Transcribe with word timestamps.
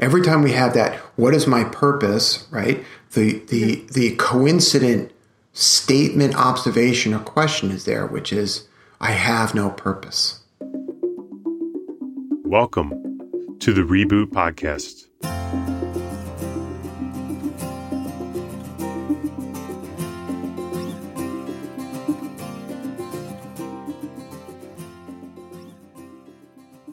Every 0.00 0.22
time 0.22 0.40
we 0.40 0.52
have 0.52 0.72
that, 0.72 0.94
what 1.16 1.34
is 1.34 1.46
my 1.46 1.62
purpose, 1.62 2.48
right? 2.50 2.82
The 3.12 3.40
the 3.48 3.84
the 3.92 4.16
coincident 4.16 5.12
statement, 5.52 6.34
observation, 6.36 7.12
or 7.12 7.18
question 7.18 7.70
is 7.70 7.84
there, 7.84 8.06
which 8.06 8.32
is 8.32 8.66
I 8.98 9.10
have 9.10 9.54
no 9.54 9.68
purpose. 9.68 10.40
Welcome 12.46 13.58
to 13.58 13.74
the 13.74 13.82
Reboot 13.82 14.28
Podcast. 14.28 15.06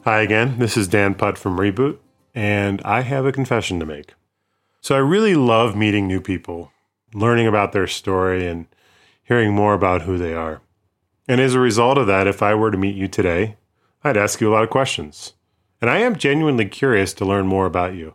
Hi 0.04 0.20
again, 0.20 0.58
this 0.58 0.76
is 0.76 0.88
Dan 0.88 1.14
Putt 1.14 1.38
from 1.38 1.56
Reboot, 1.56 1.98
and 2.38 2.80
I 2.82 3.00
have 3.00 3.26
a 3.26 3.32
confession 3.32 3.80
to 3.80 3.86
make. 3.86 4.14
So, 4.80 4.94
I 4.94 4.98
really 4.98 5.34
love 5.34 5.74
meeting 5.74 6.06
new 6.06 6.20
people, 6.20 6.70
learning 7.12 7.48
about 7.48 7.72
their 7.72 7.88
story, 7.88 8.46
and 8.46 8.68
hearing 9.24 9.52
more 9.52 9.74
about 9.74 10.02
who 10.02 10.16
they 10.16 10.34
are. 10.34 10.60
And 11.26 11.40
as 11.40 11.54
a 11.54 11.58
result 11.58 11.98
of 11.98 12.06
that, 12.06 12.28
if 12.28 12.40
I 12.40 12.54
were 12.54 12.70
to 12.70 12.78
meet 12.78 12.94
you 12.94 13.08
today, 13.08 13.56
I'd 14.04 14.16
ask 14.16 14.40
you 14.40 14.48
a 14.48 14.54
lot 14.54 14.62
of 14.62 14.70
questions. 14.70 15.32
And 15.80 15.90
I 15.90 15.98
am 15.98 16.14
genuinely 16.14 16.66
curious 16.66 17.12
to 17.14 17.24
learn 17.24 17.48
more 17.48 17.66
about 17.66 17.94
you. 17.94 18.14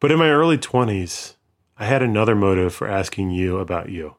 But 0.00 0.10
in 0.10 0.18
my 0.18 0.30
early 0.30 0.56
20s, 0.56 1.34
I 1.76 1.84
had 1.84 2.02
another 2.02 2.34
motive 2.34 2.74
for 2.74 2.88
asking 2.88 3.32
you 3.32 3.58
about 3.58 3.90
you. 3.90 4.16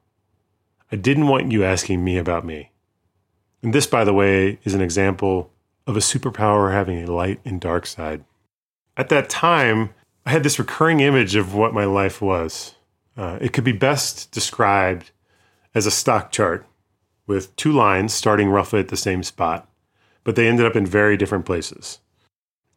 I 0.91 0.97
didn't 0.97 1.27
want 1.27 1.51
you 1.51 1.63
asking 1.63 2.03
me 2.03 2.19
about 2.19 2.45
me. 2.45 2.73
And 3.63 3.73
this, 3.73 3.87
by 3.87 4.03
the 4.03 4.13
way, 4.13 4.59
is 4.63 4.75
an 4.75 4.81
example 4.81 5.51
of 5.87 5.97
a 5.97 5.99
superpower 5.99 6.71
having 6.71 7.01
a 7.01 7.11
light 7.11 7.39
and 7.43 7.59
dark 7.59 7.87
side. 7.87 8.23
At 8.99 9.07
that 9.07 9.29
time, 9.29 9.91
I 10.25 10.31
had 10.31 10.43
this 10.43 10.59
recurring 10.59 10.99
image 10.99 11.37
of 11.37 11.55
what 11.55 11.73
my 11.73 11.85
life 11.85 12.21
was. 12.21 12.75
Uh, 13.15 13.37
it 13.39 13.53
could 13.53 13.63
be 13.63 13.71
best 13.71 14.29
described 14.31 15.11
as 15.73 15.85
a 15.85 15.91
stock 15.91 16.33
chart 16.33 16.65
with 17.25 17.55
two 17.55 17.71
lines 17.71 18.13
starting 18.13 18.49
roughly 18.49 18.81
at 18.81 18.89
the 18.89 18.97
same 18.97 19.23
spot, 19.23 19.69
but 20.25 20.35
they 20.35 20.49
ended 20.49 20.65
up 20.65 20.75
in 20.75 20.85
very 20.85 21.15
different 21.15 21.45
places. 21.45 21.99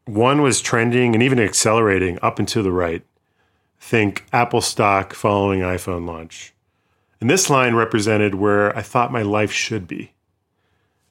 One 0.05 0.43
was 0.43 0.61
trending 0.61 1.15
and 1.15 1.25
even 1.25 1.41
accelerating 1.41 2.21
up 2.23 2.39
and 2.39 2.47
to 2.49 2.63
the 2.63 2.71
right. 2.71 3.05
Think 3.81 4.25
Apple 4.33 4.61
stock 4.61 5.15
following 5.15 5.59
iPhone 5.59 6.07
launch. 6.07 6.55
And 7.21 7.29
this 7.29 7.51
line 7.51 7.75
represented 7.75 8.37
where 8.37 8.77
I 8.79 8.83
thought 8.83 9.11
my 9.11 9.23
life 9.23 9.51
should 9.51 9.89
be. 9.89 10.13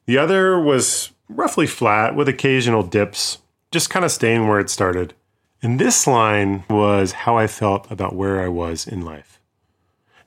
The 0.06 0.16
other 0.16 0.58
was 0.58 1.10
roughly 1.28 1.66
flat 1.66 2.16
with 2.16 2.30
occasional 2.30 2.82
dips, 2.82 3.41
just 3.72 3.90
kind 3.90 4.04
of 4.04 4.12
staying 4.12 4.46
where 4.46 4.60
it 4.60 4.70
started. 4.70 5.14
And 5.62 5.78
this 5.78 6.06
line 6.06 6.64
was 6.68 7.12
how 7.12 7.36
I 7.36 7.46
felt 7.46 7.90
about 7.90 8.14
where 8.14 8.40
I 8.40 8.48
was 8.48 8.86
in 8.86 9.02
life. 9.02 9.40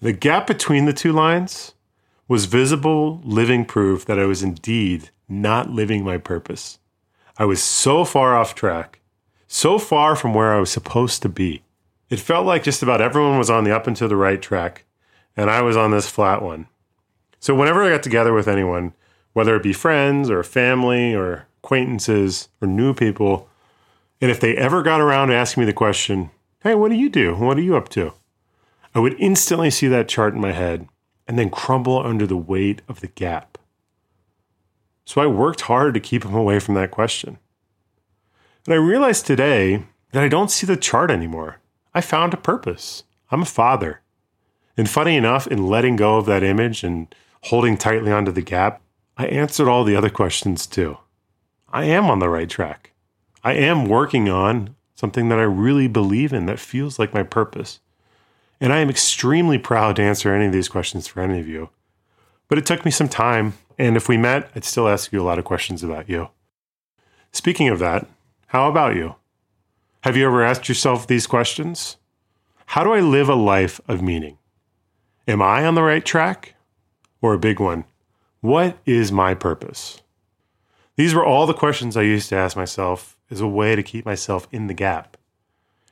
The 0.02 0.14
gap 0.14 0.48
between 0.48 0.86
the 0.86 0.94
two 0.94 1.14
lines 1.14 1.74
was 2.28 2.46
visible, 2.46 3.22
living 3.24 3.64
proof 3.64 4.06
that 4.06 4.20
I 4.20 4.26
was 4.26 4.44
indeed 4.44 5.12
not 5.28 5.70
living 5.70 6.04
my 6.04 6.18
purpose. 6.18 6.80
I 7.38 7.46
was 7.46 7.62
so 7.62 8.06
far 8.06 8.36
off 8.36 8.56
track, 8.56 9.00
so 9.48 9.78
far 9.78 10.16
from 10.16 10.34
where 10.34 10.54
I 10.54 10.60
was 10.60 10.72
supposed 10.72 11.22
to 11.22 11.30
be. 11.30 11.64
It 12.10 12.20
felt 12.20 12.46
like 12.46 12.64
just 12.64 12.84
about 12.84 13.02
everyone 13.02 13.38
was 13.38 13.50
on 13.50 13.64
the 13.64 13.76
up 13.76 13.88
and 13.88 13.96
to 13.98 14.08
the 14.08 14.16
right 14.16 14.42
track, 14.42 14.86
and 15.36 15.50
I 15.50 15.62
was 15.62 15.76
on 15.76 15.92
this 15.92 16.10
flat 16.10 16.42
one. 16.42 16.68
So, 17.40 17.54
whenever 17.54 17.84
I 17.84 17.90
got 17.90 18.04
together 18.04 18.34
with 18.34 18.48
anyone, 18.48 18.94
whether 19.34 19.56
it 19.56 19.64
be 19.64 19.74
friends 19.74 20.30
or 20.30 20.44
family 20.44 21.14
or 21.14 21.48
acquaintances 21.66 22.50
or 22.62 22.68
new 22.68 22.94
people. 22.94 23.50
And 24.22 24.30
if 24.30 24.40
they 24.40 24.56
ever 24.56 24.84
got 24.84 25.02
around 25.02 25.30
to 25.30 25.34
asking 25.36 25.62
me 25.62 25.66
the 25.66 25.74
question, 25.74 26.30
hey, 26.62 26.76
what 26.76 26.92
do 26.92 26.96
you 26.96 27.10
do? 27.10 27.34
What 27.36 27.58
are 27.58 27.62
you 27.62 27.76
up 27.76 27.90
to? 27.90 28.14
I 28.94 29.00
would 29.00 29.20
instantly 29.20 29.72
see 29.72 29.88
that 29.88 30.08
chart 30.08 30.36
in 30.36 30.40
my 30.42 30.52
head 30.52 30.88
and 31.28 31.40
then 31.40 31.50
crumble 31.50 32.06
under 32.06 32.28
the 32.28 32.38
weight 32.38 32.84
of 32.88 33.02
the 33.02 33.08
gap. 33.08 33.58
So 35.06 35.22
I 35.22 35.26
worked 35.26 35.62
hard 35.62 35.96
to 35.96 36.00
keep 36.00 36.22
them 36.22 36.36
away 36.36 36.60
from 36.60 36.76
that 36.76 36.92
question. 36.92 37.40
And 38.66 38.74
I 38.74 38.78
realized 38.78 39.26
today 39.26 39.86
that 40.12 40.24
I 40.24 40.28
don't 40.28 40.52
see 40.52 40.68
the 40.68 40.78
chart 40.78 41.10
anymore. 41.10 41.60
I 41.96 42.02
found 42.02 42.34
a 42.34 42.38
purpose. 42.38 43.04
I'm 43.32 43.42
a 43.42 43.46
father. 43.46 44.02
And 44.78 44.88
funny 44.90 45.18
enough, 45.18 45.48
in 45.48 45.68
letting 45.68 45.96
go 45.96 46.18
of 46.18 46.28
that 46.28 46.44
image 46.44 46.84
and 46.84 47.14
holding 47.44 47.76
tightly 47.76 48.12
onto 48.12 48.32
the 48.32 48.42
gap, 48.42 48.82
I 49.18 49.26
answered 49.28 49.68
all 49.68 49.84
the 49.84 49.96
other 49.96 50.10
questions 50.10 50.68
too. 50.68 50.98
I 51.76 51.84
am 51.84 52.06
on 52.06 52.20
the 52.20 52.30
right 52.30 52.50
track. 52.50 52.94
I 53.44 53.52
am 53.52 53.90
working 53.90 54.30
on 54.30 54.78
something 54.94 55.28
that 55.28 55.40
I 55.40 55.44
really 55.44 55.90
believe 55.90 56.32
in 56.32 56.46
that 56.46 56.58
feels 56.58 56.98
like 56.98 57.14
my 57.14 57.22
purpose. 57.22 57.82
And 58.62 58.72
I 58.72 58.80
am 58.80 58.90
extremely 58.90 59.58
proud 59.58 59.98
to 59.98 60.02
answer 60.02 60.34
any 60.34 60.46
of 60.46 60.54
these 60.54 60.70
questions 60.70 61.06
for 61.06 61.20
any 61.20 61.38
of 61.38 61.50
you. 61.50 61.72
But 62.48 62.60
it 62.60 62.66
took 62.66 62.86
me 62.86 62.92
some 62.92 63.10
time, 63.10 63.56
and 63.78 63.98
if 63.98 64.08
we 64.08 64.16
met, 64.16 64.50
I'd 64.56 64.64
still 64.64 64.88
ask 64.88 65.12
you 65.12 65.22
a 65.22 65.28
lot 65.28 65.38
of 65.38 65.44
questions 65.44 65.84
about 65.84 66.08
you. 66.08 66.30
Speaking 67.34 67.68
of 67.68 67.80
that, 67.80 68.08
how 68.48 68.70
about 68.70 68.96
you? 68.96 69.16
Have 70.04 70.16
you 70.16 70.26
ever 70.28 70.46
asked 70.46 70.70
yourself 70.70 71.06
these 71.06 71.28
questions? 71.28 71.98
How 72.68 72.86
do 72.86 72.94
I 72.94 73.02
live 73.02 73.28
a 73.28 73.36
life 73.36 73.82
of 73.90 74.02
meaning? 74.02 74.38
Am 75.28 75.42
I 75.42 75.66
on 75.66 75.76
the 75.76 75.84
right 75.84 76.06
track? 76.06 76.56
Or 77.22 77.34
a 77.34 77.38
big 77.38 77.60
one, 77.60 77.84
what 78.40 78.78
is 78.86 79.12
my 79.12 79.34
purpose? 79.34 80.02
These 80.96 81.14
were 81.14 81.26
all 81.26 81.46
the 81.46 81.54
questions 81.54 81.98
I 81.98 82.04
used 82.04 82.30
to 82.30 82.36
ask 82.36 82.56
myself 82.56 83.18
as 83.30 83.42
a 83.42 83.48
way 83.48 83.76
to 83.76 83.84
keep 83.84 84.06
myself 84.06 84.48
in 84.52 84.68
the 84.68 84.74
gap. 84.74 85.18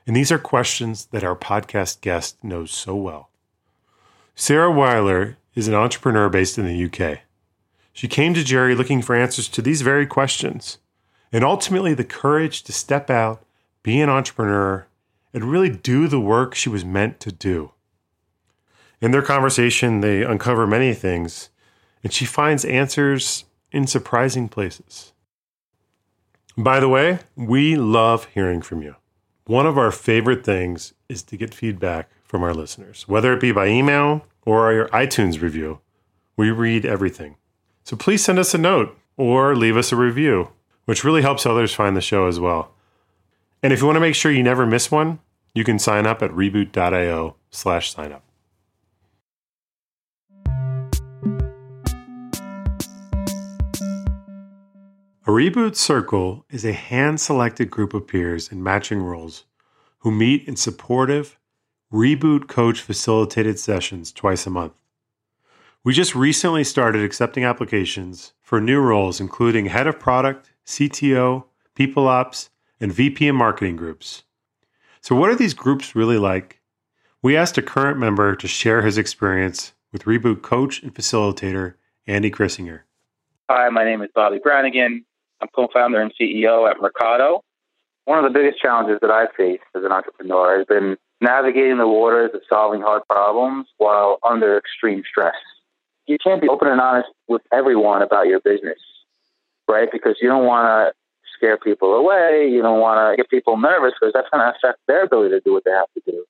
And 0.07 0.15
these 0.15 0.31
are 0.31 0.39
questions 0.39 1.07
that 1.07 1.23
our 1.23 1.35
podcast 1.35 2.01
guest 2.01 2.41
knows 2.43 2.71
so 2.71 2.95
well. 2.95 3.29
Sarah 4.35 4.71
Weiler 4.71 5.37
is 5.55 5.67
an 5.67 5.73
entrepreneur 5.73 6.29
based 6.29 6.57
in 6.57 6.65
the 6.65 6.85
UK. 6.85 7.19
She 7.91 8.07
came 8.07 8.33
to 8.33 8.43
Jerry 8.43 8.75
looking 8.75 9.01
for 9.01 9.15
answers 9.15 9.47
to 9.49 9.61
these 9.61 9.81
very 9.81 10.07
questions 10.07 10.79
and 11.31 11.43
ultimately 11.43 11.93
the 11.93 12.03
courage 12.03 12.63
to 12.63 12.71
step 12.71 13.09
out, 13.09 13.43
be 13.81 13.99
an 13.99 14.09
entrepreneur, 14.09 14.87
and 15.33 15.43
really 15.43 15.69
do 15.69 16.07
the 16.07 16.19
work 16.19 16.55
she 16.55 16.69
was 16.69 16.85
meant 16.85 17.19
to 17.19 17.31
do. 17.31 17.71
In 19.01 19.11
their 19.11 19.21
conversation, 19.21 20.01
they 20.01 20.23
uncover 20.23 20.65
many 20.65 20.93
things 20.93 21.49
and 22.03 22.13
she 22.13 22.25
finds 22.25 22.65
answers 22.65 23.45
in 23.73 23.87
surprising 23.87 24.47
places. 24.47 25.11
By 26.55 26.79
the 26.79 26.87
way, 26.87 27.19
we 27.35 27.75
love 27.75 28.25
hearing 28.25 28.61
from 28.61 28.81
you. 28.81 28.95
One 29.45 29.65
of 29.65 29.77
our 29.77 29.91
favorite 29.91 30.45
things 30.45 30.93
is 31.09 31.23
to 31.23 31.37
get 31.37 31.53
feedback 31.53 32.09
from 32.23 32.43
our 32.43 32.53
listeners, 32.53 33.07
whether 33.07 33.33
it 33.33 33.41
be 33.41 33.51
by 33.51 33.67
email 33.67 34.25
or 34.45 34.71
your 34.71 34.87
iTunes 34.89 35.41
review. 35.41 35.79
We 36.37 36.51
read 36.51 36.85
everything. 36.85 37.35
So 37.83 37.97
please 37.97 38.23
send 38.23 38.39
us 38.39 38.53
a 38.53 38.57
note 38.57 38.97
or 39.17 39.55
leave 39.55 39.75
us 39.75 39.91
a 39.91 39.95
review, 39.95 40.51
which 40.85 41.03
really 41.03 41.21
helps 41.21 41.45
others 41.45 41.73
find 41.73 41.97
the 41.97 42.01
show 42.01 42.27
as 42.27 42.39
well. 42.39 42.71
And 43.61 43.73
if 43.73 43.79
you 43.79 43.85
want 43.85 43.97
to 43.97 44.01
make 44.01 44.15
sure 44.15 44.31
you 44.31 44.43
never 44.43 44.65
miss 44.65 44.91
one, 44.91 45.19
you 45.53 45.63
can 45.63 45.79
sign 45.79 46.05
up 46.05 46.21
at 46.21 46.31
reboot.io 46.31 47.35
slash 47.49 47.91
sign 47.91 48.11
up. 48.11 48.23
A 55.25 55.29
reboot 55.29 55.77
circle 55.77 56.45
is 56.49 56.65
a 56.65 56.73
hand 56.73 57.21
selected 57.21 57.71
group 57.71 57.93
of 57.93 58.05
peers 58.05 58.51
in 58.51 58.61
matching 58.61 59.01
roles 59.01 59.45
who 59.99 60.11
meet 60.11 60.45
in 60.49 60.57
supportive, 60.57 61.39
reboot 61.93 62.49
coach 62.49 62.81
facilitated 62.81 63.57
sessions 63.57 64.11
twice 64.11 64.45
a 64.45 64.49
month. 64.49 64.73
We 65.81 65.93
just 65.93 66.13
recently 66.13 66.65
started 66.65 67.05
accepting 67.05 67.45
applications 67.45 68.33
for 68.41 68.59
new 68.59 68.81
roles, 68.81 69.21
including 69.21 69.67
head 69.67 69.87
of 69.87 69.97
product, 69.97 70.51
CTO, 70.65 71.45
people 71.73 72.05
ops, 72.05 72.49
and 72.81 72.91
VP 72.91 73.29
and 73.29 73.37
marketing 73.37 73.77
groups. 73.77 74.23
So, 74.99 75.15
what 75.15 75.29
are 75.29 75.35
these 75.35 75.53
groups 75.53 75.95
really 75.95 76.17
like? 76.17 76.59
We 77.21 77.37
asked 77.37 77.57
a 77.57 77.61
current 77.61 77.97
member 77.97 78.35
to 78.35 78.47
share 78.49 78.81
his 78.81 78.97
experience 78.97 79.71
with 79.93 80.03
Reboot 80.03 80.41
coach 80.41 80.83
and 80.83 80.93
facilitator 80.93 81.75
Andy 82.07 82.29
Crissinger. 82.29 82.81
Hi, 83.49 83.69
my 83.69 83.85
name 83.85 84.01
is 84.01 84.09
Bobby 84.13 84.39
Brannigan. 84.43 85.05
I'm 85.43 85.49
co-founder 85.53 85.99
and 85.99 86.13
CEO 86.19 86.69
at 86.69 86.79
Mercado. 86.81 87.43
One 88.05 88.17
of 88.17 88.23
the 88.23 88.37
biggest 88.37 88.61
challenges 88.61 88.99
that 89.01 89.11
I've 89.11 89.33
faced 89.35 89.63
as 89.75 89.83
an 89.83 89.91
entrepreneur 89.91 90.57
has 90.57 90.65
been 90.65 90.95
navigating 91.19 91.77
the 91.77 91.87
waters 91.87 92.31
of 92.33 92.41
solving 92.47 92.81
hard 92.81 93.01
problems 93.09 93.67
while 93.77 94.19
under 94.23 94.57
extreme 94.57 95.03
stress. 95.09 95.35
You 96.07 96.17
can't 96.23 96.41
be 96.41 96.47
open 96.47 96.69
and 96.69 96.79
honest 96.79 97.09
with 97.27 97.41
everyone 97.51 98.01
about 98.01 98.27
your 98.27 98.39
business, 98.39 98.79
right? 99.67 99.89
Because 99.91 100.15
you 100.21 100.29
don't 100.29 100.45
want 100.45 100.65
to 100.65 100.93
scare 101.35 101.57
people 101.57 101.93
away. 101.93 102.47
You 102.49 102.61
don't 102.61 102.79
want 102.79 102.99
to 102.99 103.17
get 103.21 103.29
people 103.29 103.57
nervous 103.57 103.93
because 103.99 104.13
that's 104.13 104.29
going 104.31 104.43
to 104.45 104.55
affect 104.55 104.79
their 104.87 105.03
ability 105.03 105.31
to 105.31 105.41
do 105.41 105.51
what 105.51 105.65
they 105.65 105.71
have 105.71 105.91
to 105.95 106.01
do. 106.09 106.23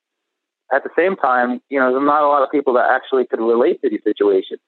At 0.74 0.84
the 0.84 0.90
same 0.96 1.16
time, 1.16 1.62
you 1.70 1.80
know, 1.80 1.92
there's 1.92 2.04
not 2.04 2.24
a 2.24 2.28
lot 2.28 2.42
of 2.42 2.50
people 2.50 2.74
that 2.74 2.90
actually 2.90 3.26
could 3.26 3.40
relate 3.40 3.82
to 3.82 3.90
these 3.92 4.04
situations. 4.04 4.60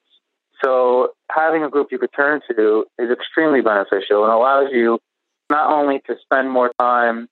So 0.64 1.10
having 1.30 1.62
a 1.62 1.70
group 1.70 1.88
you 1.90 1.98
could 1.98 2.12
turn 2.14 2.40
to 2.48 2.84
is 2.98 3.10
extremely 3.10 3.60
beneficial 3.60 4.24
and 4.24 4.32
allows 4.32 4.70
you 4.72 4.98
not 5.50 5.70
only 5.70 6.00
to 6.06 6.16
spend 6.22 6.50
more 6.50 6.72
time 6.78 7.28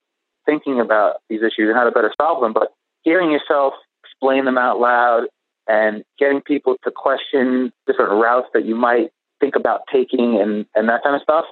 thinking 0.46 0.80
about 0.80 1.16
these 1.28 1.40
issues 1.40 1.68
and 1.68 1.76
how 1.76 1.84
to 1.84 1.90
better 1.90 2.12
solve 2.20 2.42
them, 2.42 2.52
but 2.52 2.68
hearing 3.02 3.30
yourself 3.30 3.74
explain 4.04 4.44
them 4.44 4.58
out 4.58 4.78
loud 4.78 5.24
and 5.66 6.04
getting 6.18 6.42
people 6.42 6.76
to 6.84 6.90
question 6.90 7.72
different 7.86 8.12
routes 8.12 8.48
that 8.52 8.64
you 8.64 8.74
might 8.74 9.10
think 9.40 9.56
about 9.56 9.82
taking 9.92 10.40
and, 10.40 10.66
and 10.74 10.88
that 10.88 11.02
kind 11.02 11.16
of 11.16 11.22
stuff 11.22 11.44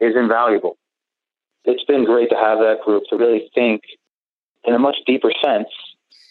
is 0.00 0.14
invaluable. 0.16 0.76
It's 1.64 1.84
been 1.84 2.04
great 2.04 2.30
to 2.30 2.36
have 2.36 2.58
that 2.58 2.78
group 2.84 3.04
to 3.10 3.16
really 3.16 3.50
think 3.54 3.82
in 4.64 4.74
a 4.74 4.78
much 4.78 4.96
deeper 5.06 5.32
sense 5.44 5.68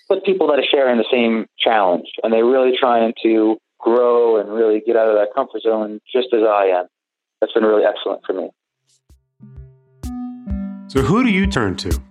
with 0.09 0.23
people 0.23 0.47
that 0.47 0.59
are 0.59 0.65
sharing 0.69 0.97
the 0.97 1.05
same 1.11 1.47
challenge 1.59 2.07
and 2.23 2.31
they're 2.31 2.45
really 2.45 2.77
trying 2.77 3.13
to 3.23 3.57
grow 3.85 4.39
and 4.39 4.51
really 4.51 4.81
get 4.85 4.97
out 4.97 5.07
of 5.07 5.15
that 5.15 5.33
comfort 5.33 5.61
zone 5.61 6.01
just 6.11 6.33
as 6.33 6.41
I 6.41 6.65
am. 6.65 6.87
That's 7.39 7.53
been 7.53 7.63
really 7.63 7.83
excellent 7.85 8.21
for 8.25 8.33
me. 8.33 8.49
So, 10.87 11.01
who 11.01 11.23
do 11.23 11.29
you 11.29 11.45
turn 11.47 11.75
to? 11.77 12.01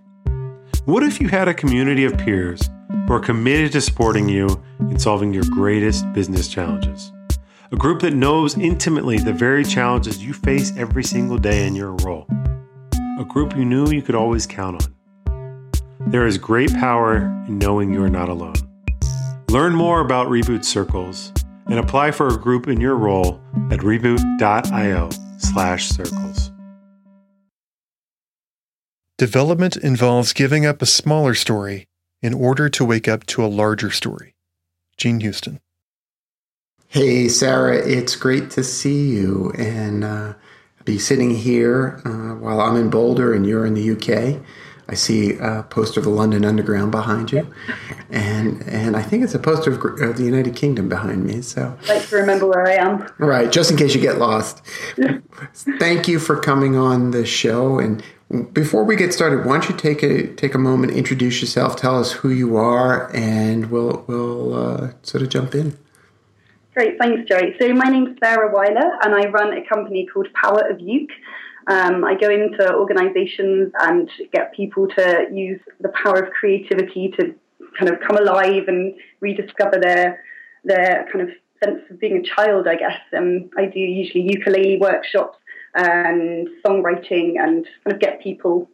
What 0.84 1.02
if 1.02 1.20
you 1.20 1.28
had 1.28 1.48
a 1.48 1.54
community 1.54 2.04
of 2.04 2.16
peers 2.16 2.70
who 3.06 3.12
are 3.12 3.20
committed 3.20 3.72
to 3.72 3.80
supporting 3.80 4.28
you 4.28 4.62
in 4.80 4.98
solving 4.98 5.32
your 5.32 5.44
greatest 5.50 6.10
business 6.12 6.48
challenges? 6.48 7.12
A 7.72 7.76
group 7.76 8.00
that 8.02 8.14
knows 8.14 8.56
intimately 8.56 9.18
the 9.18 9.32
very 9.32 9.64
challenges 9.64 10.22
you 10.22 10.32
face 10.32 10.72
every 10.76 11.02
single 11.02 11.38
day 11.38 11.66
in 11.66 11.74
your 11.74 11.92
role. 12.04 12.26
A 13.18 13.24
group 13.24 13.56
you 13.56 13.64
knew 13.64 13.90
you 13.90 14.02
could 14.02 14.14
always 14.14 14.46
count 14.46 14.84
on. 14.84 15.70
There 16.06 16.26
is 16.26 16.38
great 16.38 16.72
power 16.74 17.16
in 17.48 17.58
knowing 17.58 17.92
you 17.92 18.02
are 18.04 18.10
not 18.10 18.28
alone. 18.28 18.54
Learn 19.48 19.74
more 19.74 20.00
about 20.00 20.28
Reboot 20.28 20.64
Circles 20.64 21.32
and 21.66 21.78
apply 21.78 22.10
for 22.10 22.28
a 22.28 22.38
group 22.38 22.68
in 22.68 22.80
your 22.80 22.96
role 22.96 23.40
at 23.70 23.80
reboot.io 23.80 25.10
slash 25.38 25.88
circles. 25.88 26.50
Development 29.16 29.76
involves 29.76 30.32
giving 30.32 30.66
up 30.66 30.82
a 30.82 30.86
smaller 30.86 31.34
story 31.34 31.86
in 32.20 32.34
order 32.34 32.68
to 32.68 32.84
wake 32.84 33.06
up 33.06 33.24
to 33.26 33.44
a 33.44 33.46
larger 33.46 33.90
story. 33.90 34.34
Jean 34.96 35.20
Houston. 35.20 35.60
Hey, 36.88 37.28
Sarah, 37.28 37.76
it's 37.76 38.16
great 38.16 38.50
to 38.50 38.62
see 38.62 39.10
you 39.10 39.52
and 39.58 40.04
uh, 40.04 40.34
be 40.84 40.98
sitting 40.98 41.34
here 41.34 42.00
uh, 42.04 42.34
while 42.36 42.60
I'm 42.60 42.76
in 42.76 42.90
Boulder 42.90 43.34
and 43.34 43.46
you're 43.46 43.66
in 43.66 43.74
the 43.74 43.90
UK. 43.90 44.40
I 44.88 44.94
see 44.94 45.36
a 45.38 45.62
poster 45.62 46.00
of 46.00 46.04
the 46.04 46.10
London 46.10 46.44
Underground 46.44 46.90
behind 46.90 47.32
you, 47.32 47.46
and 48.10 48.62
and 48.64 48.96
I 48.96 49.02
think 49.02 49.24
it's 49.24 49.34
a 49.34 49.38
poster 49.38 49.72
of, 49.72 49.82
of 50.00 50.16
the 50.16 50.24
United 50.24 50.54
Kingdom 50.54 50.88
behind 50.88 51.24
me. 51.24 51.40
So 51.40 51.76
like 51.88 52.06
to 52.08 52.16
remember 52.16 52.46
where 52.46 52.66
I 52.66 52.74
am. 52.74 53.08
Right, 53.18 53.50
just 53.50 53.70
in 53.70 53.76
case 53.76 53.94
you 53.94 54.00
get 54.00 54.18
lost. 54.18 54.62
Thank 55.78 56.06
you 56.06 56.18
for 56.18 56.38
coming 56.38 56.76
on 56.76 57.12
the 57.12 57.24
show. 57.24 57.78
And 57.78 58.02
before 58.52 58.84
we 58.84 58.96
get 58.96 59.12
started, 59.12 59.46
why 59.46 59.58
don't 59.58 59.70
you 59.70 59.76
take 59.76 60.02
a 60.02 60.26
take 60.34 60.54
a 60.54 60.58
moment, 60.58 60.92
introduce 60.92 61.40
yourself, 61.40 61.76
tell 61.76 61.98
us 61.98 62.12
who 62.12 62.28
you 62.28 62.56
are, 62.56 63.14
and 63.14 63.70
we'll 63.70 64.04
we'll 64.06 64.54
uh, 64.54 64.92
sort 65.02 65.22
of 65.22 65.30
jump 65.30 65.54
in. 65.54 65.78
Great, 66.74 66.98
thanks, 66.98 67.28
Joey. 67.28 67.54
So 67.60 67.72
my 67.72 67.88
name's 67.88 68.18
Sarah 68.22 68.52
Weiler, 68.52 68.98
and 69.02 69.14
I 69.14 69.28
run 69.28 69.56
a 69.56 69.64
company 69.66 70.08
called 70.12 70.26
Power 70.34 70.68
of 70.68 70.80
Uke. 70.80 71.12
Um, 71.66 72.04
I 72.04 72.14
go 72.14 72.28
into 72.30 72.74
organizations 72.74 73.72
and 73.80 74.10
get 74.32 74.54
people 74.54 74.86
to 74.96 75.26
use 75.32 75.60
the 75.80 75.90
power 75.90 76.22
of 76.22 76.32
creativity 76.32 77.12
to 77.18 77.34
kind 77.78 77.90
of 77.90 78.00
come 78.06 78.16
alive 78.16 78.64
and 78.68 78.94
rediscover 79.20 79.78
their 79.80 80.22
their 80.64 81.06
kind 81.12 81.28
of 81.28 81.34
sense 81.62 81.80
of 81.90 82.00
being 82.00 82.18
a 82.18 82.22
child, 82.22 82.66
I 82.66 82.76
guess. 82.76 83.00
Um, 83.16 83.50
I 83.56 83.66
do 83.66 83.78
usually 83.78 84.24
ukulele 84.30 84.78
workshops 84.78 85.38
and 85.74 86.48
songwriting 86.66 87.34
and 87.38 87.66
kind 87.84 87.92
of 87.92 88.00
get 88.00 88.22
people. 88.22 88.68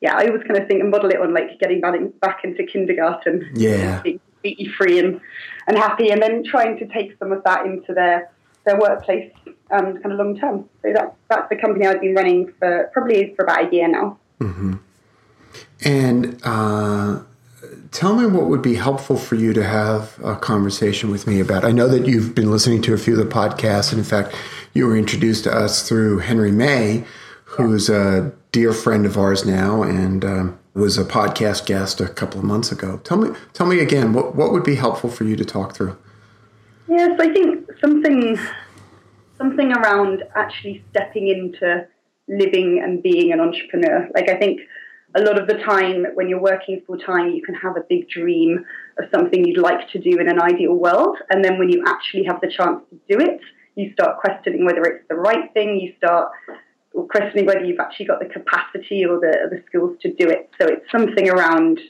Yeah, 0.00 0.16
I 0.16 0.26
always 0.26 0.42
kind 0.42 0.60
of 0.60 0.68
think 0.68 0.80
and 0.80 0.90
model 0.90 1.10
it 1.10 1.20
on 1.20 1.32
like 1.32 1.58
getting 1.58 1.80
back, 1.80 2.40
into 2.44 2.64
kindergarten. 2.64 3.52
Yeah. 3.54 4.02
Being 4.02 4.20
completely 4.34 4.68
free 4.76 4.98
and, 4.98 5.20
and 5.66 5.78
happy, 5.78 6.10
and 6.10 6.20
then 6.20 6.44
trying 6.44 6.78
to 6.78 6.86
take 6.86 7.16
some 7.18 7.32
of 7.32 7.42
that 7.44 7.64
into 7.64 7.94
their 7.94 8.30
their 8.64 8.78
workplace 8.78 9.32
um, 9.70 9.98
kind 10.00 10.12
of 10.12 10.18
long 10.18 10.38
term. 10.38 10.68
So 10.82 10.92
that's 10.92 11.14
that's 11.28 11.48
the 11.48 11.56
company 11.56 11.86
I've 11.86 12.00
been 12.00 12.14
running 12.14 12.52
for 12.58 12.90
probably 12.92 13.34
for 13.34 13.44
about 13.44 13.68
a 13.68 13.74
year 13.74 13.88
now. 13.88 14.18
Mm-hmm. 14.40 14.74
And 15.84 16.40
uh, 16.44 17.22
tell 17.90 18.14
me 18.14 18.26
what 18.26 18.46
would 18.46 18.62
be 18.62 18.74
helpful 18.74 19.16
for 19.16 19.34
you 19.34 19.52
to 19.52 19.64
have 19.64 20.18
a 20.22 20.36
conversation 20.36 21.10
with 21.10 21.26
me 21.26 21.40
about. 21.40 21.64
I 21.64 21.72
know 21.72 21.88
that 21.88 22.06
you've 22.06 22.34
been 22.34 22.50
listening 22.50 22.82
to 22.82 22.94
a 22.94 22.98
few 22.98 23.18
of 23.18 23.26
the 23.26 23.32
podcasts, 23.32 23.90
and 23.90 23.98
in 23.98 24.04
fact, 24.04 24.34
you 24.72 24.86
were 24.86 24.96
introduced 24.96 25.44
to 25.44 25.52
us 25.54 25.86
through 25.88 26.18
Henry 26.18 26.52
May, 26.52 27.04
who's 27.44 27.88
a 27.88 28.32
dear 28.52 28.72
friend 28.72 29.06
of 29.06 29.16
ours 29.16 29.44
now, 29.44 29.82
and 29.82 30.24
um, 30.24 30.58
was 30.74 30.98
a 30.98 31.04
podcast 31.04 31.66
guest 31.66 32.00
a 32.00 32.08
couple 32.08 32.38
of 32.38 32.44
months 32.44 32.72
ago. 32.72 33.00
Tell 33.04 33.16
me, 33.16 33.36
tell 33.52 33.66
me 33.66 33.80
again, 33.80 34.12
what 34.12 34.34
what 34.34 34.52
would 34.52 34.64
be 34.64 34.74
helpful 34.74 35.10
for 35.10 35.24
you 35.24 35.36
to 35.36 35.44
talk 35.44 35.74
through? 35.74 35.96
Yes, 36.88 37.18
I 37.18 37.32
think 37.32 37.63
something 37.84 38.38
something 39.36 39.72
around 39.72 40.22
actually 40.34 40.82
stepping 40.90 41.28
into 41.28 41.86
living 42.28 42.80
and 42.82 43.02
being 43.02 43.32
an 43.32 43.40
entrepreneur. 43.40 44.08
Like 44.14 44.30
I 44.30 44.36
think 44.36 44.60
a 45.14 45.20
lot 45.20 45.38
of 45.40 45.46
the 45.46 45.54
time 45.54 46.06
when 46.14 46.28
you're 46.28 46.40
working 46.40 46.80
full 46.86 46.98
time, 46.98 47.30
you 47.30 47.42
can 47.42 47.54
have 47.54 47.76
a 47.76 47.84
big 47.88 48.08
dream 48.08 48.64
of 48.98 49.04
something 49.14 49.44
you'd 49.44 49.60
like 49.60 49.88
to 49.90 49.98
do 49.98 50.18
in 50.18 50.28
an 50.28 50.40
ideal 50.40 50.74
world, 50.74 51.18
and 51.30 51.44
then 51.44 51.58
when 51.58 51.68
you 51.68 51.84
actually 51.86 52.24
have 52.24 52.40
the 52.40 52.50
chance 52.50 52.80
to 52.90 52.96
do 53.16 53.22
it, 53.22 53.40
you 53.74 53.92
start 53.92 54.18
questioning 54.18 54.64
whether 54.64 54.82
it's 54.84 55.06
the 55.08 55.16
right 55.16 55.52
thing. 55.52 55.78
You 55.78 55.92
start 55.98 56.30
questioning 57.10 57.44
whether 57.44 57.64
you've 57.64 57.80
actually 57.80 58.06
got 58.06 58.20
the 58.20 58.30
capacity 58.38 59.04
or 59.04 59.20
the 59.20 59.34
the 59.50 59.62
skills 59.66 59.96
to 60.00 60.08
do 60.14 60.28
it. 60.28 60.50
So 60.58 60.66
it's 60.68 60.90
something 60.90 61.28
around, 61.28 61.80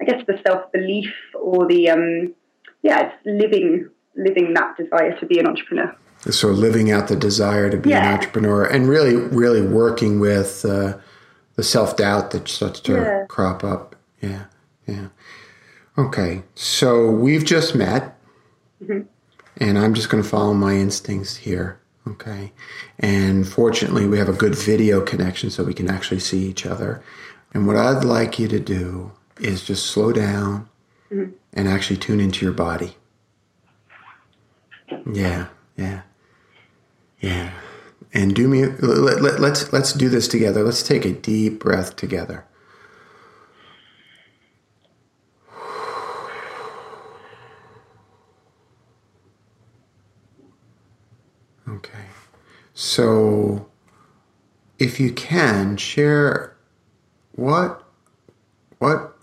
I 0.00 0.04
guess, 0.04 0.20
the 0.26 0.38
self 0.46 0.72
belief 0.72 1.14
or 1.40 1.68
the 1.68 1.90
um, 1.90 2.34
yeah, 2.82 3.06
it's 3.06 3.16
living 3.24 3.88
living 4.16 4.54
that 4.54 4.76
desire 4.76 5.18
to 5.18 5.26
be 5.26 5.38
an 5.38 5.46
entrepreneur. 5.46 5.94
So 6.30 6.48
living 6.48 6.90
out 6.90 7.08
the 7.08 7.16
desire 7.16 7.68
to 7.68 7.76
be 7.76 7.90
yeah. 7.90 8.08
an 8.08 8.14
entrepreneur 8.14 8.64
and 8.64 8.88
really, 8.88 9.14
really 9.14 9.60
working 9.60 10.20
with 10.20 10.64
uh, 10.64 10.96
the 11.56 11.62
self 11.62 11.96
doubt 11.96 12.30
that 12.30 12.48
starts 12.48 12.80
to 12.80 12.94
yeah. 12.94 13.24
crop 13.28 13.62
up. 13.62 13.96
Yeah, 14.20 14.44
yeah. 14.86 15.08
Okay, 15.98 16.42
so 16.54 17.10
we've 17.10 17.44
just 17.44 17.74
met, 17.74 18.18
mm-hmm. 18.82 19.02
and 19.58 19.78
I'm 19.78 19.94
just 19.94 20.08
going 20.08 20.22
to 20.22 20.28
follow 20.28 20.54
my 20.54 20.74
instincts 20.74 21.36
here. 21.36 21.78
Okay, 22.06 22.52
and 22.98 23.46
fortunately, 23.46 24.06
we 24.06 24.18
have 24.18 24.28
a 24.28 24.34
good 24.34 24.54
video 24.54 25.00
connection 25.00 25.50
so 25.50 25.62
we 25.62 25.74
can 25.74 25.90
actually 25.90 26.20
see 26.20 26.44
each 26.44 26.66
other. 26.66 27.02
And 27.52 27.66
what 27.66 27.76
I'd 27.76 28.04
like 28.04 28.38
you 28.38 28.48
to 28.48 28.58
do 28.58 29.12
is 29.38 29.62
just 29.64 29.86
slow 29.86 30.12
down 30.12 30.68
mm-hmm. 31.10 31.32
and 31.52 31.68
actually 31.68 31.98
tune 31.98 32.20
into 32.20 32.44
your 32.44 32.54
body. 32.54 32.96
Yeah, 35.12 35.48
yeah, 35.76 36.02
yeah. 37.20 37.52
And 38.12 38.34
do 38.34 38.48
me. 38.48 38.66
Let, 38.66 39.22
let, 39.22 39.40
let's 39.40 39.72
let's 39.72 39.92
do 39.92 40.08
this 40.08 40.28
together. 40.28 40.62
Let's 40.62 40.82
take 40.82 41.04
a 41.04 41.12
deep 41.12 41.60
breath 41.60 41.96
together. 41.96 42.44
Okay. 51.68 52.06
So, 52.74 53.68
if 54.78 55.00
you 55.00 55.12
can 55.12 55.76
share 55.76 56.56
what 57.32 57.82
what 58.78 59.16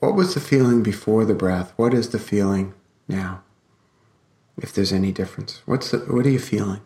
what 0.00 0.14
was 0.14 0.34
the 0.34 0.40
feeling 0.40 0.82
before 0.82 1.24
the 1.24 1.34
breath? 1.34 1.72
What 1.76 1.94
is 1.94 2.10
the 2.10 2.18
feeling 2.18 2.74
now? 3.06 3.41
If 4.58 4.72
there's 4.72 4.92
any 4.92 5.12
difference. 5.12 5.62
What's 5.66 5.90
the, 5.90 5.98
what 5.98 6.26
are 6.26 6.30
you 6.30 6.38
feeling? 6.38 6.80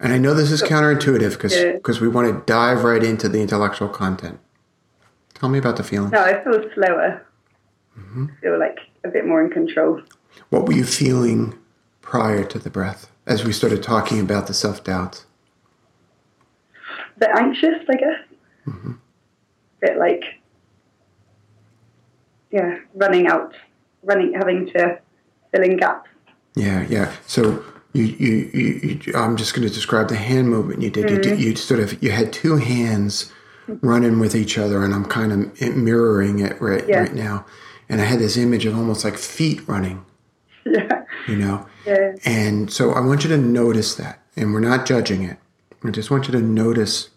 And 0.00 0.12
I 0.12 0.18
know 0.18 0.32
this 0.32 0.52
is 0.52 0.62
counterintuitive 0.62 1.32
because 1.32 1.56
because 1.56 2.00
we 2.00 2.08
want 2.08 2.28
to 2.28 2.52
dive 2.52 2.84
right 2.84 3.02
into 3.02 3.28
the 3.28 3.40
intellectual 3.40 3.88
content. 3.88 4.38
Tell 5.34 5.48
me 5.48 5.58
about 5.58 5.76
the 5.76 5.82
feeling. 5.82 6.10
No, 6.10 6.22
I 6.22 6.42
feel 6.44 6.62
slower. 6.74 7.26
Mm-hmm. 7.98 8.26
I 8.30 8.40
feel 8.40 8.58
like 8.58 8.78
a 9.04 9.08
bit 9.08 9.26
more 9.26 9.42
in 9.42 9.50
control. 9.50 10.00
What 10.50 10.66
were 10.66 10.72
you 10.72 10.84
feeling 10.84 11.58
prior 12.00 12.44
to 12.44 12.58
the 12.58 12.70
breath 12.70 13.10
as 13.26 13.44
we 13.44 13.52
started 13.52 13.82
talking 13.82 14.20
about 14.20 14.46
the 14.46 14.54
self 14.54 14.84
doubts? 14.84 15.26
A 17.16 17.18
bit 17.18 17.30
anxious, 17.36 17.84
I 17.88 17.94
guess. 17.94 18.20
Mm-hmm. 18.68 18.92
A 18.92 19.86
bit 19.86 19.98
like, 19.98 20.22
yeah, 22.52 22.78
running 22.94 23.26
out, 23.26 23.54
running, 24.04 24.34
having 24.34 24.66
to 24.66 25.00
fill 25.52 25.62
in 25.62 25.76
gaps. 25.76 26.08
Yeah, 26.58 26.84
yeah. 26.88 27.14
So 27.26 27.64
you, 27.92 28.04
you, 28.04 28.50
you, 28.52 29.00
you 29.04 29.12
I'm 29.14 29.36
just 29.36 29.54
going 29.54 29.66
to 29.66 29.72
describe 29.72 30.08
the 30.08 30.16
hand 30.16 30.50
movement 30.50 30.82
you 30.82 30.90
did. 30.90 31.06
Mm-hmm. 31.06 31.40
You, 31.40 31.50
you 31.50 31.56
sort 31.56 31.78
of 31.78 32.02
you 32.02 32.10
had 32.10 32.32
two 32.32 32.56
hands 32.56 33.32
running 33.80 34.18
with 34.18 34.34
each 34.34 34.58
other, 34.58 34.82
and 34.82 34.92
I'm 34.92 35.04
kind 35.04 35.32
of 35.32 35.76
mirroring 35.76 36.40
it 36.40 36.60
right 36.60 36.84
yeah. 36.88 37.00
right 37.00 37.14
now. 37.14 37.46
And 37.88 38.00
I 38.00 38.04
had 38.04 38.18
this 38.18 38.36
image 38.36 38.66
of 38.66 38.76
almost 38.76 39.04
like 39.04 39.16
feet 39.16 39.66
running. 39.68 40.04
Yeah. 40.70 41.04
You 41.26 41.36
know. 41.36 41.66
Yeah. 41.86 42.12
And 42.26 42.70
so 42.70 42.92
I 42.92 43.00
want 43.00 43.24
you 43.24 43.30
to 43.30 43.38
notice 43.38 43.94
that, 43.94 44.22
and 44.36 44.52
we're 44.52 44.60
not 44.60 44.84
judging 44.84 45.22
it. 45.22 45.38
I 45.82 45.90
just 45.90 46.10
want 46.10 46.26
you 46.26 46.32
to 46.32 46.40
notice 46.40 47.08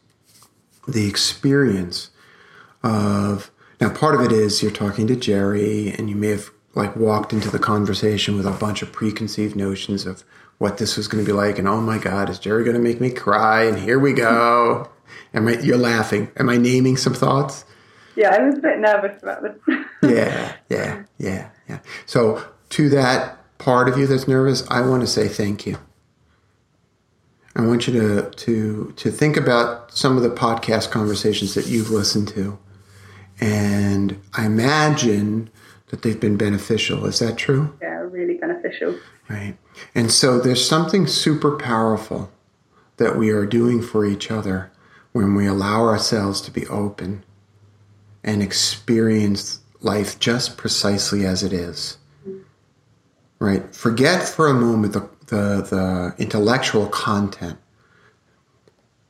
the 0.88 1.08
experience 1.08 2.12
of 2.84 3.52
now 3.82 3.90
part 3.90 4.16
of 4.16 4.22
it 4.22 4.32
is 4.32 4.62
you're 4.62 4.72
talking 4.72 5.08
to 5.08 5.16
Jerry 5.16 5.92
and 5.92 6.10
you 6.10 6.16
may 6.16 6.30
have 6.30 6.52
like 6.74 6.96
walked 6.96 7.34
into 7.34 7.50
the 7.50 7.60
conversation 7.60 8.36
with 8.36 8.46
a 8.46 8.52
bunch 8.52 8.82
of 8.82 8.92
preconceived 8.92 9.56
notions 9.56 10.06
of 10.06 10.24
what 10.58 10.78
this 10.78 10.96
was 10.96 11.08
going 11.08 11.24
to 11.24 11.30
be 11.30 11.36
like 11.36 11.58
and 11.58 11.68
oh 11.68 11.82
my 11.82 11.98
god 11.98 12.30
is 12.30 12.40
Jerry 12.40 12.64
going 12.64 12.76
to 12.76 12.82
make 12.82 13.02
me 13.02 13.12
cry 13.12 13.64
and 13.64 13.78
here 13.78 14.00
we 14.00 14.14
go. 14.14 14.90
Am 15.34 15.48
I 15.48 15.60
you're 15.60 15.78
laughing. 15.78 16.30
Am 16.38 16.50
I 16.50 16.58
naming 16.58 16.98
some 16.98 17.14
thoughts? 17.14 17.66
Yeah, 18.16 18.36
I 18.36 18.44
was 18.44 18.58
a 18.58 18.62
bit 18.62 18.80
nervous 18.80 19.22
about 19.22 19.42
this. 19.42 19.86
yeah, 20.04 20.56
yeah, 20.70 21.04
yeah, 21.18 21.50
yeah. 21.68 21.80
So 22.06 22.46
to 22.70 22.90
that 22.90 23.38
part 23.58 23.88
of 23.88 23.98
you 23.98 24.08
that's 24.08 24.28
nervous, 24.28 24.66
I 24.70 24.82
want 24.82 25.02
to 25.02 25.08
say 25.08 25.28
thank 25.28 25.66
you. 25.66 25.78
I 27.56 27.66
want 27.66 27.88
you 27.88 27.94
to 27.94 28.30
to 28.30 28.94
to 28.96 29.12
think 29.12 29.38
about 29.38 29.94
some 29.94 30.18
of 30.18 30.24
the 30.24 30.30
podcast 30.30 30.92
conversations 30.92 31.54
that 31.56 31.68
you've 31.68 31.90
listened 31.90 32.30
to, 32.30 32.58
and 33.40 34.20
I 34.34 34.46
imagine 34.46 35.50
that 35.92 36.02
they've 36.02 36.20
been 36.20 36.38
beneficial. 36.38 37.06
Is 37.06 37.20
that 37.20 37.38
true? 37.38 37.78
Yeah, 37.82 38.00
really 38.00 38.36
beneficial. 38.36 38.98
Right, 39.30 39.58
and 39.94 40.12
so 40.12 40.40
there's 40.40 40.68
something 40.68 41.06
super 41.06 41.58
powerful 41.58 42.32
that 42.98 43.18
we 43.18 43.30
are 43.30 43.46
doing 43.46 43.82
for 43.82 44.06
each 44.06 44.32
other 44.32 44.72
when 45.12 45.36
we 45.36 45.46
allow 45.46 45.84
ourselves 45.84 46.42
to 46.42 46.52
be 46.52 46.66
open 46.68 47.24
and 48.24 48.42
experience 48.42 49.60
life 49.82 50.20
just 50.20 50.58
precisely 50.58 51.26
as 51.26 51.44
it 51.44 51.54
is. 51.54 51.98
Right? 53.40 53.74
Forget 53.76 54.28
for 54.28 54.48
a 54.48 54.54
moment 54.54 54.94
the 54.94 55.10
the, 55.28 55.62
the 55.62 56.16
intellectual 56.22 56.88
content. 56.88 57.58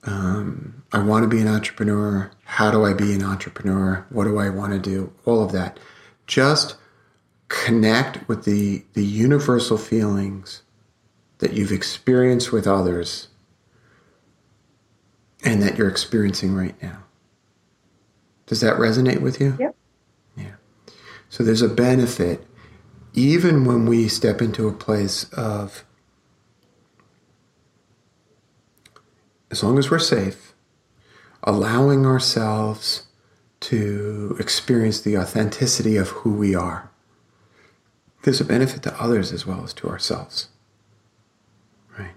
Um, 0.03 0.83
I 0.93 0.99
want 0.99 1.23
to 1.23 1.27
be 1.27 1.41
an 1.41 1.47
entrepreneur. 1.47 2.31
How 2.43 2.69
do 2.69 2.85
I 2.85 2.93
be 2.93 3.13
an 3.13 3.23
entrepreneur? 3.23 4.05
What 4.09 4.25
do 4.25 4.37
I 4.37 4.49
want 4.49 4.71
to 4.73 4.79
do? 4.79 5.11
All 5.25 5.43
of 5.43 5.51
that. 5.53 5.79
Just 6.27 6.75
connect 7.47 8.27
with 8.27 8.45
the, 8.45 8.85
the 8.93 9.03
universal 9.03 9.77
feelings 9.77 10.63
that 11.39 11.53
you've 11.53 11.71
experienced 11.71 12.51
with 12.51 12.67
others 12.67 13.27
and 15.43 15.61
that 15.61 15.77
you're 15.77 15.89
experiencing 15.89 16.55
right 16.55 16.81
now. 16.81 17.03
Does 18.45 18.61
that 18.61 18.77
resonate 18.77 19.21
with 19.21 19.41
you? 19.41 19.57
Yep. 19.59 19.75
Yeah. 20.37 20.55
So 21.29 21.43
there's 21.43 21.61
a 21.61 21.69
benefit 21.69 22.45
even 23.13 23.65
when 23.65 23.85
we 23.85 24.07
step 24.07 24.41
into 24.41 24.67
a 24.67 24.73
place 24.73 25.25
of 25.33 25.83
as 29.49 29.63
long 29.63 29.77
as 29.77 29.91
we're 29.91 29.99
safe, 29.99 30.53
allowing 31.43 32.05
ourselves 32.05 33.07
to 33.61 34.35
experience 34.39 35.01
the 35.01 35.17
authenticity 35.17 35.95
of 35.95 36.09
who 36.09 36.33
we 36.33 36.53
are. 36.55 36.89
There's 38.23 38.41
a 38.41 38.45
benefit 38.45 38.83
to 38.83 39.01
others 39.01 39.31
as 39.31 39.45
well 39.45 39.63
as 39.63 39.73
to 39.75 39.87
ourselves. 39.87 40.49
Right. 41.97 42.13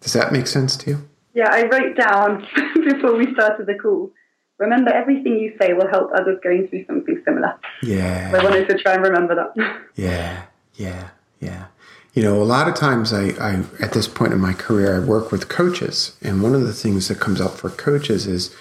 Does 0.00 0.12
that 0.14 0.32
make 0.32 0.46
sense 0.46 0.76
to 0.78 0.90
you? 0.90 1.08
Yeah, 1.34 1.50
I 1.50 1.64
wrote 1.64 1.96
down 1.96 2.46
before 2.74 3.16
we 3.16 3.32
started 3.34 3.66
the 3.66 3.74
call. 3.74 4.10
Remember, 4.58 4.90
everything 4.90 5.38
you 5.38 5.54
say 5.60 5.74
will 5.74 5.88
help 5.88 6.10
others 6.14 6.38
going 6.42 6.66
through 6.68 6.86
something 6.86 7.20
similar. 7.26 7.58
Yeah. 7.82 8.32
I 8.34 8.42
wanted 8.42 8.68
to 8.70 8.78
try 8.78 8.94
and 8.94 9.02
remember 9.02 9.34
that. 9.34 9.80
yeah, 9.96 10.46
yeah, 10.74 11.10
yeah. 11.40 11.66
You 12.14 12.22
know, 12.22 12.40
a 12.40 12.44
lot 12.44 12.66
of 12.66 12.74
times 12.74 13.12
I, 13.12 13.28
I, 13.38 13.64
at 13.80 13.92
this 13.92 14.08
point 14.08 14.32
in 14.32 14.40
my 14.40 14.54
career, 14.54 14.96
I 14.96 15.04
work 15.04 15.30
with 15.30 15.50
coaches. 15.50 16.16
And 16.22 16.42
one 16.42 16.54
of 16.54 16.62
the 16.62 16.72
things 16.72 17.08
that 17.08 17.20
comes 17.20 17.40
up 17.40 17.58
for 17.58 17.68
coaches 17.68 18.26
is, 18.26 18.56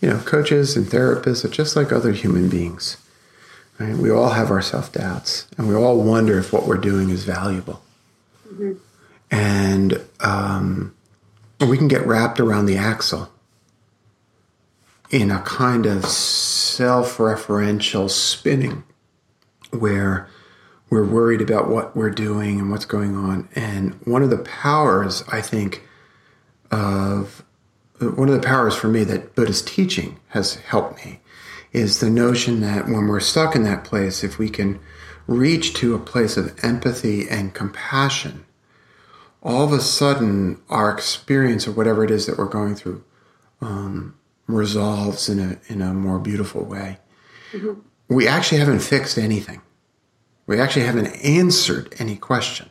you 0.00 0.08
know, 0.08 0.18
coaches 0.20 0.76
and 0.76 0.86
therapists 0.86 1.44
are 1.44 1.48
just 1.48 1.76
like 1.76 1.92
other 1.92 2.12
human 2.12 2.48
beings. 2.48 2.96
Right? 3.78 3.96
We 3.96 4.10
all 4.10 4.30
have 4.30 4.50
our 4.50 4.62
self 4.62 4.92
doubts 4.92 5.46
and 5.56 5.68
we 5.68 5.74
all 5.74 6.02
wonder 6.02 6.38
if 6.38 6.52
what 6.52 6.66
we're 6.66 6.76
doing 6.76 7.10
is 7.10 7.24
valuable. 7.24 7.82
Mm-hmm. 8.46 8.72
And 9.30 10.00
um, 10.20 10.94
we 11.60 11.76
can 11.76 11.88
get 11.88 12.06
wrapped 12.06 12.40
around 12.40 12.66
the 12.66 12.76
axle 12.76 13.30
in 15.10 15.30
a 15.30 15.40
kind 15.42 15.86
of 15.86 16.04
self 16.06 17.18
referential 17.18 18.10
spinning 18.10 18.84
where 19.70 20.28
we're 20.90 21.04
worried 21.04 21.40
about 21.40 21.68
what 21.68 21.94
we're 21.94 22.10
doing 22.10 22.58
and 22.58 22.70
what's 22.70 22.84
going 22.84 23.14
on. 23.14 23.48
And 23.54 23.94
one 24.04 24.22
of 24.22 24.30
the 24.30 24.38
powers, 24.38 25.22
I 25.28 25.40
think, 25.40 25.82
of 26.70 27.44
one 28.00 28.28
of 28.28 28.34
the 28.34 28.46
powers 28.46 28.74
for 28.74 28.88
me 28.88 29.04
that 29.04 29.34
Buddhist 29.34 29.66
teaching 29.66 30.18
has 30.28 30.56
helped 30.56 31.04
me 31.04 31.20
is 31.72 32.00
the 32.00 32.10
notion 32.10 32.60
that 32.60 32.86
when 32.86 33.06
we're 33.08 33.20
stuck 33.20 33.54
in 33.54 33.62
that 33.64 33.84
place, 33.84 34.24
if 34.24 34.38
we 34.38 34.48
can 34.48 34.80
reach 35.26 35.74
to 35.74 35.94
a 35.94 35.98
place 35.98 36.36
of 36.36 36.58
empathy 36.64 37.28
and 37.28 37.54
compassion, 37.54 38.44
all 39.42 39.64
of 39.64 39.72
a 39.72 39.80
sudden 39.80 40.60
our 40.68 40.90
experience 40.90 41.66
of 41.66 41.76
whatever 41.76 42.02
it 42.04 42.10
is 42.10 42.26
that 42.26 42.38
we're 42.38 42.46
going 42.46 42.74
through 42.74 43.04
um, 43.60 44.16
resolves 44.46 45.28
in 45.28 45.38
a 45.38 45.58
in 45.72 45.82
a 45.82 45.92
more 45.92 46.18
beautiful 46.18 46.64
way. 46.64 46.98
Mm-hmm. 47.52 47.80
We 48.08 48.26
actually 48.26 48.58
haven't 48.58 48.80
fixed 48.80 49.18
anything. 49.18 49.60
We 50.46 50.58
actually 50.58 50.86
haven't 50.86 51.08
answered 51.22 51.94
any 51.98 52.16
question. 52.16 52.70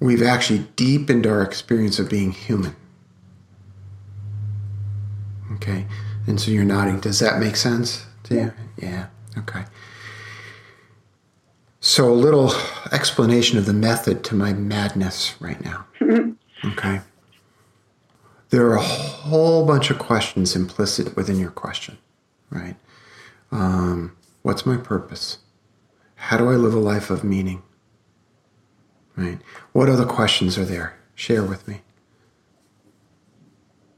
We've 0.00 0.22
actually 0.22 0.66
deepened 0.76 1.26
our 1.26 1.42
experience 1.42 1.98
of 1.98 2.08
being 2.08 2.32
human. 2.32 2.76
Okay. 5.56 5.86
And 6.26 6.40
so 6.40 6.50
you're 6.50 6.64
nodding. 6.64 7.00
Does 7.00 7.18
that 7.20 7.38
make 7.38 7.56
sense 7.56 8.06
to 8.24 8.34
you? 8.34 8.52
Yeah. 8.76 9.06
Okay. 9.38 9.64
So, 11.80 12.10
a 12.10 12.14
little 12.14 12.52
explanation 12.90 13.58
of 13.58 13.66
the 13.66 13.72
method 13.72 14.24
to 14.24 14.34
my 14.34 14.52
madness 14.52 15.34
right 15.40 15.62
now. 15.64 15.86
Okay. 16.64 17.00
There 18.48 18.66
are 18.66 18.76
a 18.76 18.82
whole 18.82 19.66
bunch 19.66 19.90
of 19.90 19.98
questions 19.98 20.56
implicit 20.56 21.14
within 21.14 21.38
your 21.38 21.50
question, 21.50 21.98
right? 22.50 22.76
Um, 23.52 24.16
what's 24.42 24.64
my 24.64 24.78
purpose? 24.78 25.38
How 26.14 26.38
do 26.38 26.48
I 26.48 26.54
live 26.54 26.74
a 26.74 26.78
life 26.78 27.10
of 27.10 27.22
meaning? 27.22 27.62
Right? 29.16 29.38
What 29.72 29.90
other 29.90 30.06
questions 30.06 30.56
are 30.56 30.64
there? 30.64 30.98
Share 31.14 31.44
with 31.44 31.68
me. 31.68 31.82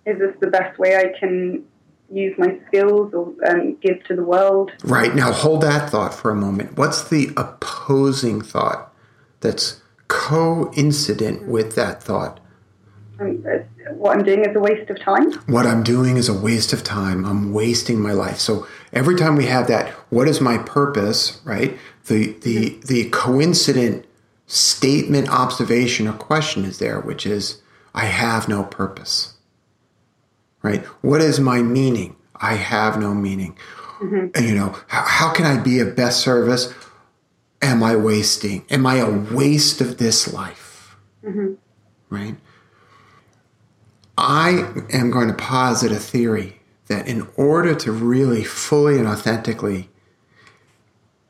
Is 0.09 0.19
this 0.19 0.35
the 0.41 0.47
best 0.47 0.79
way 0.79 0.97
I 0.97 1.19
can 1.19 1.65
use 2.11 2.35
my 2.38 2.59
skills 2.67 3.12
or 3.12 3.35
um, 3.47 3.77
give 3.83 4.03
to 4.05 4.17
the 4.17 4.23
world? 4.23 4.73
Right. 4.83 5.15
Now 5.15 5.33
hold 5.33 5.61
that 5.62 5.91
thought 5.91 6.15
for 6.15 6.31
a 6.31 6.35
moment. 6.35 6.79
What's 6.79 7.09
the 7.09 7.31
opposing 7.37 8.41
thought 8.41 8.93
that's 9.41 9.83
coincident 10.09 11.47
with 11.47 11.75
that 11.75 12.03
thought? 12.03 12.41
Um, 13.21 13.45
what 13.93 14.17
I'm 14.17 14.25
doing 14.25 14.45
is 14.45 14.57
a 14.57 14.61
waste 14.61 14.88
of 14.91 14.99
time. 14.99 15.33
What 15.47 15.67
I'm 15.67 15.83
doing 15.83 16.17
is 16.17 16.29
a 16.29 16.38
waste 16.38 16.73
of 16.73 16.85
time. 16.85 17.25
I'm 17.25 17.53
wasting 17.53 18.00
my 18.00 18.12
life. 18.12 18.38
So 18.38 18.67
every 18.93 19.17
time 19.17 19.37
we 19.37 19.47
have 19.47 19.67
that, 19.69 19.88
what 20.11 20.29
is 20.29 20.41
my 20.41 20.59
purpose, 20.59 21.41
right? 21.45 21.77
The 22.07 22.33
the 22.41 22.79
the 22.87 23.11
coincident 23.11 24.07
statement, 24.47 25.29
observation, 25.29 26.09
or 26.09 26.15
question 26.15 26.65
is 26.65 26.79
there, 26.79 27.00
which 27.00 27.27
is 27.27 27.61
I 27.95 28.07
have 28.07 28.49
no 28.49 28.65
purpose. 28.65 29.35
Right? 30.62 30.85
What 31.03 31.21
is 31.21 31.38
my 31.38 31.62
meaning? 31.62 32.17
I 32.37 32.55
have 32.55 32.99
no 32.99 33.15
meaning. 33.15 33.57
Mm-hmm. 34.00 34.29
And, 34.35 34.47
you 34.47 34.55
know, 34.55 34.77
how, 34.88 35.05
how 35.07 35.33
can 35.33 35.45
I 35.45 35.61
be 35.61 35.81
of 35.81 35.97
best 35.97 36.21
service? 36.21 36.73
Am 37.61 37.83
I 37.83 37.97
wasting? 37.97 38.65
Am 38.71 38.87
I 38.87 38.97
a 38.97 39.11
waste 39.11 39.81
of 39.81 39.99
this 39.99 40.33
life? 40.33 40.97
Mm-hmm. 41.25 41.55
Right? 42.11 42.37
I 44.17 44.73
am 44.91 45.11
going 45.11 45.29
to 45.29 45.35
posit 45.35 45.93
a 45.93 45.97
theory 45.97 46.61
that 46.88 47.07
in 47.07 47.29
order 47.37 47.75
to 47.75 47.93
really 47.93 48.43
fully 48.43 48.99
and 48.99 49.07
authentically 49.07 49.91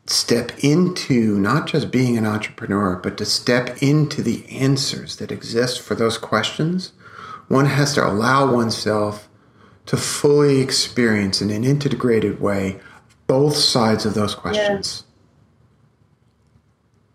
step 0.06 0.52
into 0.64 1.38
not 1.38 1.66
just 1.66 1.90
being 1.90 2.16
an 2.16 2.25
entrepreneur, 2.25 2.97
but 2.97 3.18
to 3.18 3.26
step 3.26 3.82
into 3.82 4.23
the 4.23 4.49
answers 4.49 5.16
that 5.16 5.30
exist 5.30 5.80
for 5.80 5.94
those 5.94 6.16
questions, 6.16 6.92
one 7.49 7.67
has 7.67 7.95
to 7.95 8.07
allow 8.07 8.52
oneself 8.52 9.28
to 9.87 9.97
fully 9.97 10.61
experience 10.61 11.40
in 11.40 11.50
an 11.50 11.64
integrated 11.64 12.40
way 12.40 12.78
both 13.26 13.57
sides 13.57 14.05
of 14.07 14.14
those 14.14 14.35
questions. 14.35 15.05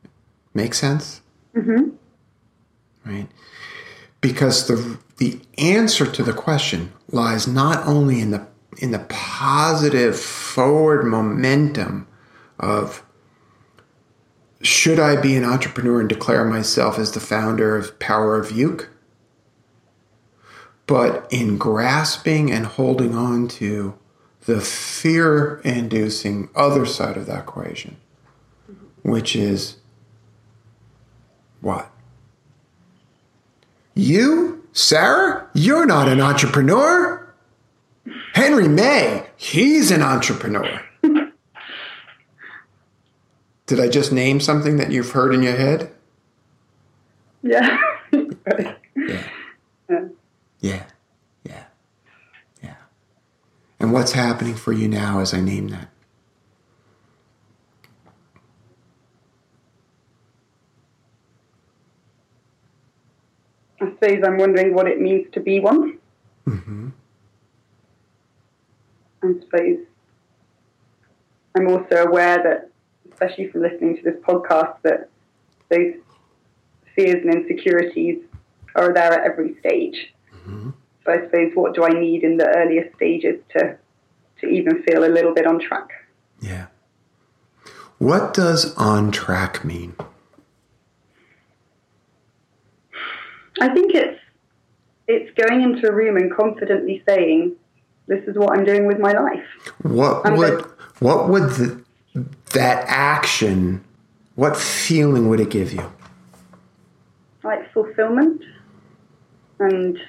Yeah. 0.04 0.10
Make 0.54 0.74
sense? 0.74 1.22
Mm-hmm. 1.56 1.90
Right? 3.06 3.28
Because 4.22 4.68
the 4.68 4.98
the 5.18 5.40
answer 5.58 6.06
to 6.06 6.24
the 6.24 6.34
question 6.34 6.92
lies 7.10 7.48
not 7.48 7.86
only 7.86 8.20
in 8.20 8.32
the 8.32 8.48
in 8.78 8.92
the 8.92 9.06
positive 9.10 10.20
forward 10.20 11.06
momentum 11.06 12.08
of 12.60 13.04
should 14.62 15.00
I 15.00 15.20
be 15.20 15.36
an 15.36 15.44
entrepreneur 15.44 16.00
and 16.00 16.10
declare 16.10 16.46
myself 16.46 16.98
as 16.98 17.12
the 17.12 17.20
founder 17.20 17.75
of 17.75 18.00
Power 18.00 18.40
of 18.40 18.52
Uke, 18.52 18.90
but 20.88 21.28
in 21.32 21.58
grasping 21.58 22.52
and 22.52 22.66
holding 22.66 23.16
on 23.16 23.48
to 23.48 23.98
the 24.46 24.60
fear 24.60 25.60
inducing 25.63 26.50
other 26.56 26.86
side 26.86 27.16
of 27.18 27.25
that 27.28 27.44
equation, 27.44 27.98
which 29.02 29.36
is 29.36 29.78
what? 31.62 31.90
You, 33.96 34.68
Sarah, 34.74 35.48
you're 35.54 35.86
not 35.86 36.10
an 36.10 36.20
entrepreneur. 36.20 37.34
Henry 38.34 38.68
May, 38.68 39.28
he's 39.38 39.92
an 39.92 40.02
entrepreneur. 40.02 40.82
Did 43.66 43.80
I 43.80 43.88
just 43.88 44.12
name 44.12 44.42
something 44.42 44.75
that 44.78 44.92
you've 44.92 45.12
heard 45.12 45.34
in 45.34 45.42
your 45.42 45.56
head? 45.56 45.92
Yeah. 47.42 47.78
Yeah. 50.63 50.86
Yeah. 51.43 51.65
Yeah. 52.63 52.75
And 53.82 53.91
what's 53.91 54.13
happening 54.13 54.55
for 54.55 54.72
you 54.72 54.88
now 54.88 55.20
as 55.20 55.34
I 55.34 55.41
name 55.41 55.67
that? 55.67 55.89
I 63.82 63.89
suppose 63.89 64.24
I'm 64.25 64.38
wondering 64.38 64.74
what 64.74 64.88
it 64.88 65.01
means 65.01 65.27
to 65.34 65.41
be 65.41 65.60
one. 65.60 66.00
Mm-hmm. 66.48 66.89
I 69.22 69.34
suppose 69.41 69.79
I'm 71.55 71.67
also 71.67 72.05
aware 72.05 72.41
that, 72.41 72.70
especially 73.12 73.50
from 73.50 73.63
listening 73.63 73.98
to 73.98 74.03
this 74.03 74.15
podcast, 74.25 74.77
that 74.84 75.10
those 75.67 75.96
fears 76.96 77.25
and 77.25 77.34
insecurities 77.34 78.20
are 78.75 78.93
there 78.93 79.12
at 79.12 79.29
every 79.29 79.58
stage. 79.60 80.13
Mm-hmm. 80.47 80.69
So 81.05 81.12
I 81.12 81.21
suppose 81.25 81.51
what 81.53 81.75
do 81.75 81.83
I 81.83 81.89
need 81.89 82.23
in 82.23 82.38
the 82.38 82.47
earlier 82.47 82.89
stages 82.95 83.41
to 83.57 83.77
to 84.39 84.47
even 84.47 84.83
feel 84.83 85.03
a 85.05 85.07
little 85.07 85.33
bit 85.33 85.45
on 85.45 85.59
track? 85.59 85.89
Yeah. 86.41 86.67
What 87.97 88.33
does 88.33 88.75
on 88.75 89.12
track 89.12 89.63
mean? 89.63 89.95
I 93.62 93.69
think 93.69 93.93
it's 93.93 94.19
it's 95.07 95.31
going 95.39 95.62
into 95.62 95.88
a 95.88 95.93
room 95.93 96.17
and 96.17 96.33
confidently 96.33 97.03
saying, 97.07 97.55
"This 98.07 98.23
is 98.27 98.38
what 98.38 98.57
I'm 98.57 98.65
doing 98.65 98.88
with 98.88 99.00
my 99.00 99.13
life." 99.13 99.45
What 99.83 100.25
I'm 100.25 100.38
would 100.38 100.63
good. 100.63 100.71
what 101.00 101.29
would 101.29 101.50
the, 101.51 101.83
that 102.53 102.85
action? 102.88 103.83
What 104.35 104.57
feeling 104.57 105.29
would 105.29 105.39
it 105.39 105.50
give 105.50 105.73
you? 105.73 105.91
Like 107.43 107.71
fulfillment 107.73 108.41
and 109.59 110.00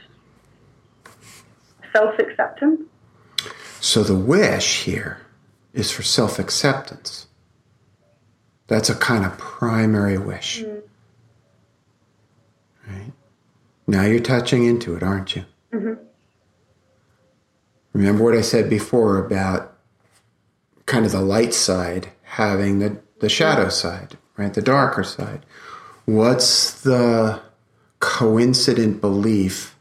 self 1.94 2.18
acceptance. 2.18 2.80
So 3.80 4.02
the 4.02 4.16
wish 4.16 4.82
here 4.82 5.20
is 5.72 5.90
for 5.92 6.02
self 6.02 6.38
acceptance. 6.38 7.26
That's 8.66 8.88
a 8.88 8.94
kind 8.94 9.24
of 9.24 9.36
primary 9.38 10.18
wish. 10.18 10.64
Right? 12.88 13.12
Now 13.86 14.04
you're 14.04 14.20
touching 14.20 14.64
into 14.64 14.96
it, 14.96 15.02
aren't 15.02 15.36
you? 15.36 15.44
Mhm. 15.72 15.98
Remember 17.92 18.24
what 18.24 18.34
I 18.34 18.40
said 18.40 18.68
before 18.70 19.18
about 19.24 19.76
kind 20.86 21.06
of 21.06 21.12
the 21.12 21.20
light 21.20 21.54
side 21.54 22.08
having 22.22 22.78
the, 22.78 22.98
the 23.20 23.28
shadow 23.28 23.68
side, 23.68 24.16
right? 24.36 24.52
The 24.52 24.62
darker 24.62 25.04
side. 25.04 25.46
What's 26.06 26.80
the 26.82 27.40
coincident 28.00 29.00
belief 29.00 29.73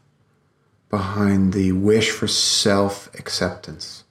behind 0.94 1.52
the 1.54 1.72
wish 1.72 2.12
for 2.12 2.28
self 2.28 3.12
acceptance? 3.18 4.04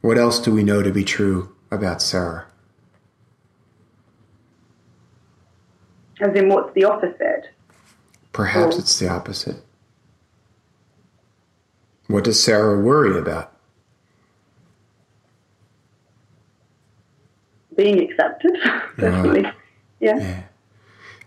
What 0.00 0.16
else 0.16 0.38
do 0.38 0.50
we 0.50 0.62
know 0.62 0.82
to 0.82 0.90
be 0.90 1.04
true 1.04 1.54
about 1.70 2.00
Sarah? 2.00 2.46
As 6.22 6.34
in, 6.34 6.48
what's 6.48 6.72
the 6.72 6.84
opposite? 6.84 7.50
Perhaps 8.32 8.78
it's 8.78 8.98
the 8.98 9.08
opposite. 9.08 9.56
What 12.06 12.24
does 12.24 12.42
Sarah 12.42 12.80
worry 12.80 13.18
about? 13.18 13.52
Being 17.76 18.10
accepted, 18.10 18.52
definitely. 18.98 19.42
Ah. 19.44 19.54
Yeah, 20.00 20.16
Yeah. 20.16 20.42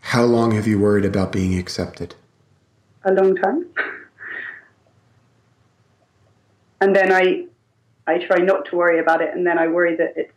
How 0.02 0.24
long 0.24 0.52
have 0.54 0.66
you 0.66 0.80
worried 0.80 1.06
about 1.06 1.32
being 1.32 1.60
accepted? 1.60 2.16
a 3.04 3.14
long 3.14 3.36
time. 3.36 3.66
And 6.82 6.96
then 6.96 7.12
I, 7.12 7.46
I 8.08 8.20
try 8.20 8.38
not 8.38 8.66
to 8.70 8.76
worry 8.76 9.00
about 9.00 9.22
it, 9.22 9.34
and 9.36 9.46
then 9.46 9.58
I 9.58 9.68
worry 9.68 9.96
that 9.96 10.14
it's. 10.16 10.34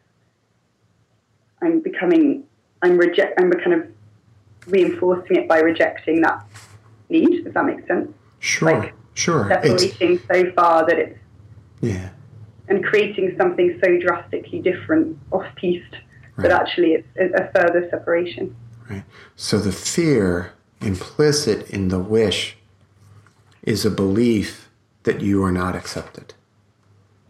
I'm 1.61 1.81
becoming. 1.81 2.45
I'm 2.83 2.97
reject. 2.97 3.41
I'm 3.41 3.51
kind 3.51 3.75
of 3.75 3.87
reinforcing 4.67 5.37
it 5.37 5.49
by 5.49 5.59
rejecting 5.61 6.21
that 6.23 6.45
need. 7.09 7.47
If 7.47 7.55
that 7.55 7.65
makes 7.65 7.87
sense. 7.89 8.11
Sure, 8.39 8.71
Like, 8.71 8.95
sure. 9.15 9.51
It's, 9.51 9.83
Separating 9.83 10.21
so 10.33 10.53
far 10.53 10.87
that 10.87 10.99
it's 10.99 11.19
yeah, 11.81 12.11
and 12.69 12.85
creating 12.85 13.35
something 13.37 13.79
so 13.85 13.99
drastically 13.99 14.61
different 14.61 15.19
off 15.33 15.47
piste 15.57 15.95
Right. 16.37 16.49
that 16.51 16.61
actually 16.63 16.93
it's 16.93 17.09
it's 17.17 17.35
a 17.35 17.51
further 17.53 17.89
separation. 17.91 18.55
right. 18.89 19.03
So 19.35 19.59
the 19.59 19.73
fear 19.73 20.53
implicit 20.81 21.69
in 21.71 21.89
the 21.89 21.99
wish 21.99 22.57
is 23.65 23.85
a 23.85 23.91
belief 23.91 24.68
that 25.09 25.23
you 25.23 25.43
are 25.43 25.51
not 25.51 25.75
accepted. 25.75 26.35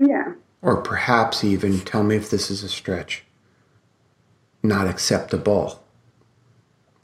Yeah. 0.00 0.32
Or 0.62 0.78
perhaps 0.82 1.44
even, 1.44 1.78
tell 1.78 2.02
me 2.02 2.16
if 2.16 2.28
this 2.28 2.50
is 2.50 2.64
a 2.64 2.68
stretch, 2.68 3.22
not 4.64 4.88
acceptable. 4.88 5.80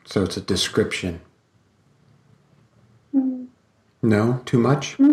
So 0.04 0.24
it's 0.24 0.36
a 0.36 0.40
description. 0.40 1.20
Mm-hmm. 3.14 3.44
No? 4.02 4.42
Too 4.46 4.58
much? 4.58 4.94
Mm-hmm. 4.94 5.12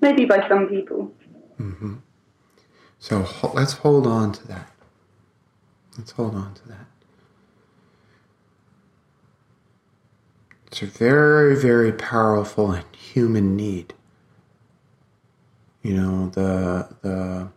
Maybe 0.00 0.24
by 0.24 0.48
some 0.48 0.66
people. 0.66 1.12
Mm-hmm. 1.60 1.96
So 2.98 3.20
ho- 3.20 3.52
let's 3.54 3.74
hold 3.74 4.06
on 4.06 4.32
to 4.32 4.48
that. 4.48 4.70
Let's 5.98 6.12
hold 6.12 6.34
on 6.34 6.54
to 6.54 6.68
that. 6.68 6.86
It's 10.68 10.80
a 10.80 10.86
very, 10.86 11.54
very 11.54 11.92
powerful 11.92 12.70
and 12.72 12.86
human 12.96 13.56
need. 13.56 13.92
You 15.86 15.94
know, 15.94 16.30
the 16.30 16.88
the 17.02 17.48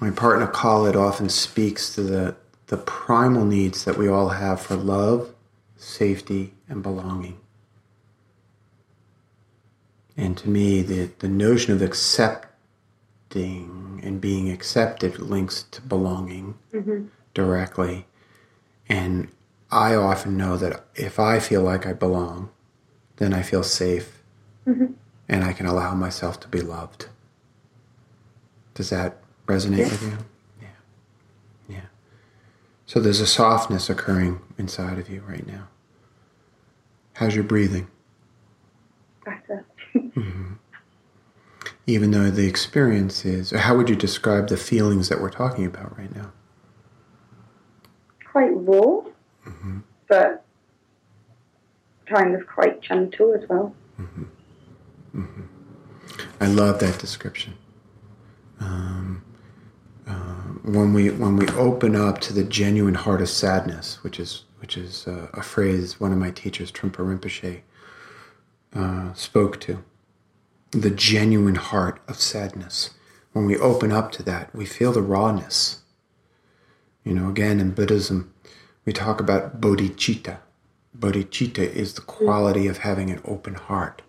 my 0.00 0.10
partner 0.10 0.46
Khalid 0.46 0.96
often 0.96 1.28
speaks 1.28 1.94
to 1.94 2.02
the 2.02 2.36
the 2.68 2.78
primal 2.78 3.44
needs 3.44 3.84
that 3.84 3.98
we 3.98 4.08
all 4.08 4.30
have 4.30 4.62
for 4.62 4.74
love, 4.74 5.34
safety, 5.76 6.54
and 6.66 6.82
belonging. 6.82 7.38
And 10.16 10.38
to 10.38 10.48
me, 10.48 10.80
the, 10.80 11.10
the 11.18 11.28
notion 11.28 11.74
of 11.74 11.82
accepting 11.82 12.50
and 14.02 14.18
being 14.18 14.50
accepted 14.50 15.18
links 15.18 15.64
to 15.64 15.82
belonging 15.82 16.54
mm-hmm. 16.72 17.08
directly. 17.34 18.06
And 18.88 19.28
I 19.70 19.94
often 19.94 20.38
know 20.38 20.56
that 20.56 20.86
if 20.94 21.20
I 21.20 21.40
feel 21.40 21.60
like 21.60 21.84
I 21.86 21.92
belong, 21.92 22.48
then 23.16 23.34
I 23.34 23.42
feel 23.42 23.62
safe 23.62 24.22
mm-hmm. 24.66 24.94
And 25.28 25.44
I 25.44 25.52
can 25.52 25.66
allow 25.66 25.94
myself 25.94 26.40
to 26.40 26.48
be 26.48 26.60
loved. 26.60 27.08
Does 28.74 28.90
that 28.90 29.18
resonate 29.46 29.90
with 29.90 30.02
you? 30.02 30.18
Yeah. 30.60 30.68
Yeah. 31.68 31.86
So 32.86 33.00
there's 33.00 33.20
a 33.20 33.26
softness 33.26 33.88
occurring 33.88 34.40
inside 34.58 34.98
of 34.98 35.08
you 35.08 35.22
right 35.26 35.46
now. 35.46 35.68
How's 37.14 37.34
your 37.34 37.44
breathing? 37.44 37.86
Better. 39.24 39.64
Mm-hmm. 39.94 40.54
Even 41.86 42.10
though 42.10 42.30
the 42.30 42.46
experience 42.46 43.24
is, 43.24 43.52
or 43.52 43.58
how 43.58 43.76
would 43.76 43.88
you 43.88 43.96
describe 43.96 44.48
the 44.48 44.56
feelings 44.56 45.08
that 45.08 45.20
we're 45.20 45.30
talking 45.30 45.66
about 45.66 45.96
right 45.96 46.14
now? 46.14 46.32
Quite 48.32 48.50
raw, 48.54 49.02
mm-hmm. 49.46 49.78
but 50.08 50.44
kind 52.06 52.34
of 52.34 52.46
quite 52.46 52.80
gentle 52.80 53.34
as 53.34 53.48
well. 53.48 53.74
Mm-hmm. 54.00 54.24
I 56.40 56.46
love 56.46 56.78
that 56.80 56.98
description. 56.98 57.54
Um, 58.60 59.24
uh, 60.06 60.12
when 60.62 60.92
we 60.92 61.10
when 61.10 61.36
we 61.36 61.48
open 61.50 61.96
up 61.96 62.20
to 62.22 62.32
the 62.32 62.44
genuine 62.44 62.94
heart 62.94 63.22
of 63.22 63.28
sadness, 63.28 64.02
which 64.02 64.18
is 64.20 64.44
which 64.60 64.76
is 64.76 65.06
uh, 65.06 65.28
a 65.32 65.42
phrase 65.42 66.00
one 66.00 66.12
of 66.12 66.18
my 66.18 66.30
teachers, 66.30 66.72
Trungpa 66.72 66.96
Rinpoche, 66.96 67.60
uh, 68.74 69.12
spoke 69.14 69.60
to, 69.60 69.84
the 70.70 70.90
genuine 70.90 71.56
heart 71.56 72.00
of 72.08 72.16
sadness. 72.16 72.90
When 73.32 73.46
we 73.46 73.56
open 73.56 73.92
up 73.92 74.12
to 74.12 74.22
that, 74.24 74.54
we 74.54 74.64
feel 74.64 74.92
the 74.92 75.02
rawness. 75.02 75.82
You 77.04 77.14
know, 77.14 77.28
again 77.28 77.60
in 77.60 77.72
Buddhism, 77.72 78.32
we 78.84 78.92
talk 78.92 79.20
about 79.20 79.60
bodhicitta. 79.60 80.38
Bodhicitta 80.98 81.70
is 81.72 81.94
the 81.94 82.00
quality 82.00 82.66
of 82.66 82.78
having 82.78 83.10
an 83.10 83.20
open 83.24 83.54
heart. 83.54 84.02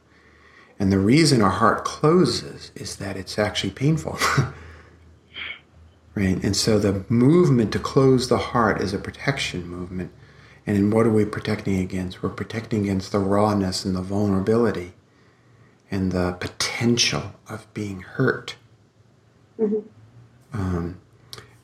And 0.79 0.91
the 0.91 0.99
reason 0.99 1.41
our 1.41 1.51
heart 1.51 1.85
closes 1.85 2.71
is 2.75 2.97
that 2.97 3.15
it's 3.15 3.39
actually 3.39 3.71
painful. 3.71 4.19
right? 6.15 6.43
And 6.43 6.55
so 6.55 6.79
the 6.79 7.05
movement 7.09 7.71
to 7.73 7.79
close 7.79 8.27
the 8.27 8.37
heart 8.37 8.81
is 8.81 8.93
a 8.93 8.99
protection 8.99 9.67
movement. 9.67 10.11
And 10.67 10.91
what 10.91 11.05
are 11.05 11.11
we 11.11 11.25
protecting 11.25 11.79
against? 11.79 12.23
We're 12.23 12.29
protecting 12.29 12.83
against 12.83 13.11
the 13.11 13.19
rawness 13.19 13.85
and 13.85 13.95
the 13.95 14.01
vulnerability 14.01 14.93
and 15.91 16.11
the 16.11 16.33
potential 16.39 17.33
of 17.47 17.71
being 17.73 18.01
hurt. 18.01 18.55
Mm-hmm. 19.59 19.79
Um, 20.53 20.99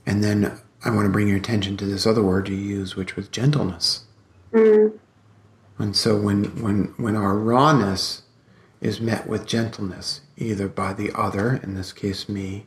and 0.05 0.23
then 0.23 0.59
I 0.83 0.91
want 0.91 1.05
to 1.05 1.11
bring 1.11 1.27
your 1.27 1.37
attention 1.37 1.77
to 1.77 1.85
this 1.85 2.05
other 2.05 2.21
word 2.21 2.47
you 2.47 2.55
use, 2.55 2.95
which 2.95 3.15
was 3.15 3.27
gentleness. 3.27 4.05
Mm. 4.53 4.97
And 5.79 5.95
so 5.95 6.19
when, 6.19 6.61
when, 6.61 6.93
when 6.97 7.15
our 7.15 7.35
rawness 7.35 8.23
is 8.81 8.99
met 8.99 9.27
with 9.27 9.45
gentleness, 9.45 10.21
either 10.37 10.67
by 10.67 10.91
the 10.93 11.11
other, 11.13 11.59
in 11.63 11.75
this 11.75 11.93
case 11.93 12.27
me, 12.27 12.65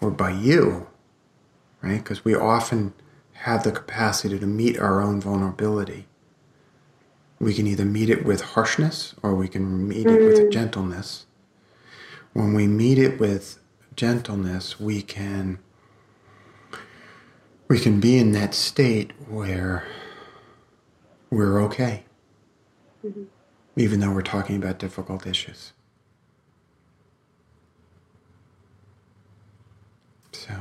or 0.00 0.10
by 0.10 0.30
you, 0.30 0.88
right? 1.80 2.02
Because 2.02 2.24
we 2.24 2.34
often 2.34 2.92
have 3.32 3.62
the 3.62 3.72
capacity 3.72 4.38
to 4.38 4.46
meet 4.46 4.78
our 4.78 5.00
own 5.00 5.20
vulnerability. 5.20 6.06
We 7.38 7.54
can 7.54 7.66
either 7.66 7.84
meet 7.84 8.10
it 8.10 8.24
with 8.24 8.40
harshness 8.40 9.14
or 9.22 9.34
we 9.34 9.48
can 9.48 9.88
meet 9.88 10.06
it 10.06 10.20
with 10.20 10.38
mm. 10.38 10.52
gentleness. 10.52 11.26
When 12.32 12.54
we 12.54 12.66
meet 12.66 12.98
it 12.98 13.18
with 13.18 13.58
gentleness, 13.96 14.80
we 14.80 15.02
can 15.02 15.58
we 17.68 17.80
can 17.80 18.00
be 18.00 18.18
in 18.18 18.32
that 18.32 18.54
state 18.54 19.12
where 19.28 19.86
we're 21.30 21.60
okay, 21.62 22.04
mm-hmm. 23.04 23.22
Even 23.76 24.00
though 24.00 24.12
we're 24.12 24.22
talking 24.22 24.56
about 24.56 24.78
difficult 24.78 25.26
issues. 25.26 25.72
So, 30.32 30.54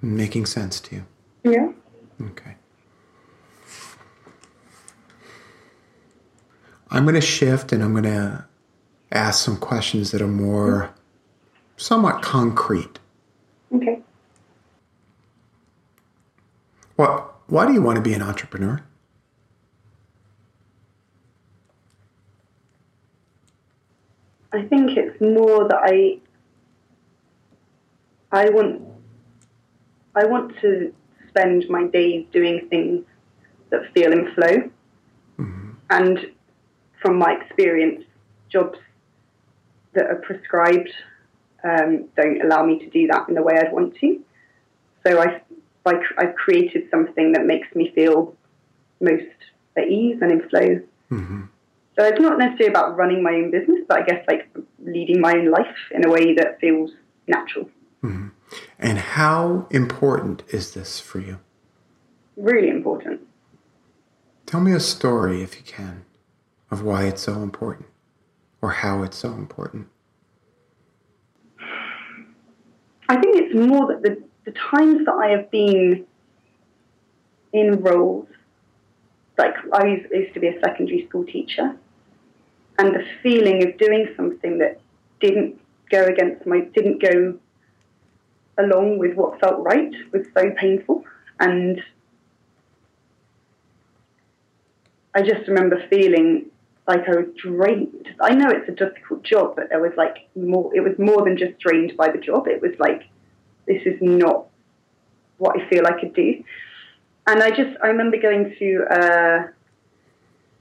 making 0.00 0.46
sense 0.46 0.80
to 0.80 0.96
you? 0.96 1.06
Yeah. 1.44 1.72
Okay. 2.20 2.54
I'm 6.90 7.04
going 7.04 7.14
to 7.14 7.20
shift 7.20 7.72
and 7.72 7.82
I'm 7.82 7.92
going 7.92 8.04
to 8.04 8.44
ask 9.12 9.44
some 9.44 9.56
questions 9.56 10.10
that 10.12 10.22
are 10.22 10.28
more 10.28 10.84
mm-hmm. 10.84 10.92
somewhat 11.76 12.22
concrete. 12.22 12.98
Okay. 13.74 14.00
What, 16.96 17.34
why 17.46 17.66
do 17.66 17.72
you 17.72 17.82
want 17.82 17.96
to 17.96 18.02
be 18.02 18.14
an 18.14 18.22
entrepreneur? 18.22 18.82
I 24.52 24.62
think 24.62 24.96
it's 24.96 25.20
more 25.20 25.68
that 25.68 25.80
I 25.82 26.18
I 28.30 28.50
want 28.50 28.82
I 30.14 30.26
want 30.26 30.58
to 30.60 30.92
spend 31.28 31.68
my 31.68 31.86
days 31.86 32.26
doing 32.32 32.66
things 32.68 33.04
that 33.70 33.92
feel 33.92 34.12
in 34.12 34.34
flow. 34.34 34.70
Mm-hmm. 35.38 35.70
And 35.90 36.32
from 37.00 37.18
my 37.18 37.34
experience, 37.40 38.04
jobs 38.48 38.78
that 39.94 40.06
are 40.06 40.16
prescribed 40.16 40.90
um, 41.64 42.08
don't 42.16 42.42
allow 42.42 42.64
me 42.64 42.78
to 42.78 42.90
do 42.90 43.06
that 43.08 43.28
in 43.28 43.34
the 43.34 43.42
way 43.42 43.54
I'd 43.58 43.72
want 43.72 43.96
to. 43.96 44.20
So 45.06 45.20
I 45.20 45.40
like 45.84 46.02
I've 46.18 46.34
created 46.34 46.88
something 46.90 47.32
that 47.32 47.46
makes 47.46 47.74
me 47.74 47.92
feel 47.94 48.34
most 49.00 49.24
at 49.76 49.88
ease 49.88 50.18
and 50.20 50.32
in 50.32 50.48
flow. 50.48 50.80
Mm-hmm. 51.10 51.42
So 51.98 52.04
it's 52.04 52.20
not 52.20 52.38
necessarily 52.38 52.70
about 52.70 52.96
running 52.96 53.24
my 53.24 53.32
own 53.32 53.50
business, 53.50 53.80
but 53.88 54.02
I 54.02 54.04
guess 54.04 54.24
like 54.28 54.48
leading 54.78 55.20
my 55.20 55.32
own 55.32 55.50
life 55.50 55.74
in 55.90 56.06
a 56.06 56.08
way 56.08 56.32
that 56.34 56.60
feels 56.60 56.92
natural. 57.26 57.68
Mm-hmm. 58.04 58.28
And 58.78 58.98
how 58.98 59.66
important 59.70 60.44
is 60.48 60.74
this 60.74 61.00
for 61.00 61.18
you? 61.18 61.40
Really 62.36 62.68
important. 62.68 63.22
Tell 64.46 64.60
me 64.60 64.72
a 64.72 64.80
story, 64.80 65.42
if 65.42 65.56
you 65.56 65.62
can, 65.64 66.04
of 66.70 66.82
why 66.82 67.06
it's 67.06 67.22
so 67.22 67.42
important 67.42 67.88
or 68.62 68.70
how 68.70 69.02
it's 69.02 69.16
so 69.16 69.32
important. 69.32 69.88
I 73.08 73.16
think 73.16 73.36
it's 73.38 73.54
more 73.54 73.88
that 73.88 74.02
the 74.02 74.22
the 74.44 74.52
times 74.52 75.04
that 75.04 75.14
I 75.14 75.30
have 75.30 75.50
been 75.50 76.06
in 77.52 77.82
roles, 77.82 78.28
like 79.36 79.54
I 79.72 79.86
used, 79.86 80.12
used 80.12 80.34
to 80.34 80.40
be 80.40 80.48
a 80.48 80.60
secondary 80.60 81.06
school 81.06 81.24
teacher, 81.24 81.76
and 82.78 82.94
the 82.94 83.04
feeling 83.22 83.66
of 83.66 83.76
doing 83.76 84.08
something 84.16 84.58
that 84.58 84.80
didn't 85.20 85.60
go 85.90 86.04
against 86.04 86.46
my, 86.46 86.60
didn't 86.74 87.02
go 87.02 87.38
along 88.58 88.98
with 88.98 89.14
what 89.14 89.40
felt 89.40 89.64
right 89.64 89.92
was 90.12 90.26
so 90.36 90.50
painful. 90.56 91.04
And 91.40 91.82
I 95.14 95.22
just 95.22 95.48
remember 95.48 95.82
feeling 95.90 96.46
like 96.86 97.08
I 97.08 97.16
was 97.16 97.26
drained. 97.36 98.08
I 98.20 98.34
know 98.34 98.48
it's 98.48 98.68
a 98.68 98.72
difficult 98.72 99.22
job, 99.22 99.56
but 99.56 99.68
there 99.70 99.80
was 99.80 99.92
like 99.96 100.28
more, 100.36 100.74
it 100.74 100.80
was 100.80 100.98
more 100.98 101.24
than 101.24 101.36
just 101.36 101.58
drained 101.58 101.96
by 101.96 102.10
the 102.10 102.18
job. 102.18 102.46
It 102.46 102.62
was 102.62 102.72
like 102.78 103.02
this 103.66 103.82
is 103.84 103.98
not 104.00 104.46
what 105.38 105.60
I 105.60 105.68
feel 105.68 105.86
I 105.86 106.00
could 106.00 106.14
do. 106.14 106.42
And 107.26 107.42
I 107.42 107.50
just, 107.50 107.76
I 107.82 107.88
remember 107.88 108.16
going 108.16 108.56
to, 108.58 108.84
uh, 108.90 109.46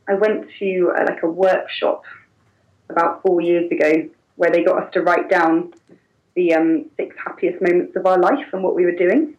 I 0.07 0.13
went 0.13 0.47
to 0.59 0.93
uh, 0.97 1.05
like 1.05 1.23
a 1.23 1.27
workshop 1.27 2.03
about 2.89 3.21
four 3.21 3.41
years 3.41 3.69
ago 3.71 4.09
where 4.35 4.51
they 4.51 4.63
got 4.63 4.81
us 4.81 4.93
to 4.93 5.01
write 5.01 5.29
down 5.29 5.73
the 6.35 6.53
um, 6.53 6.85
six 6.95 7.15
happiest 7.23 7.61
moments 7.61 7.95
of 7.95 8.05
our 8.05 8.19
life 8.19 8.45
and 8.53 8.63
what 8.63 8.75
we 8.75 8.85
were 8.85 8.95
doing. 8.95 9.35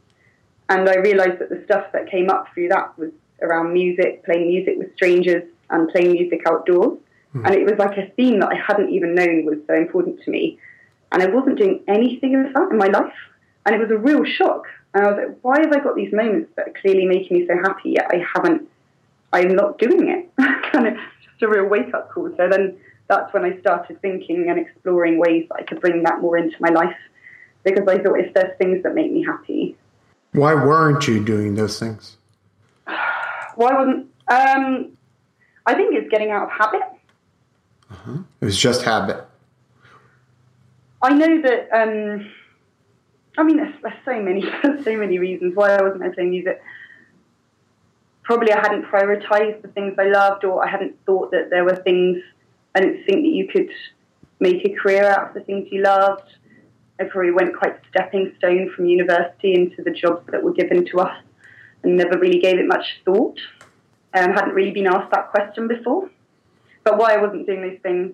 And 0.69 0.89
I 0.89 0.97
realised 0.97 1.39
that 1.39 1.49
the 1.49 1.63
stuff 1.65 1.87
that 1.93 2.11
came 2.11 2.29
up 2.29 2.47
through 2.53 2.69
that 2.69 2.99
was 2.99 3.11
around 3.41 3.73
music, 3.73 4.25
playing 4.25 4.49
music 4.49 4.75
with 4.77 4.93
strangers, 4.95 5.45
and 5.71 5.89
playing 5.89 6.13
music 6.13 6.43
outdoors. 6.47 6.99
Mm. 7.35 7.47
And 7.47 7.55
it 7.55 7.65
was 7.65 7.79
like 7.79 7.97
a 7.97 8.11
theme 8.17 8.41
that 8.41 8.51
I 8.53 8.57
hadn't 8.57 8.91
even 8.91 9.15
known 9.15 9.45
was 9.45 9.59
so 9.67 9.75
important 9.75 10.23
to 10.25 10.31
me. 10.31 10.59
And 11.13 11.23
I 11.23 11.27
wasn't 11.27 11.59
doing 11.59 11.83
anything 11.89 12.35
of 12.35 12.53
that 12.53 12.69
in 12.71 12.79
my 12.79 12.89
life. 12.89 13.15
And 13.65 13.75
it 13.75 13.79
was 13.79 13.91
a 13.91 13.97
real 13.97 14.25
shock. 14.25 14.65
And 14.95 15.07
I 15.07 15.11
was 15.11 15.17
like, 15.19 15.39
why 15.43 15.61
have 15.61 15.73
I 15.73 15.81
got 15.81 15.97
these 15.97 16.13
moments 16.13 16.51
that 16.57 16.69
are 16.69 16.75
clearly 16.81 17.07
making 17.07 17.39
me 17.39 17.47
so 17.47 17.55
happy, 17.57 17.91
yet 17.91 18.11
I 18.11 18.25
haven't, 18.35 18.69
I'm 19.33 19.55
not 19.55 19.79
doing 19.79 20.09
it? 20.09 20.31
kind 20.73 20.87
of 20.87 20.95
just 20.95 21.43
a 21.43 21.49
real 21.49 21.67
wake 21.67 21.93
up 21.95 22.11
call. 22.11 22.31
So 22.37 22.49
then 22.49 22.79
that's 23.09 23.33
when 23.33 23.45
I 23.45 23.59
started 23.61 24.01
thinking 24.03 24.49
and 24.49 24.59
exploring 24.59 25.19
ways 25.19 25.47
that 25.49 25.57
I 25.57 25.63
could 25.63 25.81
bring 25.81 26.03
that 26.05 26.21
more 26.21 26.37
into 26.37 26.57
my 26.61 26.69
life 26.69 26.97
because 27.65 27.87
I 27.89 27.99
thought 27.99 28.21
if 28.21 28.35
there's 28.35 28.57
things 28.59 28.83
that 28.83 28.95
make 28.95 29.13
me 29.13 29.25
happy. 29.25 29.77
Why 30.33 30.55
weren't 30.55 31.09
you 31.09 31.25
doing 31.25 31.55
those 31.55 31.79
things? 31.79 32.17
Why 32.87 33.75
wasn't, 33.75 34.07
um, 34.29 34.97
I 35.67 35.75
think 35.75 35.95
it's 35.95 36.11
getting 36.11 36.31
out 36.31 36.45
of 36.45 36.51
habit. 36.51 36.83
Uh-huh. 37.91 38.19
It 38.41 38.45
was 38.45 38.59
just 38.59 38.83
habit. 38.83 39.25
I 41.01 41.15
know 41.15 41.43
that, 41.43 41.69
um, 41.73 42.31
I 43.37 43.43
mean, 43.43 43.57
there's, 43.57 43.75
there's 43.83 43.95
so 44.05 44.21
many, 44.21 44.43
so 44.85 44.97
many 44.97 45.19
reasons 45.19 45.55
why 45.55 45.71
I 45.71 45.83
wasn't 45.83 46.15
playing 46.15 46.31
music. 46.31 46.61
Probably 48.29 48.53
I 48.53 48.61
hadn't 48.61 48.85
prioritized 48.85 49.63
the 49.63 49.69
things 49.69 49.95
I 49.99 50.05
loved, 50.05 50.45
or 50.45 50.63
I 50.63 50.71
hadn't 50.71 50.95
thought 51.07 51.31
that 51.31 51.49
there 51.49 51.65
were 51.65 51.77
things. 51.77 52.19
I 52.75 52.81
didn't 52.81 53.05
think 53.07 53.23
that 53.23 53.33
you 53.41 53.49
could 53.49 53.71
make 54.39 54.63
a 54.67 54.75
career 54.75 55.07
out 55.07 55.29
of 55.29 55.35
the 55.35 55.41
things 55.41 55.69
you 55.71 55.83
loved. 55.83 56.29
I 57.01 57.05
probably 57.05 57.31
went 57.31 57.57
quite 57.57 57.81
stepping 57.89 58.35
stone 58.37 58.71
from 58.77 58.85
university 58.85 59.55
into 59.55 59.83
the 59.83 59.93
jobs 59.93 60.27
that 60.31 60.43
were 60.43 60.53
given 60.53 60.85
to 60.91 60.99
us, 60.99 61.17
and 61.83 61.97
never 61.97 62.19
really 62.19 62.39
gave 62.39 62.59
it 62.59 62.67
much 62.67 63.01
thought. 63.07 63.39
Um, 64.13 64.33
hadn't 64.33 64.53
really 64.53 64.73
been 64.73 64.89
asked 64.89 65.11
that 65.13 65.31
question 65.31 65.67
before. 65.67 66.11
But 66.85 66.99
why 66.99 67.15
I 67.15 67.23
wasn't 67.23 67.47
doing 67.47 67.63
those 67.63 67.79
things, 67.83 68.13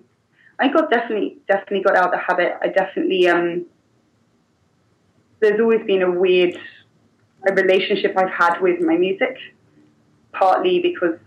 I 0.59 0.69
got 0.69 0.89
definitely 0.91 1.39
definitely 1.45 1.81
got 1.81 1.97
out 1.97 2.05
of 2.05 2.11
the 2.11 2.19
habit. 2.19 2.53
I 2.61 2.69
definitely 2.69 3.27
um, 3.27 3.65
there's 5.41 5.59
always 5.59 5.85
been 5.85 6.03
a 6.03 6.11
weird 6.11 6.57
a 7.49 7.53
relationship 7.53 8.17
I've 8.17 8.31
had 8.31 8.61
with 8.61 8.79
my 8.79 8.95
music, 8.95 9.37
partly 10.37 10.79
because 10.79 11.17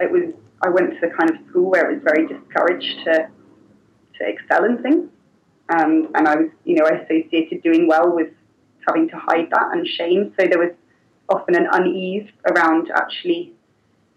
it 0.00 0.10
was 0.10 0.32
I 0.62 0.68
went 0.68 0.94
to 0.94 1.00
the 1.00 1.08
kind 1.08 1.30
of 1.30 1.36
school 1.48 1.70
where 1.70 1.90
it 1.90 1.94
was 1.94 2.02
very 2.04 2.26
discouraged 2.26 3.04
to 3.04 3.28
to 4.18 4.28
excel 4.28 4.64
in 4.64 4.82
things, 4.82 5.08
um, 5.68 6.10
and 6.14 6.28
I 6.28 6.36
was 6.36 6.50
you 6.64 6.76
know 6.76 6.86
I 6.86 6.98
associated 7.02 7.62
doing 7.62 7.88
well 7.88 8.14
with 8.14 8.30
having 8.86 9.08
to 9.10 9.16
hide 9.16 9.48
that 9.50 9.68
and 9.72 9.86
shame. 9.86 10.34
So 10.38 10.46
there 10.46 10.58
was 10.58 10.72
often 11.28 11.56
an 11.56 11.68
unease 11.72 12.28
around 12.50 12.90
actually 12.94 13.52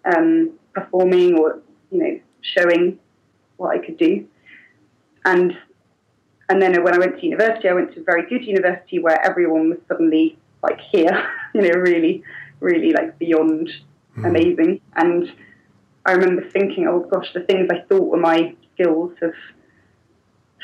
um, 0.05 0.51
performing 0.73 1.37
or 1.39 1.61
you 1.91 1.99
know 1.99 2.19
showing 2.41 2.99
what 3.57 3.75
I 3.75 3.83
could 3.83 3.97
do, 3.97 4.27
and 5.23 5.57
and 6.49 6.61
then 6.61 6.83
when 6.83 6.93
I 6.93 6.99
went 6.99 7.19
to 7.19 7.25
university, 7.25 7.69
I 7.69 7.73
went 7.73 7.93
to 7.95 8.01
a 8.01 8.03
very 8.03 8.29
good 8.29 8.45
university 8.45 8.99
where 8.99 9.19
everyone 9.25 9.69
was 9.69 9.79
suddenly 9.87 10.37
like 10.61 10.79
here, 10.79 11.27
you 11.53 11.61
know, 11.61 11.79
really, 11.79 12.23
really 12.59 12.91
like 12.91 13.17
beyond 13.17 13.69
mm. 14.17 14.27
amazing. 14.27 14.81
And 14.95 15.31
I 16.05 16.13
remember 16.13 16.49
thinking, 16.49 16.87
oh 16.87 17.07
gosh, 17.11 17.31
the 17.33 17.41
things 17.41 17.67
I 17.71 17.81
thought 17.87 18.09
were 18.09 18.17
my 18.17 18.55
skills 18.73 19.13
have 19.21 19.33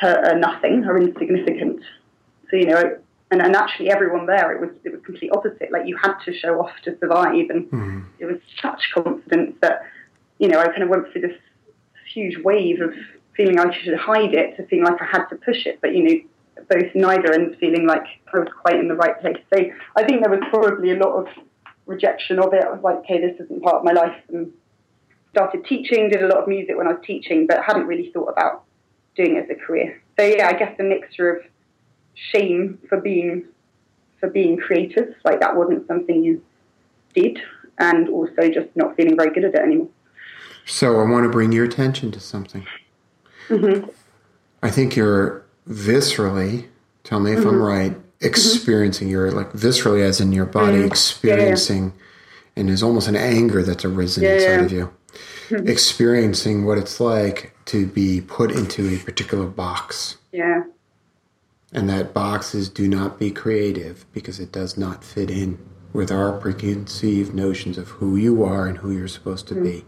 are 0.01 0.37
nothing, 0.37 0.85
are 0.85 0.97
insignificant. 0.97 1.81
So 2.49 2.57
you 2.57 2.65
know, 2.65 2.97
and, 3.31 3.41
and 3.41 3.55
actually 3.55 3.89
everyone 3.89 4.25
there, 4.25 4.51
it 4.53 4.61
was 4.61 4.69
it 4.83 4.91
was 4.91 5.01
complete 5.05 5.31
opposite. 5.31 5.71
Like 5.71 5.87
you 5.87 5.97
had 5.97 6.15
to 6.25 6.33
show 6.33 6.59
off 6.59 6.71
to 6.83 6.97
survive, 6.99 7.49
and 7.49 7.69
mm. 7.71 8.05
it 8.19 8.25
was 8.25 8.37
such 8.61 8.91
confidence 8.93 9.55
that 9.61 9.81
you 10.39 10.47
know 10.47 10.59
I 10.59 10.67
kind 10.67 10.83
of 10.83 10.89
went 10.89 11.11
through 11.11 11.21
this 11.21 11.37
huge 12.13 12.37
wave 12.43 12.81
of 12.81 12.93
feeling 13.37 13.57
I 13.57 13.73
should 13.73 13.97
hide 13.97 14.33
it 14.33 14.57
to 14.57 14.67
feeling 14.67 14.85
like 14.85 15.01
I 15.01 15.05
had 15.05 15.25
to 15.27 15.35
push 15.35 15.65
it, 15.65 15.79
but 15.81 15.95
you 15.95 16.03
know 16.03 16.15
both 16.69 16.93
neither 16.93 17.31
and 17.31 17.55
feeling 17.57 17.87
like 17.87 18.03
I 18.33 18.39
was 18.39 18.49
quite 18.61 18.79
in 18.79 18.87
the 18.87 18.95
right 18.95 19.19
place. 19.19 19.37
So 19.53 19.61
I 19.95 20.03
think 20.03 20.21
there 20.21 20.29
was 20.29 20.41
probably 20.49 20.91
a 20.91 20.97
lot 20.97 21.15
of 21.15 21.27
rejection 21.85 22.39
of 22.39 22.53
it. 22.53 22.63
I 22.63 22.71
was 22.71 22.81
like, 22.83 22.97
okay, 22.97 23.19
this 23.19 23.39
isn't 23.39 23.63
part 23.63 23.77
of 23.77 23.83
my 23.83 23.91
life, 23.91 24.15
and 24.29 24.51
started 25.31 25.65
teaching, 25.65 26.09
did 26.09 26.23
a 26.23 26.27
lot 26.27 26.39
of 26.39 26.47
music 26.47 26.77
when 26.77 26.87
I 26.87 26.93
was 26.93 27.01
teaching, 27.05 27.47
but 27.47 27.63
hadn't 27.63 27.87
really 27.87 28.11
thought 28.11 28.29
about 28.29 28.63
doing 29.15 29.35
it 29.35 29.45
as 29.45 29.49
a 29.49 29.55
career. 29.55 30.01
So 30.19 30.25
yeah, 30.25 30.47
I 30.47 30.53
guess 30.53 30.77
a 30.79 30.83
mixture 30.83 31.29
of 31.35 31.43
shame 32.13 32.79
for 32.87 32.99
being 32.99 33.45
for 34.19 34.29
being 34.29 34.57
creative, 34.57 35.15
like 35.25 35.39
that 35.39 35.55
wasn't 35.55 35.87
something 35.87 36.23
you 36.23 36.43
did, 37.13 37.39
and 37.79 38.07
also 38.09 38.49
just 38.49 38.69
not 38.75 38.95
feeling 38.95 39.17
very 39.17 39.33
good 39.33 39.43
at 39.43 39.55
it 39.55 39.59
anymore. 39.59 39.89
So 40.65 40.99
I 40.99 41.09
want 41.09 41.23
to 41.23 41.29
bring 41.29 41.51
your 41.51 41.65
attention 41.65 42.11
to 42.11 42.19
something. 42.19 42.65
Mm-hmm. 43.49 43.89
I 44.61 44.69
think 44.69 44.95
you're 44.95 45.43
viscerally, 45.67 46.67
tell 47.03 47.19
me 47.19 47.31
if 47.31 47.39
mm-hmm. 47.39 47.49
I'm 47.49 47.61
right, 47.61 47.97
experiencing 48.21 49.07
mm-hmm. 49.07 49.13
your 49.13 49.31
like 49.31 49.51
viscerally 49.53 50.03
as 50.03 50.21
in 50.21 50.31
your 50.31 50.45
body 50.45 50.77
mm-hmm. 50.77 50.87
experiencing 50.87 51.83
yeah, 51.85 51.91
yeah. 51.91 52.51
and 52.55 52.69
there's 52.69 52.83
almost 52.83 53.07
an 53.07 53.15
anger 53.15 53.63
that's 53.63 53.83
arisen 53.83 54.23
yeah, 54.23 54.33
inside 54.33 54.65
of 54.65 54.71
you. 54.71 54.93
Mm-hmm. 55.49 55.67
Experiencing 55.67 56.65
what 56.65 56.77
it's 56.77 56.99
like 56.99 57.55
to 57.65 57.85
be 57.85 58.21
put 58.21 58.51
into 58.51 58.87
a 58.93 58.97
particular 58.99 59.47
box. 59.47 60.17
Yeah. 60.31 60.63
And 61.73 61.89
that 61.89 62.13
boxes 62.13 62.69
do 62.69 62.87
not 62.87 63.19
be 63.19 63.31
creative 63.31 64.05
because 64.13 64.39
it 64.39 64.51
does 64.51 64.77
not 64.77 65.03
fit 65.03 65.29
in 65.29 65.57
with 65.93 66.11
our 66.11 66.37
preconceived 66.37 67.33
notions 67.33 67.77
of 67.77 67.89
who 67.89 68.15
you 68.15 68.43
are 68.43 68.67
and 68.67 68.77
who 68.77 68.91
you're 68.91 69.07
supposed 69.07 69.47
to 69.49 69.55
be. 69.55 69.85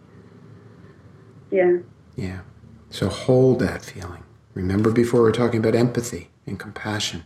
Yeah. 1.49 1.77
Yeah. 2.15 2.41
So 2.89 3.07
hold 3.07 3.59
that 3.59 3.83
feeling. 3.83 4.23
Remember 4.53 4.91
before 4.91 5.23
we 5.23 5.29
are 5.29 5.33
talking 5.33 5.59
about 5.59 5.75
empathy 5.75 6.29
and 6.45 6.59
compassion. 6.59 7.25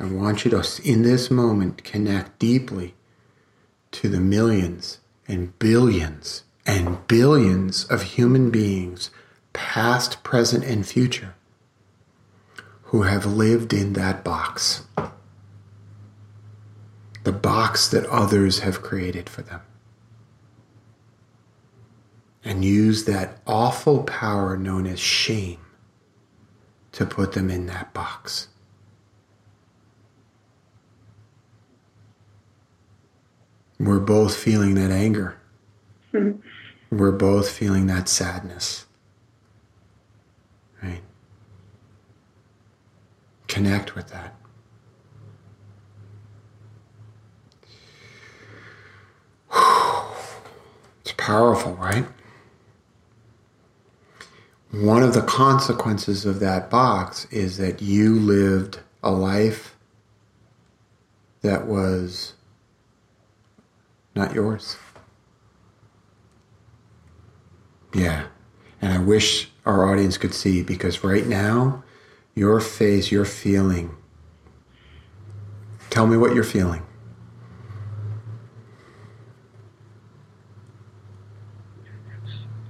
I 0.00 0.06
want 0.06 0.46
you 0.46 0.50
to, 0.52 0.64
in 0.82 1.02
this 1.02 1.30
moment, 1.30 1.84
connect 1.84 2.38
deeply 2.38 2.94
to 3.92 4.08
the 4.08 4.18
millions 4.18 4.98
and 5.28 5.56
billions 5.58 6.44
and 6.64 7.06
billions 7.06 7.84
of 7.84 8.02
human 8.02 8.50
beings, 8.50 9.10
past, 9.52 10.22
present, 10.22 10.64
and 10.64 10.86
future, 10.86 11.34
who 12.84 13.02
have 13.02 13.26
lived 13.26 13.74
in 13.74 13.92
that 13.92 14.24
box. 14.24 14.84
The 17.24 17.32
box 17.32 17.86
that 17.88 18.06
others 18.06 18.60
have 18.60 18.82
created 18.82 19.28
for 19.28 19.42
them. 19.42 19.60
And 22.42 22.64
use 22.64 23.04
that 23.04 23.38
awful 23.46 24.04
power 24.04 24.56
known 24.56 24.86
as 24.86 24.98
shame 24.98 25.60
to 26.92 27.04
put 27.04 27.32
them 27.32 27.50
in 27.50 27.66
that 27.66 27.92
box. 27.92 28.48
We're 33.80 33.98
both 33.98 34.36
feeling 34.36 34.74
that 34.74 34.90
anger. 34.90 35.38
Mm-hmm. 36.12 36.40
We're 36.94 37.12
both 37.12 37.48
feeling 37.50 37.86
that 37.86 38.10
sadness. 38.10 38.84
Right? 40.82 41.00
Connect 43.48 43.94
with 43.94 44.08
that. 44.08 44.34
It's 51.00 51.14
powerful, 51.16 51.72
right? 51.76 52.04
One 54.72 55.02
of 55.02 55.14
the 55.14 55.22
consequences 55.22 56.26
of 56.26 56.38
that 56.40 56.68
box 56.68 57.26
is 57.30 57.56
that 57.56 57.80
you 57.80 58.14
lived 58.14 58.80
a 59.02 59.10
life 59.10 59.74
that 61.40 61.66
was 61.66 62.34
not 64.20 64.34
yours. 64.34 64.76
Yeah. 67.94 68.26
And 68.82 68.92
I 68.92 68.98
wish 68.98 69.50
our 69.64 69.90
audience 69.90 70.18
could 70.18 70.34
see 70.34 70.62
because 70.62 71.02
right 71.02 71.26
now, 71.26 71.82
your 72.34 72.60
face, 72.60 73.10
your 73.10 73.24
feeling. 73.24 73.96
Tell 75.88 76.06
me 76.06 76.18
what 76.18 76.34
you're 76.34 76.44
feeling. 76.44 76.82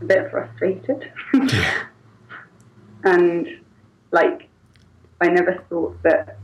A 0.01 0.05
bit 0.05 0.31
frustrated. 0.31 1.13
yeah. 1.35 1.87
And 3.03 3.49
like, 4.13 4.51
I 5.23 5.29
never 5.29 5.65
thought 5.71 6.03
that 6.03 6.37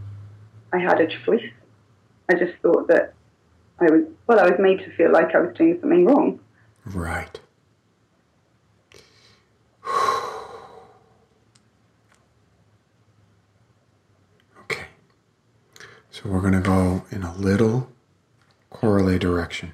I 0.73 0.79
had 0.79 1.03
a 1.03 1.07
choice. 1.07 1.45
I 2.31 2.35
just 2.35 2.55
thought 2.62 2.88
that 2.88 3.12
I 3.79 3.85
was, 3.91 4.05
well, 4.27 4.41
I 4.41 4.49
was 4.49 4.59
made 4.59 4.79
to 4.81 4.91
feel 4.97 5.12
like 5.12 5.35
I 5.35 5.41
was 5.41 5.55
doing 5.57 5.79
something 5.81 6.07
wrong. 6.07 6.41
Right. 6.87 7.41
okay. 14.61 14.87
So 16.11 16.29
we're 16.29 16.41
going 16.41 16.55
to 16.55 16.61
go 16.61 17.05
in 17.11 17.23
a 17.23 17.35
little 17.37 17.91
correlate 18.71 19.21
direction. 19.21 19.73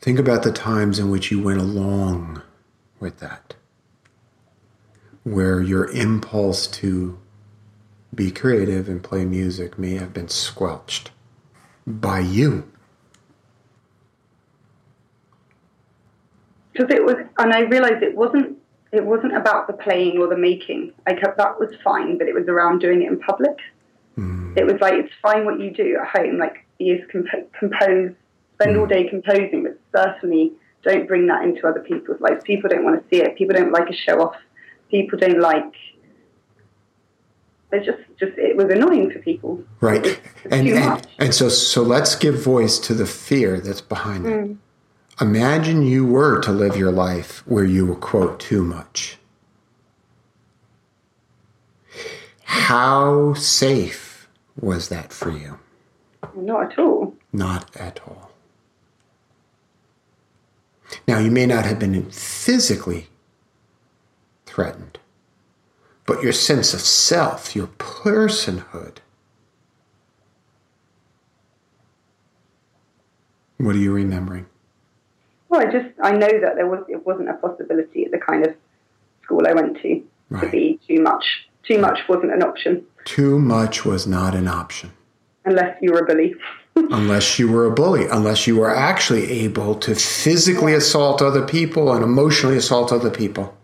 Think 0.00 0.18
about 0.18 0.42
the 0.42 0.52
times 0.52 0.98
in 0.98 1.10
which 1.10 1.30
you 1.30 1.42
went 1.42 1.60
along 1.60 2.42
with 2.98 3.18
that 3.18 3.54
where 5.24 5.60
your 5.60 5.90
impulse 5.90 6.66
to 6.66 7.18
be 8.14 8.30
creative 8.30 8.88
and 8.88 9.02
play 9.02 9.24
music 9.24 9.78
may 9.78 9.94
have 9.94 10.12
been 10.12 10.28
squelched 10.28 11.10
by 11.86 12.20
you. 12.20 12.70
Because 16.72 16.94
it 16.94 17.04
was, 17.04 17.16
and 17.38 17.52
I 17.52 17.60
realized 17.60 18.02
it 18.02 18.16
wasn't. 18.16 18.56
It 18.90 19.04
wasn't 19.04 19.36
about 19.36 19.66
the 19.66 19.74
playing 19.74 20.16
or 20.16 20.28
the 20.28 20.36
making. 20.36 20.94
I 21.06 21.12
kept 21.12 21.36
that 21.36 21.60
was 21.60 21.68
fine, 21.84 22.16
but 22.16 22.26
it 22.26 22.34
was 22.34 22.48
around 22.48 22.78
doing 22.78 23.02
it 23.02 23.08
in 23.08 23.20
public. 23.20 23.58
Mm. 24.16 24.56
It 24.56 24.64
was 24.64 24.80
like 24.80 24.94
it's 24.94 25.12
fine 25.20 25.44
what 25.44 25.60
you 25.60 25.70
do 25.70 25.98
at 26.00 26.08
home, 26.08 26.38
like 26.38 26.64
be 26.78 26.98
comp- 27.12 27.52
compose, 27.52 28.14
spend 28.54 28.76
mm. 28.76 28.80
all 28.80 28.86
day 28.86 29.06
composing, 29.06 29.64
but 29.64 29.78
certainly 29.94 30.52
don't 30.84 31.06
bring 31.06 31.26
that 31.26 31.42
into 31.44 31.66
other 31.66 31.80
people's 31.80 32.18
lives. 32.22 32.42
People 32.44 32.70
don't 32.70 32.82
want 32.82 33.02
to 33.02 33.08
see 33.14 33.22
it. 33.22 33.36
People 33.36 33.54
don't 33.54 33.72
like 33.72 33.90
a 33.90 33.94
show 33.94 34.22
off 34.22 34.36
people 34.90 35.18
don't 35.18 35.40
like 35.40 35.74
it's 37.72 37.86
just 37.86 37.98
just 38.18 38.32
it 38.38 38.56
was 38.56 38.70
annoying 38.70 39.10
for 39.10 39.18
people. 39.18 39.62
Right. 39.80 40.20
And, 40.50 40.68
and, 40.68 41.06
and 41.18 41.34
so 41.34 41.48
so 41.48 41.82
let's 41.82 42.14
give 42.14 42.42
voice 42.42 42.78
to 42.80 42.94
the 42.94 43.06
fear 43.06 43.60
that's 43.60 43.80
behind 43.80 44.24
mm. 44.24 44.52
it 44.52 44.56
imagine 45.20 45.82
you 45.82 46.06
were 46.06 46.40
to 46.40 46.52
live 46.52 46.76
your 46.76 46.92
life 46.92 47.46
where 47.46 47.64
you 47.64 47.86
were 47.86 47.96
quote 47.96 48.38
too 48.38 48.62
much. 48.62 49.18
How 52.44 53.34
safe 53.34 54.28
was 54.60 54.88
that 54.88 55.12
for 55.12 55.30
you? 55.30 55.58
Not 56.34 56.72
at 56.72 56.78
all. 56.78 57.14
Not 57.32 57.74
at 57.76 58.00
all. 58.06 58.30
Now 61.06 61.18
you 61.18 61.30
may 61.30 61.46
not 61.46 61.64
have 61.64 61.78
been 61.78 62.10
physically 62.10 63.08
threatened. 64.46 64.98
But 66.08 66.22
your 66.22 66.32
sense 66.32 66.72
of 66.72 66.80
self, 66.80 67.54
your 67.54 67.66
personhood, 67.66 68.96
what 73.58 73.76
are 73.76 73.78
you 73.78 73.92
remembering? 73.92 74.46
Well, 75.50 75.60
I 75.60 75.70
just 75.70 75.88
I 76.02 76.12
know 76.12 76.40
that 76.40 76.54
there 76.56 76.66
was 76.66 76.82
it 76.88 77.04
wasn't 77.06 77.28
a 77.28 77.34
possibility 77.34 78.06
at 78.06 78.12
the 78.12 78.18
kind 78.18 78.46
of 78.46 78.54
school 79.22 79.46
I 79.46 79.52
went 79.52 79.82
to 79.82 80.02
right. 80.30 80.44
to 80.44 80.50
be 80.50 80.80
too 80.88 81.02
much. 81.02 81.46
Too 81.62 81.78
much 81.78 82.08
wasn't 82.08 82.32
an 82.32 82.42
option. 82.42 82.86
Too 83.04 83.38
much 83.38 83.84
was 83.84 84.06
not 84.06 84.34
an 84.34 84.48
option. 84.48 84.92
Unless 85.44 85.76
you 85.82 85.92
were 85.92 85.98
a 85.98 86.06
bully. 86.06 86.34
unless 86.74 87.38
you 87.38 87.52
were 87.52 87.66
a 87.66 87.70
bully, 87.70 88.06
unless 88.06 88.46
you 88.46 88.56
were 88.56 88.74
actually 88.74 89.30
able 89.30 89.74
to 89.74 89.94
physically 89.94 90.72
assault 90.72 91.20
other 91.20 91.44
people 91.44 91.92
and 91.92 92.02
emotionally 92.02 92.56
assault 92.56 92.92
other 92.92 93.10
people. 93.10 93.57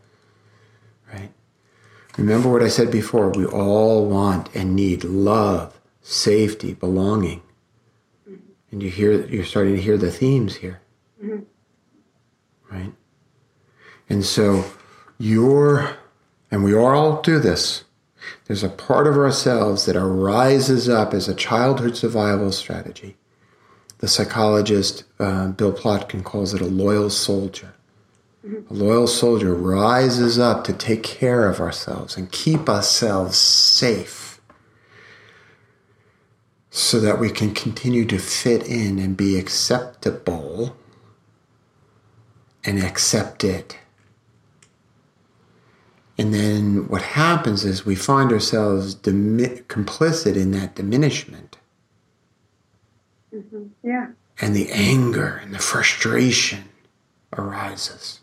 Remember 2.16 2.48
what 2.48 2.62
I 2.62 2.68
said 2.68 2.90
before 2.90 3.30
we 3.30 3.44
all 3.44 4.06
want 4.06 4.54
and 4.54 4.76
need 4.76 5.02
love, 5.04 5.80
safety, 6.00 6.74
belonging. 6.74 7.42
And 8.70 8.82
you 8.82 8.90
hear 8.90 9.26
you're 9.26 9.44
starting 9.44 9.76
to 9.76 9.82
hear 9.82 9.96
the 9.96 10.10
themes 10.10 10.56
here. 10.56 10.80
Mm-hmm. 11.22 11.42
Right? 12.74 12.92
And 14.08 14.24
so 14.24 14.64
you're, 15.18 15.96
and 16.50 16.64
we 16.64 16.74
all 16.74 17.22
do 17.22 17.38
this, 17.38 17.84
there's 18.46 18.64
a 18.64 18.68
part 18.68 19.06
of 19.06 19.16
ourselves 19.16 19.86
that 19.86 19.96
arises 19.96 20.88
up 20.88 21.14
as 21.14 21.28
a 21.28 21.34
childhood 21.34 21.96
survival 21.96 22.52
strategy. 22.52 23.16
The 23.98 24.08
psychologist 24.08 25.04
uh, 25.18 25.48
Bill 25.48 25.72
Plotkin 25.72 26.24
calls 26.24 26.52
it 26.52 26.60
a 26.60 26.66
loyal 26.66 27.10
soldier. 27.10 27.74
A 28.44 28.74
loyal 28.74 29.06
soldier 29.06 29.54
rises 29.54 30.38
up 30.38 30.64
to 30.64 30.72
take 30.72 31.02
care 31.02 31.48
of 31.48 31.60
ourselves 31.60 32.16
and 32.16 32.30
keep 32.30 32.68
ourselves 32.68 33.38
safe 33.38 34.40
so 36.70 37.00
that 37.00 37.18
we 37.18 37.30
can 37.30 37.54
continue 37.54 38.04
to 38.04 38.18
fit 38.18 38.66
in 38.66 38.98
and 38.98 39.16
be 39.16 39.38
acceptable 39.38 40.76
and 42.64 42.82
accept 42.82 43.44
it. 43.44 43.78
And 46.18 46.34
then 46.34 46.88
what 46.88 47.02
happens 47.02 47.64
is 47.64 47.86
we 47.86 47.96
find 47.96 48.32
ourselves 48.32 48.94
dimi- 48.94 49.62
complicit 49.64 50.36
in 50.36 50.52
that 50.52 50.74
diminishment. 50.74 51.58
Mm-hmm. 53.34 53.64
Yeah. 53.82 54.08
And 54.40 54.54
the 54.54 54.70
anger 54.70 55.40
and 55.42 55.54
the 55.54 55.58
frustration 55.58 56.64
arises. 57.32 58.20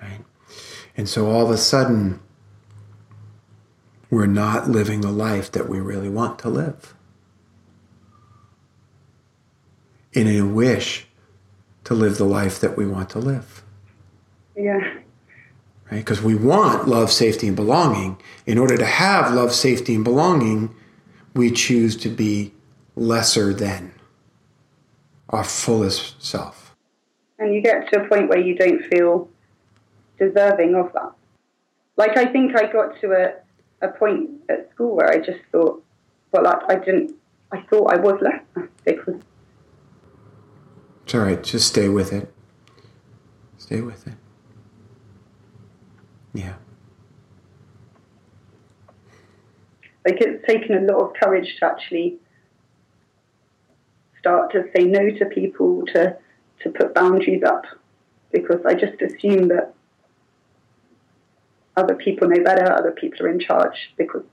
Right? 0.00 0.20
And 0.98 1.08
so 1.08 1.30
all 1.30 1.44
of 1.44 1.50
a 1.50 1.56
sudden, 1.56 2.18
we're 4.10 4.26
not 4.26 4.68
living 4.68 5.00
the 5.00 5.12
life 5.12 5.52
that 5.52 5.68
we 5.68 5.78
really 5.78 6.08
want 6.08 6.40
to 6.40 6.48
live. 6.48 6.92
In 10.12 10.26
a 10.26 10.42
wish 10.42 11.06
to 11.84 11.94
live 11.94 12.18
the 12.18 12.24
life 12.24 12.58
that 12.60 12.76
we 12.76 12.84
want 12.84 13.10
to 13.10 13.20
live. 13.20 13.62
Yeah. 14.56 14.80
Right? 15.88 15.98
Because 15.98 16.20
we 16.20 16.34
want 16.34 16.88
love, 16.88 17.12
safety, 17.12 17.46
and 17.46 17.54
belonging. 17.54 18.20
In 18.44 18.58
order 18.58 18.76
to 18.76 18.84
have 18.84 19.32
love, 19.32 19.52
safety, 19.52 19.94
and 19.94 20.02
belonging, 20.02 20.74
we 21.32 21.52
choose 21.52 21.96
to 21.98 22.08
be 22.08 22.52
lesser 22.96 23.54
than 23.54 23.94
our 25.28 25.44
fullest 25.44 26.20
self. 26.20 26.74
And 27.38 27.54
you 27.54 27.62
get 27.62 27.88
to 27.92 28.02
a 28.02 28.08
point 28.08 28.28
where 28.28 28.40
you 28.40 28.56
don't 28.56 28.82
feel 28.86 29.30
deserving 30.18 30.74
of 30.74 30.92
that. 30.94 31.12
Like, 31.96 32.16
I 32.16 32.26
think 32.26 32.56
I 32.56 32.70
got 32.70 33.00
to 33.00 33.12
a, 33.12 33.86
a 33.86 33.90
point 33.90 34.30
at 34.48 34.70
school 34.70 34.96
where 34.96 35.10
I 35.10 35.18
just 35.18 35.40
thought, 35.50 35.82
well, 36.32 36.46
I, 36.46 36.74
I 36.74 36.74
didn't, 36.76 37.14
I 37.52 37.62
thought 37.62 37.92
I 37.92 37.96
was 37.96 38.20
less 38.20 38.68
because 38.84 39.20
it's 41.08 41.14
all 41.14 41.22
right. 41.22 41.42
Just 41.42 41.68
stay 41.68 41.88
with 41.88 42.12
it. 42.12 42.30
Stay 43.56 43.80
with 43.80 44.06
it. 44.06 44.12
Yeah. 46.34 46.52
Like 50.04 50.20
it's 50.20 50.46
taken 50.46 50.76
a 50.76 50.92
lot 50.92 51.00
of 51.00 51.14
courage 51.14 51.56
to 51.60 51.64
actually 51.64 52.18
start 54.18 54.52
to 54.52 54.66
say 54.76 54.84
no 54.84 55.08
to 55.08 55.24
people, 55.24 55.86
to 55.94 56.14
to 56.60 56.68
put 56.68 56.94
boundaries 56.94 57.42
up, 57.42 57.64
because 58.30 58.60
I 58.66 58.74
just 58.74 59.00
assume 59.00 59.48
that 59.48 59.72
other 61.78 61.94
people 61.94 62.28
know 62.28 62.42
better, 62.42 62.72
other 62.72 62.92
people 62.92 63.26
are 63.26 63.30
in 63.30 63.40
charge. 63.40 63.92
Because 63.96 64.24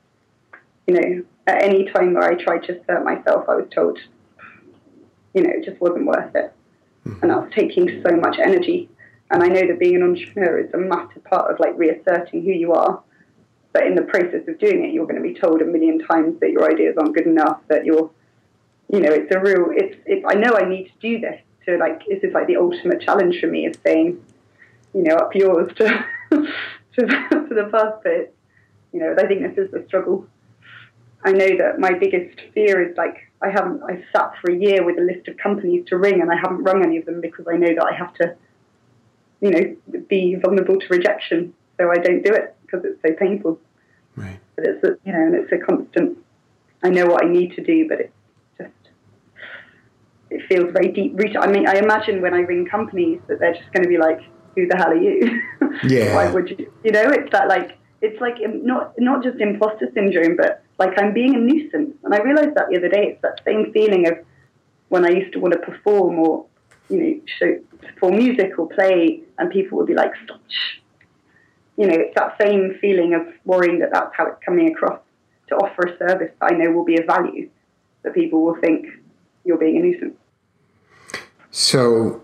you 0.88 0.94
know, 0.94 1.24
at 1.48 1.64
any 1.64 1.86
time 1.92 2.14
where 2.14 2.30
I 2.30 2.36
tried 2.36 2.64
to 2.68 2.80
assert 2.80 3.04
myself, 3.04 3.46
I 3.50 3.56
was 3.56 3.68
told, 3.74 3.98
you 5.34 5.42
know, 5.42 5.50
it 5.50 5.66
just 5.66 5.82
wasn't 5.82 6.06
worth 6.06 6.36
it 6.36 6.54
mm-hmm. 7.08 7.22
and 7.22 7.32
that's 7.32 7.54
taking 7.54 8.04
so 8.06 8.16
much 8.16 8.38
energy. 8.40 8.90
And 9.32 9.44
I 9.44 9.48
know 9.48 9.68
that 9.68 9.80
being 9.80 9.96
an 9.96 10.04
entrepreneur 10.04 10.60
is 10.60 10.74
a 10.74 10.78
massive 10.78 11.24
part 11.24 11.52
of 11.52 11.60
like 11.60 11.78
reasserting 11.78 12.44
who 12.44 12.52
you 12.52 12.74
are. 12.74 13.02
But 13.74 13.88
in 13.88 13.96
the 13.96 14.04
process 14.04 14.48
of 14.48 14.60
doing 14.60 14.86
it, 14.86 14.94
you're 14.94 15.08
going 15.08 15.22
to 15.22 15.28
be 15.28 15.34
told 15.34 15.62
a 15.62 15.66
million 15.66 16.00
times 16.00 16.40
that 16.40 16.52
your 16.52 16.72
ideas 16.72 16.96
aren't 16.98 17.14
good 17.14 17.26
enough. 17.26 17.60
That 17.68 17.86
you're, 17.86 18.10
you 18.90 19.02
know, 19.02 19.12
it's 19.12 19.34
a 19.36 19.40
real. 19.40 19.68
It's. 19.72 19.98
it's 20.06 20.26
I 20.26 20.36
know 20.36 20.56
I 20.56 20.70
need 20.70 20.86
to 20.86 20.94
do 21.02 21.20
this 21.20 21.42
to 21.66 21.78
like. 21.78 22.06
This 22.06 22.24
is 22.24 22.34
like 22.34 22.48
the 22.48 22.56
ultimate 22.56 23.02
challenge 23.02 23.42
for 23.42 23.48
me 23.48 23.66
is 23.66 23.76
saying, 23.86 24.24
you 24.94 25.04
know, 25.04 25.16
up 25.16 25.36
yours 25.36 25.70
to 25.76 26.06
to, 26.96 27.06
to 27.50 27.54
the 27.54 27.70
first 27.72 28.04
bit. 28.04 28.36
You 28.94 29.02
know, 29.02 29.16
I 29.18 29.28
think 29.28 29.42
this 29.42 29.66
is 29.66 29.72
the 29.72 29.84
struggle. 29.88 30.28
I 31.24 31.32
know 31.32 31.58
that 31.58 31.80
my 31.80 31.94
biggest 31.94 32.40
fear 32.54 32.88
is 32.88 32.96
like 32.98 33.18
I 33.42 33.50
haven't. 33.50 33.82
I've 33.84 34.04
sat 34.16 34.34
for 34.42 34.52
a 34.52 34.56
year 34.56 34.86
with 34.86 34.98
a 34.98 35.02
list 35.02 35.28
of 35.28 35.38
companies 35.38 35.86
to 35.88 35.98
ring, 35.98 36.22
and 36.22 36.32
I 36.32 36.36
haven't 36.36 36.64
rung 36.64 36.84
any 36.84 36.98
of 36.98 37.06
them 37.06 37.20
because 37.20 37.46
I 37.52 37.58
know 37.58 37.74
that 37.76 37.86
I 37.86 37.96
have 37.96 38.14
to, 38.16 38.36
you 39.42 39.52
know, 39.52 40.02
be 40.08 40.36
vulnerable 40.36 40.80
to 40.80 40.88
rejection. 40.90 41.54
So 41.78 41.92
I 41.92 41.96
don't 41.96 42.24
do 42.24 42.34
it 42.34 42.56
because 42.62 42.86
it's 42.86 43.02
so 43.02 43.14
painful. 43.14 43.60
Right. 44.16 44.40
But 44.56 44.66
it's 44.66 44.84
a, 44.84 44.98
you 45.04 45.12
know, 45.12 45.20
and 45.20 45.36
it's 45.36 45.52
a 45.52 45.58
constant. 45.58 46.18
I 46.84 46.90
know 46.90 47.08
what 47.08 47.26
I 47.26 47.28
need 47.28 47.56
to 47.56 47.64
do, 47.64 47.88
but 47.90 48.00
it's 48.00 48.14
just 48.58 48.72
it 50.30 50.48
feels 50.48 50.72
very 50.72 50.92
deep 50.92 51.14
rooted. 51.18 51.38
I 51.38 51.48
mean, 51.48 51.68
I 51.68 51.78
imagine 51.78 52.22
when 52.22 52.34
I 52.34 52.40
ring 52.40 52.66
companies 52.66 53.20
that 53.28 53.40
they're 53.40 53.54
just 53.56 53.72
going 53.74 53.84
to 53.84 53.90
be 53.90 53.98
like, 53.98 54.22
"Who 54.56 54.68
the 54.68 54.78
hell 54.78 54.92
are 54.92 54.96
you? 54.96 55.42
Yeah. 55.84 56.16
Why 56.16 56.32
would 56.32 56.50
you? 56.50 56.72
You 56.86 56.92
know, 56.92 57.04
it's 57.10 57.32
that 57.34 57.50
like 57.50 57.78
it's 58.02 58.20
like 58.22 58.36
um, 58.46 58.66
not 58.66 58.94
not 58.98 59.24
just 59.24 59.40
imposter 59.40 59.90
syndrome, 59.94 60.38
but 60.38 60.64
like 60.80 60.94
I'm 60.98 61.14
being 61.14 61.36
a 61.36 61.40
nuisance. 61.40 61.96
And 62.04 62.14
I 62.14 62.20
realized 62.20 62.56
that 62.56 62.70
the 62.70 62.78
other 62.78 62.90
day. 62.90 63.08
It's 63.12 63.22
that 63.22 63.42
same 63.46 63.72
feeling 63.74 64.08
of 64.08 64.18
when 64.90 65.06
I 65.06 65.10
used 65.10 65.34
to 65.34 65.40
want 65.40 65.54
to 65.54 65.60
perform 65.60 66.20
or 66.20 66.46
you 66.90 66.98
know 67.02 67.22
show, 67.38 67.60
perform 67.82 68.18
music 68.18 68.58
or 68.58 68.70
play, 68.70 69.22
and 69.38 69.52
people 69.52 69.78
would 69.78 69.88
be 69.88 69.96
like, 69.96 70.14
"Stop." 70.24 70.40
You 71.78 71.88
know, 71.88 71.96
it's 71.96 72.16
that 72.16 72.38
same 72.40 72.78
feeling 72.80 73.14
of 73.14 73.28
worrying 73.44 73.80
that 73.80 73.90
that's 73.92 74.16
how 74.16 74.28
it's 74.28 74.42
coming 74.46 74.70
across 74.72 75.00
to 75.50 75.56
offer 75.56 75.88
a 75.88 75.98
service 75.98 76.32
that 76.40 76.54
I 76.54 76.56
know 76.56 76.72
will 76.72 76.86
be 76.86 76.98
of 76.98 77.06
value, 77.06 77.50
that 78.04 78.14
people 78.14 78.42
will 78.44 78.56
think 78.62 78.88
you're 79.44 79.58
being 79.58 79.78
a 79.78 79.82
nuisance. 79.82 80.16
So 81.52 82.24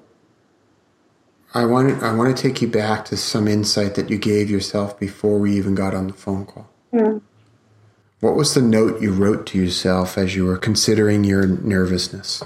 I 1.54 1.66
want 1.66 2.02
I 2.02 2.14
want 2.14 2.36
to 2.36 2.42
take 2.42 2.62
you 2.62 2.68
back 2.68 3.06
to 3.06 3.18
some 3.18 3.48
insight 3.48 3.96
that 3.96 4.10
you 4.10 4.18
gave 4.18 4.50
yourself 4.50 4.98
before 5.00 5.38
we 5.38 5.56
even 5.58 5.76
got 5.76 5.94
on 5.94 6.08
the 6.08 6.14
phone 6.14 6.46
call. 6.46 6.70
Mm. 6.94 7.22
What 8.22 8.36
was 8.36 8.54
the 8.54 8.62
note 8.62 9.02
you 9.02 9.12
wrote 9.12 9.46
to 9.48 9.58
yourself 9.58 10.18
as 10.18 10.36
you 10.36 10.46
were 10.46 10.58
considering 10.58 11.24
your 11.24 11.46
nervousness? 11.46 12.44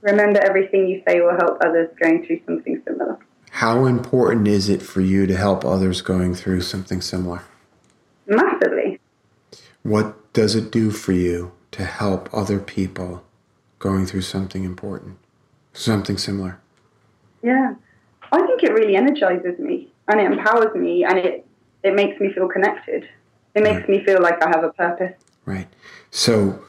Remember, 0.00 0.40
everything 0.40 0.88
you 0.88 1.02
say 1.06 1.20
will 1.20 1.36
help 1.36 1.58
others 1.64 1.90
going 2.00 2.24
through 2.24 2.40
something 2.46 2.82
similar. 2.86 3.18
How 3.50 3.84
important 3.84 4.48
is 4.48 4.68
it 4.68 4.80
for 4.80 5.00
you 5.00 5.26
to 5.26 5.36
help 5.36 5.64
others 5.64 6.00
going 6.00 6.34
through 6.34 6.62
something 6.62 7.00
similar? 7.00 7.42
Massively. 8.26 8.98
What 9.82 10.32
does 10.32 10.54
it 10.54 10.70
do 10.70 10.90
for 10.90 11.12
you 11.12 11.52
to 11.72 11.84
help 11.84 12.32
other 12.32 12.58
people 12.58 13.24
going 13.78 14.06
through 14.06 14.22
something 14.22 14.64
important, 14.64 15.18
something 15.72 16.16
similar? 16.16 16.60
Yeah. 17.42 17.74
I 18.32 18.46
think 18.46 18.62
it 18.62 18.72
really 18.72 18.96
energizes 18.96 19.58
me 19.58 19.92
and 20.08 20.18
it 20.18 20.24
empowers 20.24 20.74
me 20.74 21.04
and 21.04 21.18
it, 21.18 21.46
it 21.84 21.94
makes 21.94 22.18
me 22.18 22.32
feel 22.32 22.48
connected. 22.48 23.06
It 23.54 23.62
makes 23.62 23.80
right. 23.80 23.88
me 23.90 24.04
feel 24.04 24.22
like 24.22 24.42
I 24.42 24.48
have 24.48 24.64
a 24.64 24.72
purpose. 24.72 25.12
Right. 25.44 25.68
So 26.10 26.64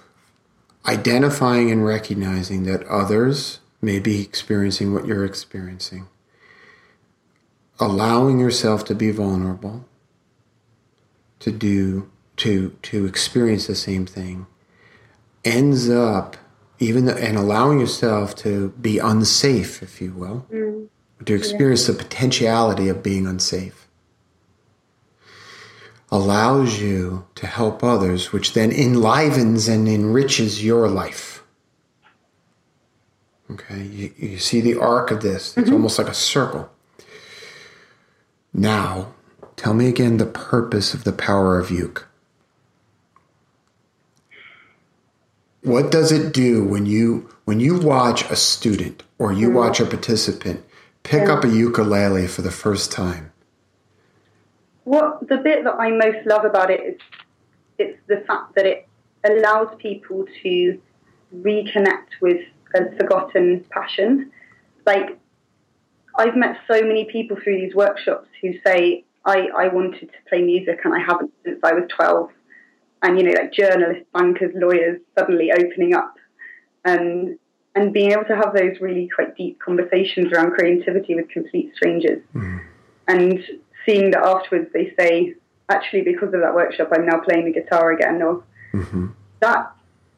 identifying 0.85 1.71
and 1.71 1.85
recognizing 1.85 2.63
that 2.63 2.83
others 2.87 3.59
may 3.81 3.99
be 3.99 4.21
experiencing 4.21 4.93
what 4.93 5.05
you're 5.05 5.23
experiencing, 5.23 6.07
allowing 7.79 8.39
yourself 8.39 8.83
to 8.85 8.95
be 8.95 9.11
vulnerable, 9.11 9.85
to 11.39 11.51
do 11.51 12.09
to 12.35 12.75
to 12.81 13.05
experience 13.05 13.67
the 13.67 13.75
same 13.75 14.05
thing, 14.05 14.47
ends 15.45 15.89
up 15.89 16.35
even 16.79 17.05
the, 17.05 17.15
and 17.15 17.37
allowing 17.37 17.79
yourself 17.79 18.35
to 18.35 18.69
be 18.81 18.97
unsafe, 18.97 19.83
if 19.83 20.01
you 20.01 20.11
will. 20.11 20.45
Mm 20.51 20.89
to 21.25 21.33
experience 21.33 21.87
the 21.87 21.93
potentiality 21.93 22.89
of 22.89 23.03
being 23.03 23.27
unsafe 23.27 23.83
allows 26.13 26.79
you 26.79 27.25
to 27.33 27.47
help 27.47 27.83
others, 27.83 28.31
which 28.31 28.53
then 28.53 28.71
enlivens 28.71 29.67
and 29.67 29.89
enriches 29.89 30.63
your 30.63 30.87
life. 30.87 31.43
Okay, 33.49 33.81
you, 33.81 34.13
you 34.15 34.37
see 34.37 34.61
the 34.61 34.79
arc 34.79 35.09
of 35.09 35.23
this, 35.23 35.57
it's 35.57 35.65
mm-hmm. 35.65 35.73
almost 35.73 35.97
like 35.97 36.07
a 36.07 36.13
circle. 36.13 36.69
Now, 38.53 39.13
tell 39.55 39.73
me 39.73 39.87
again 39.87 40.17
the 40.17 40.27
purpose 40.27 40.93
of 40.93 41.03
the 41.03 41.11
power 41.11 41.57
of 41.57 41.71
uke. 41.71 42.07
What 45.63 45.91
does 45.91 46.11
it 46.11 46.31
do 46.31 46.63
when 46.63 46.85
you 46.85 47.29
when 47.45 47.59
you 47.59 47.79
watch 47.79 48.29
a 48.29 48.35
student 48.35 49.01
or 49.17 49.33
you 49.33 49.47
mm-hmm. 49.47 49.57
watch 49.57 49.79
a 49.79 49.85
participant 49.85 50.63
pick 51.03 51.29
up 51.29 51.43
a 51.43 51.49
ukulele 51.49 52.27
for 52.27 52.41
the 52.41 52.51
first 52.51 52.91
time? 52.91 53.31
What 54.83 55.27
the 55.27 55.37
bit 55.37 55.63
that 55.63 55.75
I 55.75 55.91
most 55.91 56.25
love 56.25 56.45
about 56.45 56.69
it 56.69 56.81
is 56.81 56.99
it's 57.77 57.99
the 58.07 58.23
fact 58.27 58.55
that 58.55 58.65
it 58.65 58.87
allows 59.25 59.75
people 59.79 60.25
to 60.43 60.81
reconnect 61.35 62.19
with 62.21 62.41
a 62.75 62.95
forgotten 62.97 63.65
passion 63.71 64.31
like 64.85 65.17
I've 66.15 66.35
met 66.35 66.57
so 66.67 66.81
many 66.81 67.05
people 67.05 67.37
through 67.43 67.59
these 67.59 67.73
workshops 67.73 68.27
who 68.41 68.53
say, 68.65 69.03
I, 69.25 69.47
I 69.57 69.67
wanted 69.69 70.11
to 70.11 70.29
play 70.29 70.41
music 70.41 70.79
and 70.83 70.93
I 70.93 70.99
haven't 70.99 71.31
since 71.43 71.59
I 71.63 71.73
was 71.73 71.85
12. 71.89 72.29
And, 73.01 73.17
you 73.17 73.25
know, 73.25 73.31
like 73.31 73.51
journalists, 73.51 74.05
bankers, 74.13 74.51
lawyers 74.55 74.99
suddenly 75.17 75.51
opening 75.51 75.93
up 75.93 76.15
and, 76.85 77.39
and 77.75 77.93
being 77.93 78.11
able 78.11 78.25
to 78.25 78.35
have 78.35 78.53
those 78.53 78.79
really 78.79 79.09
quite 79.13 79.35
deep 79.35 79.59
conversations 79.59 80.31
around 80.31 80.51
creativity 80.51 81.15
with 81.15 81.29
complete 81.29 81.73
strangers. 81.75 82.21
Mm. 82.35 82.61
And 83.07 83.43
seeing 83.85 84.11
that 84.11 84.23
afterwards 84.23 84.69
they 84.73 84.93
say, 84.97 85.35
actually, 85.69 86.01
because 86.01 86.33
of 86.33 86.41
that 86.41 86.53
workshop, 86.53 86.89
I'm 86.91 87.05
now 87.05 87.19
playing 87.19 87.45
the 87.45 87.53
guitar 87.53 87.91
again. 87.91 88.21
Or 88.21 88.43
mm-hmm. 88.73 89.07
that, 89.39 89.71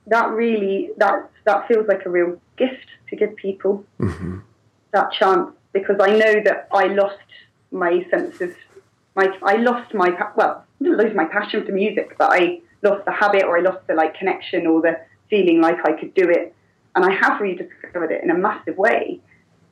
that 0.07 0.29
really, 0.31 0.91
that, 0.97 1.29
that 1.45 1.67
feels 1.67 1.87
like 1.87 2.05
a 2.05 2.09
real 2.09 2.39
gift 2.57 2.87
to 3.09 3.15
give 3.15 3.35
people 3.35 3.85
mm-hmm. 3.99 4.39
that 4.91 5.11
chance 5.13 5.51
because 5.73 5.97
I 5.99 6.11
know 6.11 6.41
that 6.43 6.67
I 6.71 6.85
lost 6.87 7.19
my 7.71 8.05
sense 8.09 8.39
of 8.41 8.55
my 9.15 9.27
I 9.43 9.57
lost 9.57 9.93
my 9.93 10.09
well 10.35 10.65
I 10.79 10.83
didn't 10.83 10.97
lose 10.97 11.15
my 11.15 11.25
passion 11.25 11.65
for 11.65 11.71
music, 11.71 12.15
but 12.17 12.31
I 12.31 12.61
lost 12.81 13.05
the 13.05 13.11
habit 13.11 13.43
or 13.43 13.57
I 13.57 13.61
lost 13.61 13.85
the 13.87 13.93
like 13.93 14.17
connection 14.17 14.67
or 14.67 14.81
the 14.81 14.99
feeling 15.29 15.61
like 15.61 15.77
I 15.85 15.93
could 15.93 16.13
do 16.13 16.29
it, 16.29 16.55
and 16.95 17.05
I 17.05 17.11
have 17.13 17.41
rediscovered 17.41 18.11
it 18.11 18.23
in 18.23 18.31
a 18.31 18.37
massive 18.37 18.77
way. 18.77 19.19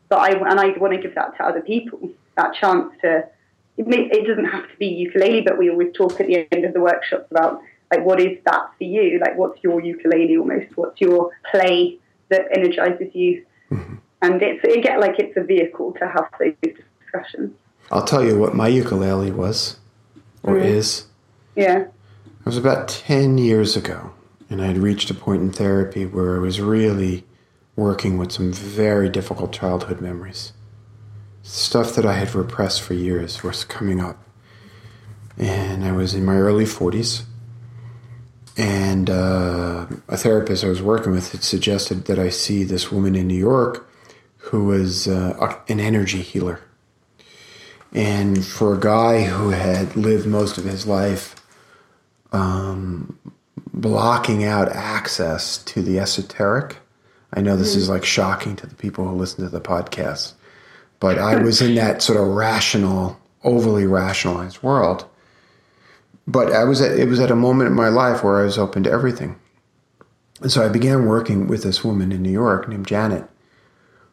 But 0.10 0.20
I 0.20 0.32
and 0.32 0.60
I 0.60 0.78
want 0.78 0.94
to 0.94 1.02
give 1.02 1.16
that 1.16 1.36
to 1.38 1.44
other 1.44 1.62
people 1.62 2.10
that 2.38 2.54
chance 2.54 2.94
to. 3.02 3.28
It, 3.76 3.88
may, 3.88 4.08
it 4.12 4.28
doesn't 4.28 4.46
have 4.46 4.70
to 4.70 4.78
be 4.78 4.86
ukulele, 4.86 5.42
but 5.42 5.58
we 5.58 5.72
always 5.72 5.92
talk 5.96 6.20
at 6.20 6.28
the 6.28 6.48
end 6.52 6.64
of 6.64 6.74
the 6.74 6.80
workshops 6.80 7.26
about 7.32 7.60
like 7.90 8.06
what 8.06 8.20
is 8.20 8.38
that 8.46 8.70
for 8.78 8.84
you? 8.84 9.20
Like 9.20 9.36
what's 9.38 9.64
your 9.64 9.82
ukulele 9.82 10.38
almost? 10.38 10.76
What's 10.76 11.02
your 11.02 11.32
play 11.50 11.98
that 12.30 12.46
energizes 12.56 13.14
you? 13.14 13.46
Mm-hmm. 13.72 13.96
And 14.22 14.42
it's 14.42 14.62
it 14.64 14.84
get 14.84 15.00
like 15.00 15.18
it's 15.18 15.36
a 15.38 15.44
vehicle 15.44 15.94
to 15.94 16.08
have 16.08 16.28
those 16.40 16.54
discussions. 16.62 17.54
I'll 17.92 18.06
tell 18.06 18.24
you 18.24 18.38
what 18.38 18.56
my 18.56 18.68
ukulele 18.68 19.32
was, 19.32 19.78
or 20.44 20.56
mm. 20.56 20.64
is. 20.64 21.06
Yeah. 21.56 21.80
It 21.80 22.46
was 22.46 22.58
about 22.58 22.88
10 22.88 23.38
years 23.38 23.76
ago, 23.76 24.12
and 24.54 24.62
I 24.62 24.68
had 24.68 24.78
reached 24.78 25.10
a 25.10 25.16
point 25.16 25.42
in 25.42 25.52
therapy 25.52 26.06
where 26.06 26.36
I 26.36 26.40
was 26.40 26.62
really 26.62 27.24
working 27.76 28.20
with 28.20 28.32
some 28.32 28.54
very 28.54 29.10
difficult 29.10 29.52
childhood 29.52 30.00
memories. 30.00 30.54
Stuff 31.42 31.96
that 31.96 32.06
I 32.06 32.14
had 32.14 32.36
repressed 32.36 32.84
for 32.84 32.94
years 32.94 33.42
was 33.42 33.66
coming 33.66 34.00
up. 34.00 34.24
And 35.40 35.84
I 35.84 35.92
was 35.92 36.14
in 36.14 36.24
my 36.24 36.36
early 36.36 36.66
40s, 36.66 37.24
and 38.56 39.10
uh, 39.10 39.88
a 40.08 40.18
therapist 40.18 40.64
I 40.64 40.68
was 40.68 40.84
working 40.84 41.14
with 41.14 41.32
had 41.32 41.44
suggested 41.44 42.06
that 42.06 42.20
I 42.20 42.30
see 42.30 42.64
this 42.64 42.92
woman 42.92 43.16
in 43.16 43.28
New 43.28 43.34
York 43.34 43.90
who 44.38 44.66
was 44.66 45.08
uh, 45.08 45.58
an 45.68 45.80
energy 45.80 46.22
healer 46.22 46.60
and 47.92 48.46
for 48.46 48.76
a 48.76 48.80
guy 48.80 49.24
who 49.24 49.50
had 49.50 49.96
lived 49.96 50.28
most 50.28 50.60
of 50.60 50.66
his 50.66 50.86
life 50.86 51.36
um, 52.32 53.18
blocking 53.74 54.44
out 54.44 54.70
access 54.70 55.58
to 55.66 55.82
the 55.82 56.00
esoteric, 56.00 56.78
I 57.34 57.42
know 57.42 57.58
this 57.58 57.76
is 57.76 57.90
like 57.90 58.06
shocking 58.06 58.56
to 58.58 58.68
the 58.68 58.76
people 58.76 59.08
who 59.08 59.16
listen 59.16 59.44
to 59.44 59.50
the 59.50 59.62
podcast, 59.62 60.34
but 61.00 61.18
I 61.18 61.42
was 61.42 61.62
in 61.62 61.76
that 61.76 62.02
sort 62.02 62.20
of 62.20 62.28
rational, 62.28 63.20
overly 63.44 63.88
rationalized 63.88 64.62
world. 64.62 65.06
But 66.26 66.54
I 66.54 66.64
was 66.64 66.82
at, 66.82 66.98
it 66.98 67.08
was 67.10 67.20
at 67.20 67.32
a 67.32 67.36
moment 67.36 67.70
in 67.70 67.76
my 67.76 67.90
life 67.90 68.24
where 68.24 68.40
I 68.40 68.46
was 68.46 68.58
open 68.58 68.84
to 68.84 68.92
everything. 68.92 69.38
And 70.42 70.52
so 70.52 70.64
I 70.64 70.70
began 70.70 71.06
working 71.06 71.48
with 71.48 71.64
this 71.64 71.84
woman 71.84 72.12
in 72.12 72.22
New 72.22 72.32
York 72.32 72.68
named 72.68 72.88
Janet, 72.88 73.28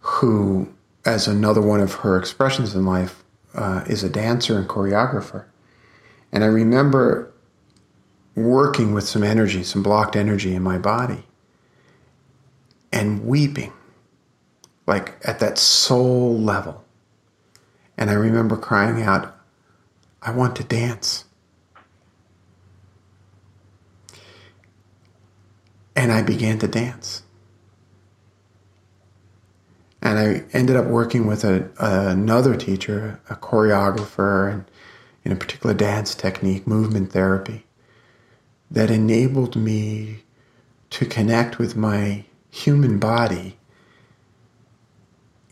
who, 0.00 0.72
as 1.04 1.28
another 1.28 1.60
one 1.60 1.80
of 1.80 1.94
her 1.94 2.18
expressions 2.18 2.74
in 2.74 2.84
life, 2.84 3.22
uh, 3.54 3.84
is 3.86 4.02
a 4.02 4.08
dancer 4.08 4.58
and 4.58 4.68
choreographer. 4.68 5.44
And 6.32 6.42
I 6.42 6.46
remember 6.46 7.32
working 8.44 8.92
with 8.92 9.04
some 9.04 9.22
energy, 9.22 9.62
some 9.62 9.82
blocked 9.82 10.16
energy 10.16 10.54
in 10.54 10.62
my 10.62 10.78
body, 10.78 11.24
and 12.92 13.24
weeping, 13.24 13.72
like 14.86 15.14
at 15.24 15.38
that 15.40 15.58
soul 15.58 16.38
level. 16.38 16.84
And 17.96 18.10
I 18.10 18.14
remember 18.14 18.56
crying 18.56 19.02
out, 19.02 19.36
I 20.22 20.32
want 20.32 20.56
to 20.56 20.64
dance. 20.64 21.24
And 25.94 26.10
I 26.12 26.22
began 26.22 26.58
to 26.60 26.68
dance 26.68 27.22
and 30.02 30.18
I 30.18 30.44
ended 30.52 30.76
up 30.76 30.86
working 30.86 31.26
with 31.26 31.44
a, 31.44 31.70
another 31.78 32.56
teacher, 32.56 33.20
a 33.28 33.36
choreographer, 33.36 34.52
and 34.52 34.64
in 35.24 35.32
a 35.32 35.36
particular 35.36 35.74
dance 35.74 36.14
technique, 36.14 36.66
movement 36.66 37.12
therapy, 37.12 37.66
that 38.70 38.90
enabled 38.90 39.56
me 39.56 40.22
to 40.90 41.06
connect 41.06 41.58
with 41.58 41.76
my 41.76 42.24
human 42.50 42.98
body 42.98 43.56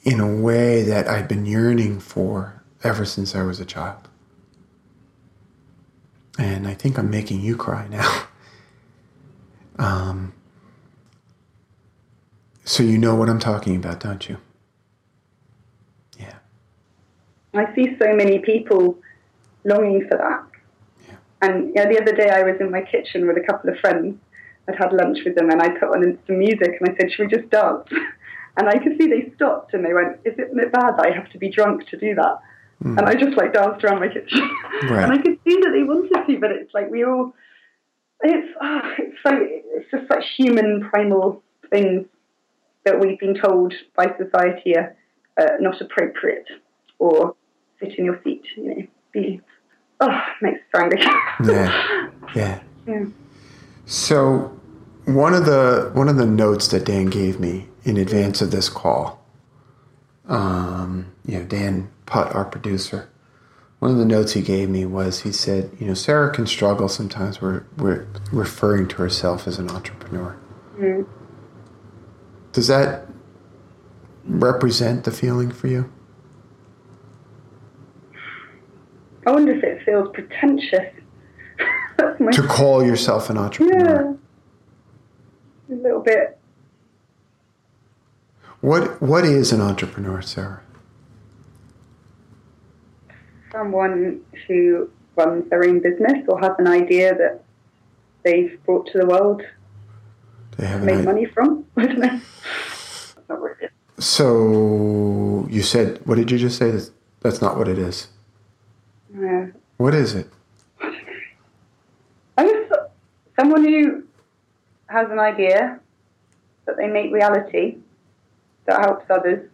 in 0.02 0.20
a 0.20 0.36
way 0.36 0.82
that 0.82 1.08
I'd 1.08 1.28
been 1.28 1.46
yearning 1.46 2.00
for 2.00 2.62
ever 2.82 3.04
since 3.04 3.34
I 3.34 3.42
was 3.42 3.60
a 3.60 3.64
child. 3.64 4.08
And 6.38 6.68
I 6.68 6.74
think 6.74 6.98
I'm 6.98 7.10
making 7.10 7.40
you 7.40 7.56
cry 7.56 7.88
now. 7.88 8.22
um, 9.78 10.32
so 12.64 12.82
you 12.82 12.98
know 12.98 13.14
what 13.14 13.28
I'm 13.28 13.40
talking 13.40 13.76
about, 13.76 14.00
don't 14.00 14.28
you? 14.28 14.38
Yeah. 16.18 16.36
I 17.54 17.74
see 17.74 17.96
so 17.98 18.14
many 18.14 18.38
people 18.38 18.98
longing 19.64 20.06
for 20.06 20.16
that. 20.16 20.57
And 21.42 21.68
you 21.68 21.74
know, 21.74 21.88
the 21.88 22.00
other 22.00 22.12
day 22.12 22.30
I 22.30 22.42
was 22.42 22.56
in 22.60 22.70
my 22.70 22.82
kitchen 22.82 23.26
with 23.26 23.36
a 23.36 23.46
couple 23.46 23.70
of 23.70 23.78
friends. 23.78 24.16
I'd 24.68 24.76
had 24.76 24.92
lunch 24.92 25.18
with 25.24 25.34
them 25.34 25.50
and 25.50 25.62
I 25.62 25.70
put 25.70 25.88
on 25.94 26.18
some 26.26 26.38
music 26.38 26.76
and 26.80 26.90
I 26.90 26.96
said, 26.98 27.10
should 27.10 27.30
we 27.30 27.36
just 27.36 27.50
dance? 27.50 27.88
And 28.58 28.68
I 28.68 28.76
could 28.78 28.98
see 28.98 29.06
they 29.06 29.32
stopped 29.36 29.72
and 29.72 29.84
they 29.84 29.94
went, 29.94 30.18
Isn't 30.24 30.58
it 30.58 30.72
bad 30.72 30.96
that 30.96 31.06
I 31.06 31.14
have 31.14 31.30
to 31.30 31.38
be 31.38 31.48
drunk 31.48 31.86
to 31.90 31.96
do 31.96 32.16
that? 32.16 32.38
Mm. 32.82 32.98
And 32.98 33.08
I 33.08 33.14
just 33.14 33.36
like 33.36 33.52
danced 33.52 33.84
around 33.84 34.00
my 34.00 34.08
kitchen. 34.08 34.50
Right. 34.90 35.04
and 35.04 35.12
I 35.12 35.18
could 35.18 35.38
see 35.46 35.54
that 35.62 35.70
they 35.72 35.84
wanted 35.84 36.26
to, 36.26 36.40
but 36.40 36.50
it's 36.50 36.74
like 36.74 36.90
we 36.90 37.04
all, 37.04 37.32
it's, 38.22 38.52
oh, 38.60 38.80
it's 38.98 39.16
so, 39.24 39.30
it's 39.32 39.90
just 39.92 40.08
such 40.08 40.24
human 40.36 40.88
primal 40.90 41.42
things 41.70 42.06
that 42.84 42.98
we've 42.98 43.18
been 43.20 43.36
told 43.40 43.74
by 43.96 44.06
society 44.18 44.74
are 44.76 44.96
uh, 45.40 45.56
not 45.60 45.80
appropriate 45.80 46.46
or 46.98 47.36
sit 47.78 47.96
in 47.96 48.04
your 48.04 48.20
seat, 48.24 48.42
you 48.56 48.64
know, 48.64 48.86
be, 49.12 49.40
oh, 50.00 50.20
makes 50.42 50.60
for 50.70 50.82
angry. 50.82 51.00
yeah, 51.44 52.10
yeah. 52.34 52.60
Yeah. 52.86 53.04
So 53.86 54.58
one 55.04 55.34
of 55.34 55.46
the 55.46 55.90
one 55.94 56.08
of 56.08 56.16
the 56.16 56.26
notes 56.26 56.68
that 56.68 56.84
Dan 56.84 57.06
gave 57.06 57.40
me 57.40 57.68
in 57.84 57.96
advance 57.96 58.40
of 58.40 58.50
this 58.50 58.68
call, 58.68 59.24
um, 60.26 61.12
you 61.24 61.38
know, 61.38 61.44
Dan 61.44 61.90
Putt, 62.06 62.34
our 62.34 62.44
producer, 62.44 63.08
one 63.78 63.90
of 63.90 63.98
the 63.98 64.04
notes 64.04 64.32
he 64.32 64.42
gave 64.42 64.68
me 64.68 64.84
was 64.84 65.20
he 65.20 65.32
said, 65.32 65.70
you 65.78 65.86
know, 65.86 65.94
Sarah 65.94 66.32
can 66.34 66.46
struggle 66.46 66.88
sometimes 66.88 67.40
with, 67.40 67.64
with 67.76 68.06
referring 68.32 68.88
to 68.88 68.96
herself 68.96 69.46
as 69.46 69.58
an 69.58 69.70
entrepreneur. 69.70 70.36
Mm. 70.76 71.06
Does 72.52 72.66
that 72.66 73.06
represent 74.24 75.04
the 75.04 75.12
feeling 75.12 75.52
for 75.52 75.68
you? 75.68 75.92
I 79.28 79.30
wonder 79.30 79.52
if 79.52 79.62
it 79.62 79.82
feels 79.84 80.08
pretentious. 80.14 80.90
to 82.32 82.46
call 82.48 82.82
yourself 82.82 83.28
an 83.28 83.36
entrepreneur. 83.36 84.16
Yeah. 85.68 85.74
A 85.74 85.76
little 85.76 86.00
bit. 86.00 86.38
What 88.62 89.02
what 89.02 89.26
is 89.26 89.52
an 89.52 89.60
entrepreneur, 89.60 90.22
Sarah? 90.22 90.62
Someone 93.52 94.22
who 94.46 94.88
runs 95.14 95.50
their 95.50 95.62
own 95.62 95.80
business 95.80 96.24
or 96.26 96.40
has 96.40 96.52
an 96.58 96.66
idea 96.66 97.14
that 97.14 97.44
they've 98.22 98.58
brought 98.64 98.86
to 98.92 98.98
the 98.98 99.04
world 99.04 99.42
they 100.56 100.66
have 100.66 100.82
made 100.84 101.04
money 101.04 101.26
from. 101.26 101.66
I 101.76 101.84
don't 101.84 101.98
know. 101.98 102.20
not 103.28 103.40
what 103.42 103.56
it 103.60 103.72
is. 103.98 104.04
So 104.06 105.46
you 105.50 105.62
said, 105.62 106.00
what 106.06 106.14
did 106.14 106.30
you 106.30 106.38
just 106.38 106.56
say? 106.56 106.72
That's 107.20 107.42
not 107.42 107.58
what 107.58 107.68
it 107.68 107.78
is. 107.78 108.08
Yeah. 109.18 109.46
What 109.76 109.94
is 109.94 110.14
it? 110.14 110.28
I 110.80 112.46
guess 112.46 112.72
someone 113.38 113.64
who 113.64 114.04
has 114.86 115.10
an 115.10 115.18
idea 115.18 115.80
that 116.66 116.76
they 116.76 116.86
make 116.86 117.12
reality 117.12 117.78
that 118.66 118.80
helps 118.80 119.06
others 119.10 119.48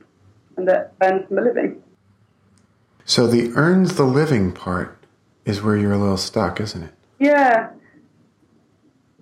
and 0.57 0.69
that 0.69 0.93
earns 1.03 1.29
them 1.29 1.39
a 1.39 1.43
living. 1.43 1.83
So 3.05 3.27
the 3.27 3.53
earns 3.53 3.97
the 3.97 4.05
living 4.05 4.53
part 4.53 4.99
is 5.45 5.63
where 5.63 5.77
you're 5.77 5.93
a 5.93 5.99
little 5.99 6.17
stuck, 6.17 6.61
isn't 6.61 6.83
it? 6.83 6.95
Yeah. 7.19 7.71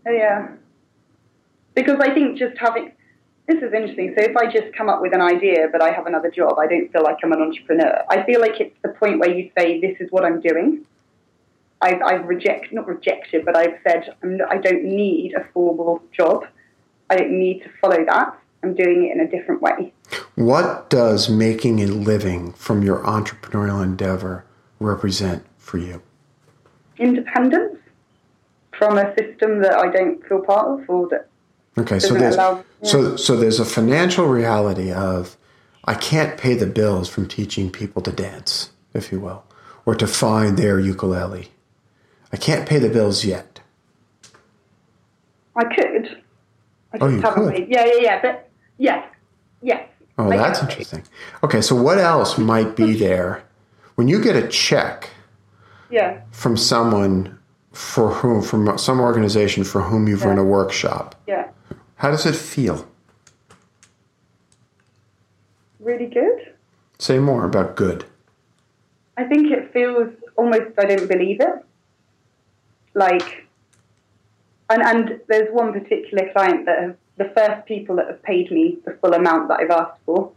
Oh, 0.07 0.11
yeah 0.11 0.49
because 1.75 1.99
I 2.01 2.13
think 2.13 2.39
just 2.39 2.57
having 2.59 2.93
this 3.49 3.63
is 3.63 3.73
interesting. 3.73 4.15
So 4.17 4.25
if 4.25 4.37
I 4.37 4.47
just 4.47 4.75
come 4.77 4.89
up 4.89 5.03
with 5.03 5.15
an 5.15 5.21
idea, 5.21 5.69
but 5.71 5.83
I 5.83 5.91
have 5.91 6.07
another 6.07 6.31
job, 6.31 6.59
I 6.59 6.67
don't 6.67 6.93
feel 6.93 7.03
like 7.03 7.17
I'm 7.25 7.33
an 7.33 7.43
entrepreneur. 7.43 8.03
I 8.09 8.23
feel 8.25 8.41
like 8.41 8.61
it's 8.61 8.77
the 8.83 8.91
point 8.91 9.19
where 9.19 9.31
you 9.31 9.51
say, 9.59 9.81
"This 9.81 9.97
is 10.01 10.11
what 10.11 10.25
I'm 10.25 10.41
doing." 10.41 10.85
I've, 11.81 12.01
I've 12.01 12.27
reject 12.27 12.73
not 12.73 12.87
rejected, 12.87 13.45
but 13.45 13.57
I've 13.57 13.79
said 13.85 14.15
I'm 14.23 14.41
I 14.49 14.59
don't 14.59 14.85
need 14.85 15.35
a 15.35 15.45
formal 15.53 16.03
job. 16.13 16.47
I 17.11 17.17
don't 17.17 17.33
need 17.33 17.63
to 17.65 17.71
follow 17.81 18.05
that. 18.05 18.39
I'm 18.63 18.75
doing 18.75 19.09
it 19.09 19.13
in 19.13 19.21
a 19.21 19.29
different 19.29 19.61
way. 19.61 19.93
What 20.37 20.89
does 20.89 21.29
making 21.29 21.81
a 21.81 21.87
living 21.87 22.53
from 22.53 22.83
your 22.83 23.01
entrepreneurial 23.01 23.83
endeavor 23.83 24.45
represent 24.79 25.45
for 25.59 25.79
you? 25.79 26.01
Independence 26.97 27.79
from 28.79 28.99
a 28.99 29.13
system 29.17 29.61
that 29.63 29.75
I 29.75 29.91
don't 29.91 30.25
feel 30.27 30.41
part 30.41 30.81
of 30.81 30.89
or 30.89 31.09
that 31.09 31.29
Okay, 31.79 31.99
so 31.99 32.15
there's 32.15 32.35
allow, 32.35 32.65
yeah. 32.83 32.89
so 32.89 33.17
so 33.17 33.37
there's 33.37 33.59
a 33.59 33.65
financial 33.65 34.27
reality 34.27 34.93
of 34.93 35.37
I 35.85 35.95
can't 35.95 36.39
pay 36.39 36.55
the 36.55 36.67
bills 36.67 37.09
from 37.09 37.27
teaching 37.27 37.71
people 37.71 38.03
to 38.03 38.13
dance, 38.13 38.71
if 38.93 39.11
you 39.11 39.21
will, 39.21 39.45
or 39.87 39.95
to 39.95 40.07
find 40.07 40.59
their 40.59 40.79
ukulele. 40.79 41.49
I 42.33 42.37
can't 42.37 42.69
pay 42.69 42.79
the 42.79 42.89
bills 42.89 43.25
yet. 43.25 43.61
I 45.57 45.65
could. 45.65 46.23
I 46.93 46.99
oh, 47.01 47.09
you 47.09 47.23
could. 47.23 47.69
Yeah, 47.69 47.87
yeah, 47.87 48.01
yeah. 48.01 48.23
But 48.23 48.51
yes, 48.79 49.07
yes. 49.63 49.89
Oh, 50.19 50.31
I 50.31 50.37
that's 50.37 50.63
interesting. 50.63 51.03
Okay, 51.43 51.63
so 51.63 51.75
what 51.75 51.99
else 51.99 52.37
might 52.37 52.77
be 52.77 52.93
there 52.99 53.43
when 53.95 54.09
you 54.09 54.23
get 54.23 54.37
a 54.37 54.47
check? 54.49 55.09
Yeah. 55.91 56.23
From 56.31 56.57
someone 56.57 57.39
for 57.73 58.11
whom, 58.11 58.43
from 58.43 58.79
some 58.79 59.01
organization 59.01 59.65
for 59.65 59.83
whom 59.83 60.09
you've 60.09 60.21
yeah. 60.21 60.29
run 60.29 60.39
a 60.39 60.45
workshop. 60.45 61.15
Yeah. 61.27 61.51
How 62.03 62.11
does 62.11 62.27
it 62.27 62.35
feel? 62.35 62.89
Really 65.79 66.07
good. 66.07 66.53
Say 66.99 67.21
more 67.21 67.45
about 67.45 67.77
good. 67.77 68.05
I 69.17 69.23
think 69.23 69.53
it 69.53 69.73
feels 69.73 70.13
almost 70.35 70.77
I 70.79 70.87
don't 70.87 71.09
believe 71.09 71.41
it. 71.41 71.65
Like, 72.95 73.47
and, 74.69 74.83
and 74.83 75.21
there's 75.29 75.49
one 75.53 75.73
particular 75.73 76.29
client 76.33 76.67
that 76.67 76.83
have, 76.83 76.97
the 77.19 77.33
first 77.37 77.69
people 77.69 77.95
that 77.97 78.09
have 78.09 78.21
paid 78.25 78.51
me 78.51 78.79
the 78.85 78.99
full 79.01 79.15
amount 79.15 79.47
that 79.47 79.61
I've 79.61 79.71
asked 79.71 80.01
for, 80.05 80.33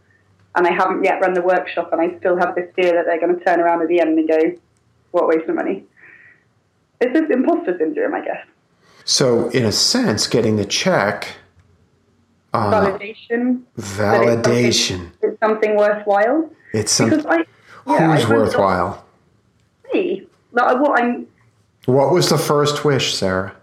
and 0.54 0.68
I 0.68 0.72
haven't 0.72 1.02
yet 1.02 1.20
run 1.20 1.34
the 1.34 1.42
workshop, 1.42 1.92
and 1.92 2.00
I 2.00 2.16
still 2.20 2.36
have 2.36 2.54
this 2.54 2.72
fear 2.76 2.92
that 2.92 3.06
they're 3.06 3.18
going 3.18 3.36
to 3.36 3.44
turn 3.44 3.58
around 3.58 3.82
at 3.82 3.88
the 3.88 3.98
end 3.98 4.16
and 4.16 4.28
go, 4.28 4.52
"What 5.10 5.24
a 5.24 5.26
waste 5.26 5.48
of 5.48 5.56
money." 5.56 5.82
It's 7.00 7.12
just 7.12 7.28
imposter 7.28 7.76
syndrome, 7.76 8.14
I 8.14 8.20
guess. 8.20 8.46
So, 9.04 9.48
in 9.48 9.64
a 9.64 9.72
sense, 9.72 10.28
getting 10.28 10.54
the 10.54 10.64
check 10.64 11.38
uh, 12.56 12.72
validation. 12.72 13.62
Validation. 13.78 14.64
It's 14.66 14.86
something, 14.88 15.12
it's 15.22 15.40
something, 15.40 15.76
worthwhile. 15.76 16.50
It's 16.72 16.92
something. 16.92 17.44
Yeah, 17.86 18.16
who's 18.16 18.28
worthwhile? 18.28 19.04
Me. 19.92 20.26
Like, 20.52 20.80
what 20.80 21.00
I'm. 21.00 21.26
What 21.86 22.12
was 22.12 22.28
the 22.28 22.38
first 22.38 22.84
wish, 22.84 23.14
Sarah? 23.14 23.54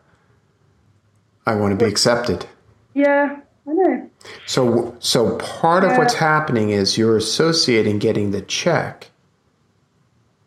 I 1.46 1.56
want 1.56 1.78
to 1.78 1.86
be 1.86 1.89
accepted. 1.89 2.46
Yeah, 2.94 3.39
I 3.68 3.72
know. 3.74 4.10
So, 4.46 4.96
so 5.00 5.38
part 5.38 5.84
yeah. 5.84 5.91
of 5.91 5.98
what's 5.98 6.14
happening 6.14 6.70
is 6.70 6.98
you're 6.98 7.18
associating 7.18 8.00
getting 8.00 8.32
the 8.32 8.41
check 8.41 9.12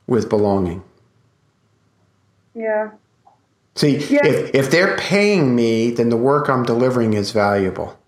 with 0.07 0.29
belonging. 0.29 0.83
Yeah. 2.55 2.91
See, 3.75 3.99
yeah. 3.99 4.25
if 4.25 4.55
if 4.55 4.71
they're 4.71 4.97
paying 4.97 5.55
me, 5.55 5.91
then 5.91 6.09
the 6.09 6.17
work 6.17 6.49
I'm 6.49 6.65
delivering 6.65 7.13
is 7.13 7.33
valuable. 7.33 7.99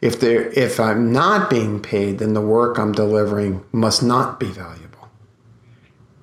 If 0.00 0.20
there, 0.20 0.50
if 0.50 0.78
I'm 0.78 1.12
not 1.12 1.48
being 1.48 1.80
paid, 1.80 2.18
then 2.18 2.34
the 2.34 2.40
work 2.40 2.78
I'm 2.78 2.92
delivering 2.92 3.64
must 3.72 4.02
not 4.02 4.38
be 4.38 4.46
valuable. 4.46 5.08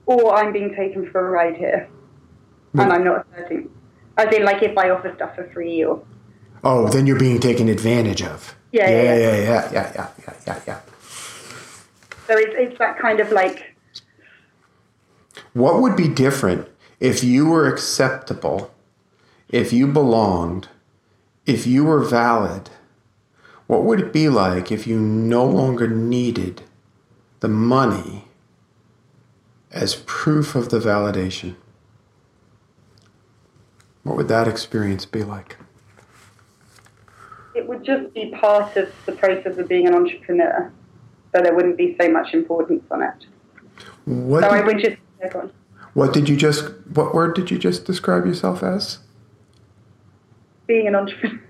Or 0.05 0.35
I'm 0.35 0.53
being 0.53 0.75
taken 0.75 1.09
for 1.09 1.27
a 1.27 1.31
ride 1.31 1.57
here, 1.57 1.89
but, 2.73 2.83
and 2.83 2.93
I'm 2.93 3.03
not 3.03 3.25
asserting. 3.31 3.69
As 4.17 4.33
in, 4.33 4.43
like 4.43 4.61
if 4.61 4.77
I 4.77 4.89
offer 4.89 5.13
stuff 5.15 5.35
for 5.35 5.49
free 5.51 5.83
or. 5.83 6.03
Oh, 6.63 6.87
then 6.87 7.07
you're 7.07 7.19
being 7.19 7.39
taken 7.39 7.67
advantage 7.67 8.21
of. 8.21 8.55
Yeah, 8.71 8.89
yeah, 8.89 9.01
yeah, 9.01 9.13
yeah, 9.13 9.17
yeah, 9.17 9.71
yeah, 9.71 9.71
yeah, 9.73 10.09
yeah. 10.19 10.33
yeah, 10.47 10.61
yeah. 10.67 10.79
So 12.27 12.37
it's 12.37 12.53
it's 12.55 12.77
that 12.79 12.97
kind 12.99 13.19
of 13.19 13.31
like. 13.31 13.75
What 15.53 15.81
would 15.81 15.95
be 15.95 16.07
different 16.07 16.67
if 16.99 17.23
you 17.23 17.47
were 17.47 17.67
acceptable, 17.67 18.73
if 19.49 19.73
you 19.73 19.87
belonged, 19.87 20.69
if 21.45 21.67
you 21.67 21.83
were 21.83 21.99
valid? 21.99 22.69
What 23.73 23.85
would 23.85 23.99
it 23.99 24.13
be 24.13 24.29
like 24.29 24.71
if 24.71 24.85
you 24.85 24.99
no 24.99 25.43
longer 25.43 25.87
needed 25.87 26.61
the 27.39 27.47
money 27.47 28.25
as 29.71 29.95
proof 30.05 30.53
of 30.53 30.69
the 30.69 30.77
validation? 30.77 31.55
What 34.03 34.15
would 34.15 34.27
that 34.27 34.47
experience 34.47 35.07
be 35.07 35.23
like? 35.23 35.57
It 37.55 37.67
would 37.67 37.83
just 37.83 38.13
be 38.13 38.29
part 38.29 38.77
of 38.77 38.93
the 39.07 39.13
process 39.13 39.57
of 39.57 39.67
being 39.67 39.87
an 39.87 39.95
entrepreneur, 39.95 40.71
so 41.33 41.41
there 41.41 41.55
wouldn't 41.55 41.77
be 41.77 41.97
so 41.99 42.11
much 42.11 42.35
importance 42.35 42.83
on 42.91 43.01
it. 43.01 43.25
What 44.05 44.43
so 44.43 44.51
did, 44.51 44.55
I 44.55 44.65
would 44.67 44.79
just. 44.79 44.97
What 45.95 46.13
did 46.13 46.29
you 46.29 46.35
just? 46.35 46.65
What 46.93 47.15
word 47.15 47.33
did 47.33 47.49
you 47.49 47.57
just 47.57 47.85
describe 47.85 48.27
yourself 48.27 48.61
as? 48.61 48.99
Being 50.67 50.87
an 50.87 50.93
entrepreneur. 50.93 51.41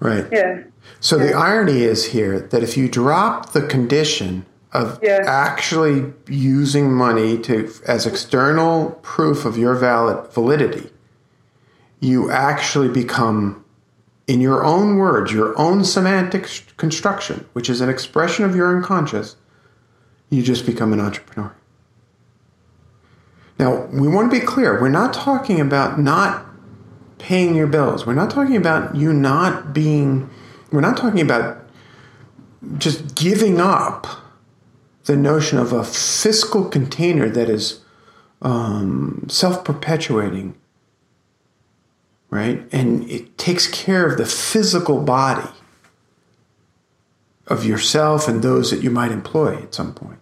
right. 0.00 0.26
Yeah. 0.32 0.64
So 1.00 1.16
yeah. 1.16 1.26
the 1.26 1.32
irony 1.34 1.82
is 1.82 2.06
here 2.06 2.40
that 2.40 2.62
if 2.62 2.76
you 2.76 2.88
drop 2.88 3.52
the 3.52 3.62
condition 3.62 4.46
of 4.72 4.98
yeah. 5.02 5.24
actually 5.26 6.12
using 6.28 6.92
money 6.92 7.38
to 7.38 7.72
as 7.86 8.06
external 8.06 8.90
proof 9.02 9.44
of 9.44 9.56
your 9.56 9.74
valid 9.74 10.30
validity, 10.32 10.90
you 12.00 12.30
actually 12.30 12.88
become 12.88 13.64
in 14.26 14.42
your 14.42 14.62
own 14.62 14.96
words, 14.96 15.32
your 15.32 15.58
own 15.58 15.82
semantic 15.84 16.46
construction, 16.76 17.48
which 17.54 17.70
is 17.70 17.80
an 17.80 17.88
expression 17.88 18.44
of 18.44 18.54
your 18.54 18.76
unconscious, 18.76 19.36
you 20.28 20.42
just 20.42 20.66
become 20.66 20.92
an 20.92 21.00
entrepreneur. 21.00 21.54
Now, 23.58 23.86
we 23.86 24.06
want 24.06 24.30
to 24.30 24.38
be 24.38 24.44
clear. 24.44 24.80
We're 24.80 24.90
not 24.90 25.14
talking 25.14 25.60
about 25.60 25.98
not 25.98 26.44
paying 27.18 27.56
your 27.56 27.66
bills. 27.66 28.06
We're 28.06 28.14
not 28.14 28.30
talking 28.30 28.56
about 28.56 28.94
you 28.94 29.12
not 29.12 29.72
being, 29.72 30.30
we're 30.70 30.80
not 30.80 30.96
talking 30.96 31.20
about 31.20 31.66
just 32.78 33.14
giving 33.14 33.60
up 33.60 34.06
the 35.04 35.16
notion 35.16 35.58
of 35.58 35.72
a 35.72 35.84
fiscal 35.84 36.64
container 36.64 37.28
that 37.28 37.48
is 37.48 37.80
um, 38.42 39.26
self 39.28 39.64
perpetuating, 39.64 40.54
right? 42.30 42.66
And 42.72 43.08
it 43.10 43.38
takes 43.38 43.66
care 43.66 44.06
of 44.06 44.18
the 44.18 44.26
physical 44.26 45.02
body 45.02 45.50
of 47.46 47.64
yourself 47.64 48.28
and 48.28 48.42
those 48.42 48.70
that 48.70 48.82
you 48.82 48.90
might 48.90 49.10
employ 49.10 49.56
at 49.56 49.74
some 49.74 49.94
point. 49.94 50.18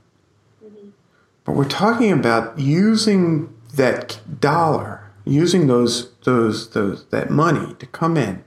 But 1.44 1.53
we're 1.53 1.68
talking 1.68 2.12
about 2.12 2.59
using 2.59 3.53
that 3.74 4.20
dollar 4.40 5.07
using 5.26 5.66
those 5.66 6.12
those 6.24 6.70
those 6.70 7.05
that 7.07 7.28
money 7.30 7.74
to 7.74 7.86
come 7.86 8.16
in 8.16 8.42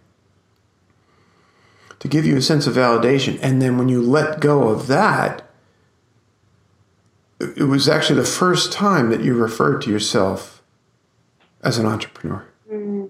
to 1.99 2.07
give 2.07 2.25
you 2.25 2.37
a 2.37 2.41
sense 2.41 2.67
of 2.67 2.75
validation 2.75 3.39
and 3.41 3.61
then 3.61 3.77
when 3.77 3.89
you 3.89 4.01
let 4.01 4.39
go 4.39 4.69
of 4.69 4.87
that 4.87 5.45
it 7.39 7.63
was 7.63 7.87
actually 7.87 8.19
the 8.19 8.25
first 8.25 8.71
time 8.71 9.09
that 9.09 9.21
you 9.21 9.33
referred 9.33 9.81
to 9.81 9.89
yourself 9.89 10.61
as 11.61 11.77
an 11.77 11.85
entrepreneur 11.85 12.45
because 12.67 12.81
mm-hmm. 12.81 13.05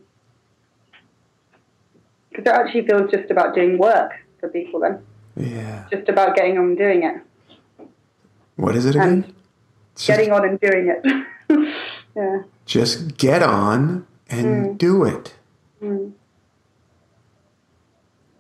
it 2.34 2.48
actually 2.48 2.86
feels 2.86 3.10
just 3.12 3.30
about 3.32 3.56
doing 3.56 3.78
work 3.78 4.12
for 4.40 4.50
people 4.50 4.80
then 4.80 5.02
yeah 5.36 5.86
just 5.92 6.10
about 6.10 6.36
getting 6.36 6.58
on 6.58 6.66
and 6.66 6.78
doing 6.78 7.04
it 7.04 7.88
what 8.56 8.76
is 8.76 8.86
it 8.86 8.96
again 8.96 9.08
and 9.08 9.34
getting 10.06 10.32
on 10.32 10.48
and 10.48 10.60
doing 10.60 10.88
it 10.90 11.26
yeah 12.16 12.42
just 12.70 13.18
get 13.18 13.42
on 13.42 14.06
and 14.30 14.46
mm. 14.46 14.78
do 14.78 15.04
it. 15.04 15.34
Mm. 15.82 16.14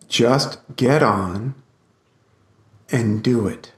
Just 0.09 0.57
get 0.75 1.01
on 1.03 1.55
and 2.91 3.23
do 3.23 3.47
it. 3.47 3.71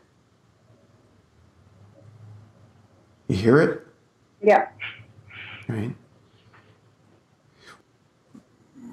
You 3.27 3.35
hear 3.35 3.61
it? 3.61 3.85
Yeah. 4.41 4.67
Right. 5.67 5.93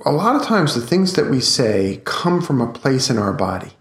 A 0.05 0.13
lot 0.13 0.37
of 0.37 0.43
times, 0.43 0.75
the 0.75 0.81
things 0.81 1.15
that 1.15 1.31
we 1.31 1.41
say 1.41 2.01
come 2.05 2.41
from 2.41 2.61
a 2.61 2.73
place 2.73 3.11
in 3.11 3.19
our 3.19 3.33
body. 3.33 3.73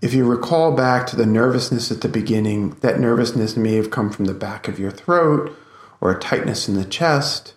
If 0.00 0.12
you 0.12 0.24
recall 0.24 0.72
back 0.72 1.06
to 1.08 1.16
the 1.16 1.26
nervousness 1.26 1.92
at 1.92 2.00
the 2.00 2.08
beginning, 2.08 2.70
that 2.80 2.98
nervousness 2.98 3.56
may 3.56 3.74
have 3.74 3.92
come 3.92 4.10
from 4.10 4.24
the 4.24 4.34
back 4.34 4.66
of 4.66 4.80
your 4.80 4.90
throat 4.90 5.56
or 6.00 6.10
a 6.10 6.18
tightness 6.18 6.68
in 6.68 6.74
the 6.74 6.84
chest. 6.84 7.54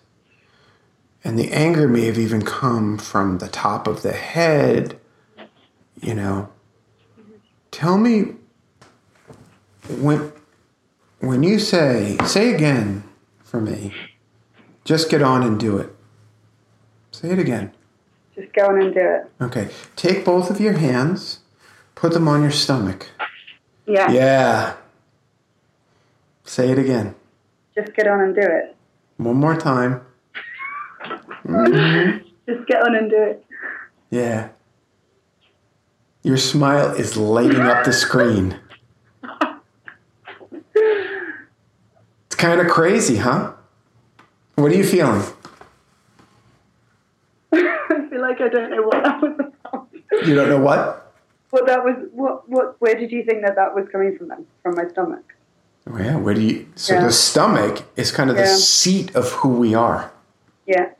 And 1.26 1.36
the 1.36 1.50
anger 1.50 1.88
may 1.88 2.06
have 2.06 2.20
even 2.20 2.40
come 2.40 2.96
from 2.96 3.38
the 3.38 3.48
top 3.48 3.88
of 3.88 4.02
the 4.02 4.12
head, 4.12 4.96
you 6.00 6.14
know. 6.14 6.48
Tell 7.72 7.98
me 7.98 8.36
when 9.88 10.32
when 11.18 11.42
you 11.42 11.58
say 11.58 12.16
say 12.24 12.54
again 12.54 13.02
for 13.42 13.60
me, 13.60 13.92
just 14.84 15.10
get 15.10 15.20
on 15.20 15.42
and 15.42 15.58
do 15.58 15.76
it. 15.78 15.92
Say 17.10 17.30
it 17.30 17.40
again. 17.40 17.72
Just 18.36 18.52
go 18.52 18.66
on 18.68 18.80
and 18.80 18.94
do 18.94 19.00
it. 19.00 19.30
Okay. 19.40 19.68
Take 19.96 20.24
both 20.24 20.48
of 20.48 20.60
your 20.60 20.74
hands, 20.74 21.40
put 21.96 22.12
them 22.12 22.28
on 22.28 22.42
your 22.42 22.52
stomach. 22.52 23.10
Yeah. 23.84 24.12
Yeah. 24.12 24.74
Say 26.44 26.70
it 26.70 26.78
again. 26.78 27.16
Just 27.74 27.94
get 27.96 28.06
on 28.06 28.20
and 28.20 28.32
do 28.32 28.42
it. 28.42 28.76
One 29.16 29.36
more 29.36 29.56
time. 29.56 30.06
Just 31.46 32.66
get 32.66 32.82
on 32.82 32.94
and 32.94 33.10
do 33.10 33.16
it. 33.22 33.44
Yeah. 34.10 34.48
Your 36.22 36.36
smile 36.36 36.90
is 36.94 37.16
lighting 37.16 37.60
up 37.60 37.84
the 37.84 37.92
screen. 37.92 38.58
It's 40.74 42.36
kind 42.36 42.60
of 42.60 42.68
crazy, 42.68 43.16
huh? 43.16 43.52
What 44.56 44.72
are 44.72 44.74
you 44.76 44.84
feeling? 44.84 45.22
I 47.52 48.06
feel 48.10 48.20
like 48.20 48.40
I 48.40 48.48
don't 48.48 48.70
know 48.70 48.82
what 48.82 49.02
that 49.04 49.22
was 49.22 49.32
about. 49.38 49.88
You 50.26 50.34
don't 50.34 50.48
know 50.48 50.60
what? 50.60 51.12
What 51.50 51.66
that 51.66 51.84
was? 51.84 51.94
What? 52.12 52.48
What? 52.48 52.76
Where 52.80 52.94
did 52.94 53.12
you 53.12 53.22
think 53.24 53.42
that 53.42 53.54
that 53.56 53.74
was 53.74 53.86
coming 53.90 54.16
from? 54.16 54.28
Then 54.28 54.46
from 54.62 54.74
my 54.74 54.88
stomach. 54.88 55.34
Oh, 55.88 55.96
yeah. 55.98 56.16
Where 56.16 56.34
do 56.34 56.40
you? 56.40 56.66
So 56.74 56.94
Yeah. 56.94 57.04
the 57.04 57.12
stomach 57.12 57.84
is 57.96 58.10
kind 58.10 58.30
of 58.30 58.36
the 58.36 58.46
seat 58.46 59.14
of 59.14 59.30
who 59.32 59.50
we 59.50 59.74
are. 59.74 60.10
Yeah. 60.66 60.90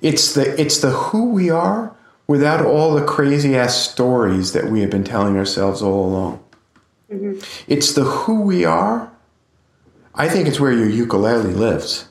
It's 0.00 0.34
the 0.34 0.58
it's 0.60 0.78
the 0.78 0.90
who 0.90 1.30
we 1.30 1.50
are 1.50 1.94
without 2.26 2.64
all 2.64 2.94
the 2.94 3.04
crazy 3.04 3.56
ass 3.56 3.76
stories 3.76 4.52
that 4.52 4.70
we 4.70 4.80
have 4.80 4.90
been 4.90 5.04
telling 5.04 5.36
ourselves 5.36 5.82
all 5.82 6.06
along. 6.06 6.44
Mm-hmm. 7.10 7.40
It's 7.68 7.92
the 7.92 8.04
who 8.04 8.42
we 8.42 8.64
are. 8.64 9.12
I 10.14 10.28
think 10.28 10.48
it's 10.48 10.58
where 10.58 10.72
your 10.72 10.88
ukulele 10.88 11.52
lives. 11.52 12.08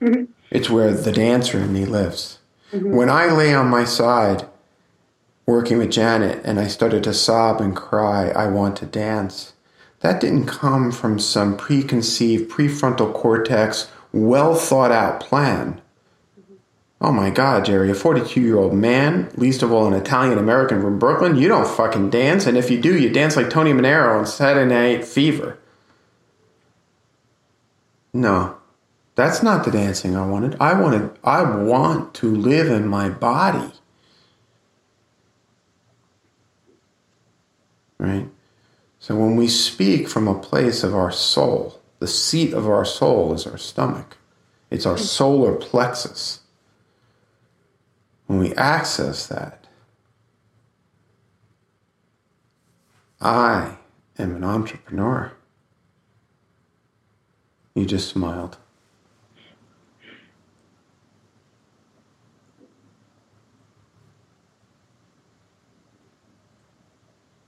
Mm-hmm. 0.00 0.30
It's 0.50 0.70
where 0.70 0.92
the 0.92 1.12
dancer 1.12 1.58
in 1.58 1.72
me 1.72 1.86
lives. 1.86 2.38
Mm-hmm. 2.72 2.94
When 2.94 3.10
I 3.10 3.32
lay 3.32 3.54
on 3.54 3.68
my 3.68 3.84
side 3.84 4.46
working 5.46 5.78
with 5.78 5.90
Janet 5.90 6.42
and 6.44 6.60
I 6.60 6.66
started 6.66 7.02
to 7.04 7.14
sob 7.14 7.60
and 7.60 7.74
cry, 7.74 8.28
I 8.28 8.46
want 8.48 8.76
to 8.76 8.86
dance. 8.86 9.54
That 10.00 10.20
didn't 10.20 10.46
come 10.46 10.92
from 10.92 11.18
some 11.18 11.56
preconceived 11.56 12.50
prefrontal 12.50 13.12
cortex, 13.12 13.90
well 14.12 14.54
thought 14.54 14.92
out 14.92 15.20
plan. 15.20 15.80
Oh 17.00 17.12
my 17.12 17.30
God, 17.30 17.64
Jerry, 17.64 17.90
a 17.90 17.94
42 17.94 18.40
year 18.40 18.58
old 18.58 18.74
man, 18.74 19.30
least 19.36 19.62
of 19.62 19.70
all 19.70 19.86
an 19.86 19.92
Italian 19.92 20.36
American 20.36 20.82
from 20.82 20.98
Brooklyn, 20.98 21.36
you 21.36 21.46
don't 21.46 21.68
fucking 21.68 22.10
dance. 22.10 22.44
And 22.46 22.58
if 22.58 22.70
you 22.70 22.80
do, 22.80 22.98
you 22.98 23.08
dance 23.08 23.36
like 23.36 23.50
Tony 23.50 23.72
Manero 23.72 24.18
on 24.18 24.26
Saturday 24.26 24.68
Night 24.68 25.04
Fever. 25.04 25.58
No, 28.12 28.56
that's 29.14 29.44
not 29.44 29.64
the 29.64 29.70
dancing 29.70 30.16
I 30.16 30.26
wanted. 30.26 30.56
I 30.60 30.80
wanted, 30.80 31.10
I 31.22 31.42
want 31.42 32.14
to 32.14 32.34
live 32.34 32.68
in 32.68 32.88
my 32.88 33.08
body. 33.08 33.72
Right? 37.98 38.28
So 38.98 39.14
when 39.14 39.36
we 39.36 39.46
speak 39.46 40.08
from 40.08 40.26
a 40.26 40.38
place 40.38 40.82
of 40.82 40.96
our 40.96 41.12
soul, 41.12 41.80
the 42.00 42.08
seat 42.08 42.52
of 42.52 42.68
our 42.68 42.84
soul 42.84 43.32
is 43.34 43.46
our 43.46 43.58
stomach, 43.58 44.16
it's 44.68 44.86
our 44.86 44.96
hmm. 44.96 45.02
solar 45.02 45.54
plexus 45.54 46.40
when 48.28 48.38
we 48.38 48.54
access 48.54 49.26
that, 49.26 49.66
I 53.20 53.78
am 54.18 54.36
an 54.36 54.44
entrepreneur. 54.44 55.32
You 57.74 57.86
just 57.86 58.08
smiled. 58.08 58.58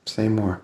Say 0.07 0.29
more. 0.29 0.63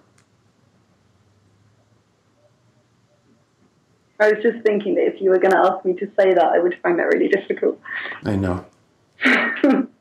I 4.18 4.32
was 4.32 4.42
just 4.42 4.64
thinking 4.64 4.94
that 4.94 5.06
if 5.06 5.20
you 5.20 5.28
were 5.28 5.38
going 5.38 5.52
to 5.52 5.58
ask 5.58 5.84
me 5.84 5.92
to 5.92 6.06
say 6.18 6.32
that, 6.32 6.42
I 6.42 6.58
would 6.58 6.78
find 6.82 6.98
that 6.98 7.04
really 7.04 7.28
difficult. 7.28 7.78
I 8.24 8.34
know. 8.36 8.64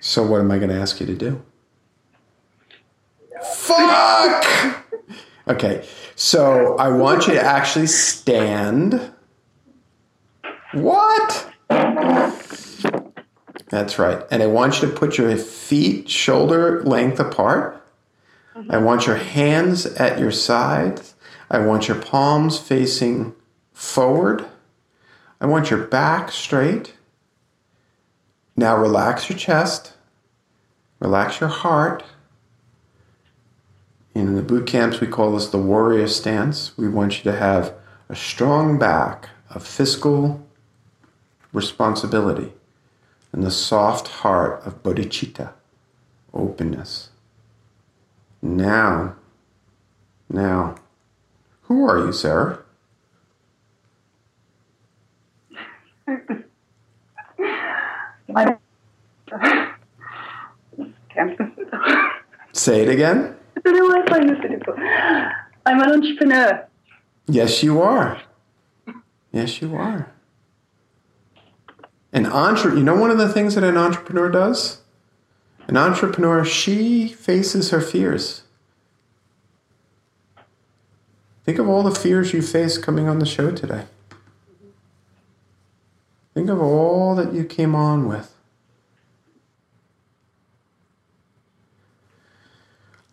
so, 0.00 0.22
what 0.22 0.40
am 0.40 0.50
I 0.50 0.58
going 0.58 0.70
to 0.70 0.80
ask 0.80 1.00
you 1.00 1.06
to 1.06 1.14
do? 1.14 1.42
Fuck! 3.42 4.84
Okay, 5.48 5.86
so 6.14 6.76
I 6.76 6.88
want 6.88 7.26
you 7.26 7.34
to 7.34 7.42
actually 7.42 7.86
stand. 7.86 9.12
What? 10.72 11.52
That's 13.68 13.98
right. 13.98 14.22
And 14.30 14.42
I 14.42 14.46
want 14.46 14.80
you 14.80 14.88
to 14.88 14.94
put 14.94 15.16
your 15.16 15.36
feet 15.36 16.08
shoulder 16.08 16.82
length 16.82 17.20
apart. 17.20 17.84
I 18.68 18.78
want 18.78 19.06
your 19.06 19.16
hands 19.16 19.86
at 19.86 20.18
your 20.18 20.32
sides. 20.32 21.14
I 21.50 21.60
want 21.60 21.88
your 21.88 21.96
palms 21.96 22.58
facing 22.58 23.34
forward. 23.72 24.44
I 25.40 25.46
want 25.46 25.70
your 25.70 25.84
back 25.84 26.30
straight. 26.30 26.94
Now 28.60 28.76
relax 28.76 29.30
your 29.30 29.38
chest, 29.38 29.94
relax 30.98 31.40
your 31.40 31.48
heart. 31.48 32.04
In 34.14 34.34
the 34.34 34.42
boot 34.42 34.66
camps, 34.66 35.00
we 35.00 35.06
call 35.06 35.32
this 35.32 35.48
the 35.48 35.56
warrior 35.56 36.06
stance. 36.06 36.76
We 36.76 36.86
want 36.86 37.16
you 37.16 37.32
to 37.32 37.38
have 37.38 37.72
a 38.10 38.14
strong 38.14 38.78
back 38.78 39.30
of 39.48 39.66
fiscal 39.66 40.46
responsibility 41.54 42.52
and 43.32 43.42
the 43.42 43.50
soft 43.50 44.08
heart 44.08 44.60
of 44.66 44.82
bodhicitta, 44.82 45.54
openness. 46.34 47.08
Now, 48.42 49.16
now, 50.28 50.74
who 51.62 51.88
are 51.88 51.96
you, 51.96 52.12
Sarah? 52.12 52.58
Don't 58.34 58.60
Say 62.52 62.82
it 62.82 62.88
again. 62.88 63.36
I 63.56 63.60
don't 63.60 63.76
know 63.76 63.84
why 63.86 64.02
I 64.02 64.10
find 64.10 64.28
this 64.28 64.38
difficult. 64.40 64.78
I'm 64.78 65.80
an 65.80 65.92
entrepreneur. 65.92 66.66
Yes, 67.26 67.62
you 67.62 67.80
are. 67.80 68.20
Yes, 69.32 69.60
you 69.62 69.76
are. 69.76 70.10
An 72.12 72.26
entre- 72.26 72.76
you 72.76 72.82
know 72.82 72.96
one 72.96 73.10
of 73.10 73.18
the 73.18 73.28
things 73.32 73.54
that 73.54 73.62
an 73.64 73.76
entrepreneur 73.76 74.28
does? 74.28 74.80
An 75.68 75.76
entrepreneur, 75.76 76.44
she 76.44 77.08
faces 77.08 77.70
her 77.70 77.80
fears. 77.80 78.42
Think 81.44 81.58
of 81.58 81.68
all 81.68 81.82
the 81.84 81.94
fears 81.94 82.32
you 82.32 82.42
faced 82.42 82.82
coming 82.82 83.08
on 83.08 83.20
the 83.20 83.26
show 83.26 83.52
today. 83.52 83.84
Think 86.34 86.48
of 86.48 86.60
all 86.60 87.14
that 87.16 87.32
you 87.32 87.44
came 87.44 87.74
on 87.74 88.06
with. 88.06 88.34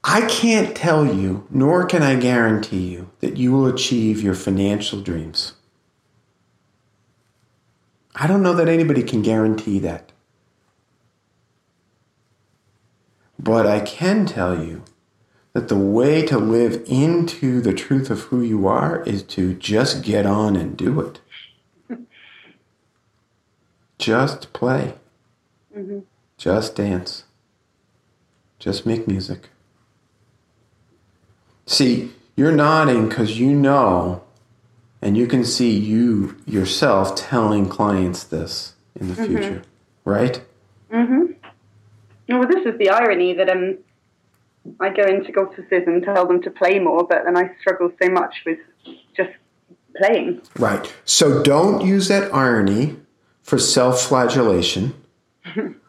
I 0.04 0.22
can't 0.22 0.76
tell 0.76 1.06
you, 1.06 1.46
nor 1.50 1.86
can 1.86 2.02
I 2.02 2.16
guarantee 2.16 2.88
you, 2.88 3.12
that 3.20 3.36
you 3.36 3.52
will 3.52 3.68
achieve 3.68 4.22
your 4.22 4.36
financial 4.36 5.02
dreams. 5.02 5.54
I 8.16 8.26
don't 8.26 8.42
know 8.42 8.54
that 8.54 8.70
anybody 8.70 9.04
can 9.04 9.22
guarantee 9.22 9.80
that. 9.80 10.12
But 13.38 13.68
I 13.68 13.82
can 13.82 14.26
tell 14.26 14.64
you 14.64 14.84
that 15.54 15.68
the 15.68 15.78
way 15.78 16.26
to 16.26 16.38
live 16.38 16.84
into 16.88 17.62
the 17.62 17.74
truth 17.74 18.10
of 18.10 18.22
who 18.22 18.42
you 18.42 18.66
are 18.68 19.04
is 19.04 19.24
to 19.24 19.54
just 19.54 20.04
get 20.04 20.26
on 20.26 20.56
and 20.56 20.78
do 20.78 21.00
it. 21.02 21.20
Just 23.98 24.54
play. 24.54 24.94
Just 26.38 26.76
dance. 26.76 27.24
Just 28.60 28.86
make 28.86 29.08
music. 29.08 29.50
See, 31.66 32.12
you're 32.36 32.52
nodding 32.52 33.10
because 33.10 33.40
you 33.40 33.54
know, 33.54 34.24
and 35.02 35.18
you 35.18 35.28
can 35.28 35.44
see 35.44 35.78
you 35.78 36.38
yourself 36.46 37.16
telling 37.16 37.68
clients 37.68 38.24
this 38.24 38.74
in 39.00 39.10
the 39.10 39.16
future, 39.16 39.62
right? 40.06 40.42
Mm-hmm. 40.92 41.34
Well, 42.30 42.48
this 42.48 42.66
is 42.66 42.78
the 42.78 42.90
irony 42.90 43.34
that 43.34 43.50
um, 43.50 43.78
I 44.80 44.90
go 44.90 45.04
into 45.04 45.32
offices 45.34 45.84
and 45.88 46.04
tell 46.04 46.26
them 46.26 46.42
to 46.44 46.52
play 46.52 46.80
more, 46.80 47.06
but 47.06 47.24
then 47.26 47.38
I 47.38 47.52
struggle 47.60 47.92
so 48.02 48.10
much 48.10 48.44
with 48.46 48.60
just 49.16 49.32
playing. 49.96 50.42
Right. 50.58 50.94
So 51.06 51.44
don't 51.44 51.86
use 51.86 52.08
that 52.08 52.34
irony 52.34 52.98
for 53.48 53.58
self 53.58 54.02
flagellation. 54.02 54.94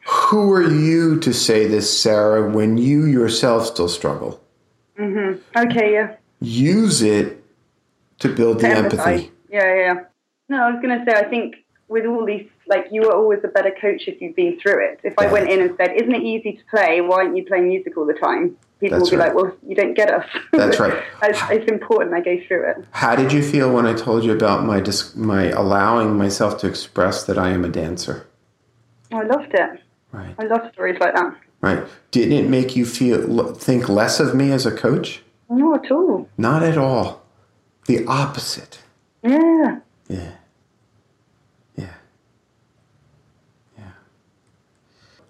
Who 0.06 0.52
are 0.52 0.62
you 0.62 1.18
to 1.20 1.34
say 1.34 1.66
this, 1.66 2.00
Sarah, 2.00 2.48
when 2.48 2.78
you 2.78 3.04
yourself 3.04 3.66
still 3.66 3.88
struggle? 3.88 4.40
Mm-hmm. 4.98 5.40
Okay, 5.58 5.92
yeah. 5.92 6.16
Use 6.40 7.02
it 7.02 7.44
to 8.20 8.34
build 8.34 8.60
the 8.60 8.68
empathy. 8.68 9.32
Yeah, 9.50 9.74
yeah. 9.74 10.04
No, 10.48 10.62
I 10.62 10.70
was 10.70 10.80
going 10.80 10.98
to 10.98 11.04
say, 11.04 11.18
I 11.18 11.24
think 11.24 11.56
with 11.88 12.06
all 12.06 12.24
these, 12.24 12.48
like, 12.66 12.86
you 12.90 13.02
are 13.10 13.14
always 13.14 13.40
a 13.44 13.48
better 13.48 13.74
coach 13.78 14.04
if 14.06 14.20
you've 14.22 14.36
been 14.36 14.58
through 14.60 14.84
it. 14.86 15.00
If 15.02 15.18
I 15.18 15.30
went 15.30 15.50
in 15.50 15.60
and 15.60 15.76
said, 15.76 15.94
Isn't 15.94 16.14
it 16.14 16.22
easy 16.22 16.52
to 16.52 16.64
play? 16.70 17.00
Why 17.00 17.16
aren't 17.24 17.36
you 17.36 17.44
playing 17.44 17.68
music 17.68 17.98
all 17.98 18.06
the 18.06 18.14
time? 18.14 18.56
People 18.80 18.98
That's 18.98 19.10
will 19.10 19.18
be 19.18 19.24
right. 19.24 19.34
like, 19.34 19.44
Well, 19.44 19.56
you 19.66 19.74
don't 19.74 19.94
get 19.94 20.10
us. 20.12 20.26
That's 20.52 20.78
right. 20.78 21.02
it's, 21.22 21.40
it's, 21.50 21.70
important 21.70 22.14
I 22.14 22.20
go 22.20 22.38
through 22.46 22.70
it. 22.70 22.84
How 22.92 23.16
did 23.16 23.32
you 23.32 23.42
feel 23.42 23.72
when 23.72 23.86
I 23.86 23.94
told 23.94 24.24
you 24.24 24.32
about 24.32 24.64
my, 24.64 24.80
dis- 24.80 25.16
my 25.16 25.50
allowing 25.50 26.16
myself 26.16 26.58
to 26.58 26.68
express 26.68 27.24
that 27.24 27.38
I 27.38 27.50
am 27.50 27.64
a 27.64 27.68
dancer? 27.68 28.26
I 29.12 29.22
loved 29.22 29.52
it. 29.52 29.82
Right. 30.12 30.34
I 30.38 30.44
love 30.44 30.70
stories 30.72 30.98
like 31.00 31.14
that. 31.14 31.36
Right. 31.60 31.84
Didn't 32.12 32.32
it 32.32 32.48
make 32.48 32.76
you 32.76 32.86
feel 32.86 33.54
think 33.54 33.88
less 33.88 34.20
of 34.20 34.34
me 34.34 34.52
as 34.52 34.64
a 34.64 34.70
coach? 34.70 35.22
Not 35.50 35.86
at 35.86 35.90
all. 35.90 36.28
Not 36.36 36.62
at 36.62 36.78
all. 36.78 37.22
The 37.86 38.06
opposite. 38.06 38.80
Yeah. 39.22 39.80
Yeah. 40.08 40.32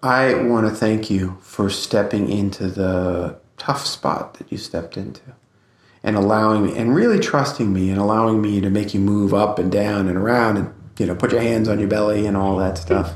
I 0.01 0.33
want 0.33 0.67
to 0.67 0.73
thank 0.73 1.09
you 1.09 1.37
for 1.41 1.69
stepping 1.69 2.29
into 2.29 2.67
the 2.67 3.37
tough 3.57 3.85
spot 3.85 4.35
that 4.35 4.51
you 4.51 4.57
stepped 4.57 4.95
into 4.95 5.21
and 6.03 6.15
allowing 6.15 6.65
me 6.65 6.77
and 6.77 6.95
really 6.95 7.19
trusting 7.19 7.71
me 7.71 7.89
and 7.89 7.99
allowing 7.99 8.41
me 8.41 8.61
to 8.61 8.69
make 8.69 8.93
you 8.93 8.99
move 8.99 9.33
up 9.33 9.59
and 9.59 9.71
down 9.71 10.07
and 10.07 10.17
around 10.17 10.57
and 10.57 10.73
you 10.97 11.05
know 11.05 11.15
put 11.15 11.31
your 11.31 11.41
hands 11.41 11.67
on 11.67 11.79
your 11.79 11.89
belly 11.89 12.25
and 12.25 12.37
all 12.37 12.57
that 12.57 12.77
stuff. 12.77 13.13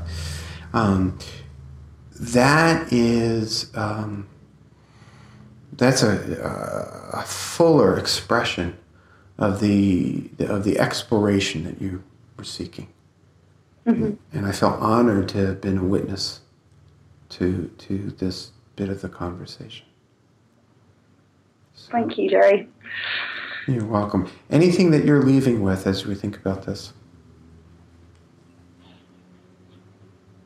Um, 0.74 1.18
that 2.20 2.92
is 2.92 3.70
um, 3.74 4.28
that's 5.72 6.02
a, 6.02 7.10
a, 7.12 7.22
fuller 7.22 7.98
expression 7.98 8.76
of 9.38 9.60
the 9.60 10.30
of 10.40 10.64
the 10.64 10.78
exploration 10.78 11.64
that 11.64 11.80
you 11.80 12.02
were 12.36 12.44
seeking, 12.44 12.88
mm-hmm. 13.86 14.12
and 14.32 14.46
I 14.46 14.52
felt 14.52 14.80
honored 14.80 15.28
to 15.30 15.38
have 15.46 15.60
been 15.60 15.78
a 15.78 15.84
witness 15.84 16.40
to 17.30 17.70
to 17.78 18.10
this 18.18 18.52
bit 18.76 18.88
of 18.88 19.00
the 19.00 19.08
conversation. 19.08 19.86
So, 21.74 21.90
Thank 21.90 22.18
you, 22.18 22.30
Jerry. 22.30 22.68
You're 23.66 23.86
welcome. 23.86 24.30
Anything 24.50 24.90
that 24.90 25.04
you're 25.04 25.22
leaving 25.22 25.62
with 25.62 25.86
as 25.86 26.06
we 26.06 26.14
think 26.14 26.36
about 26.36 26.66
this? 26.66 26.92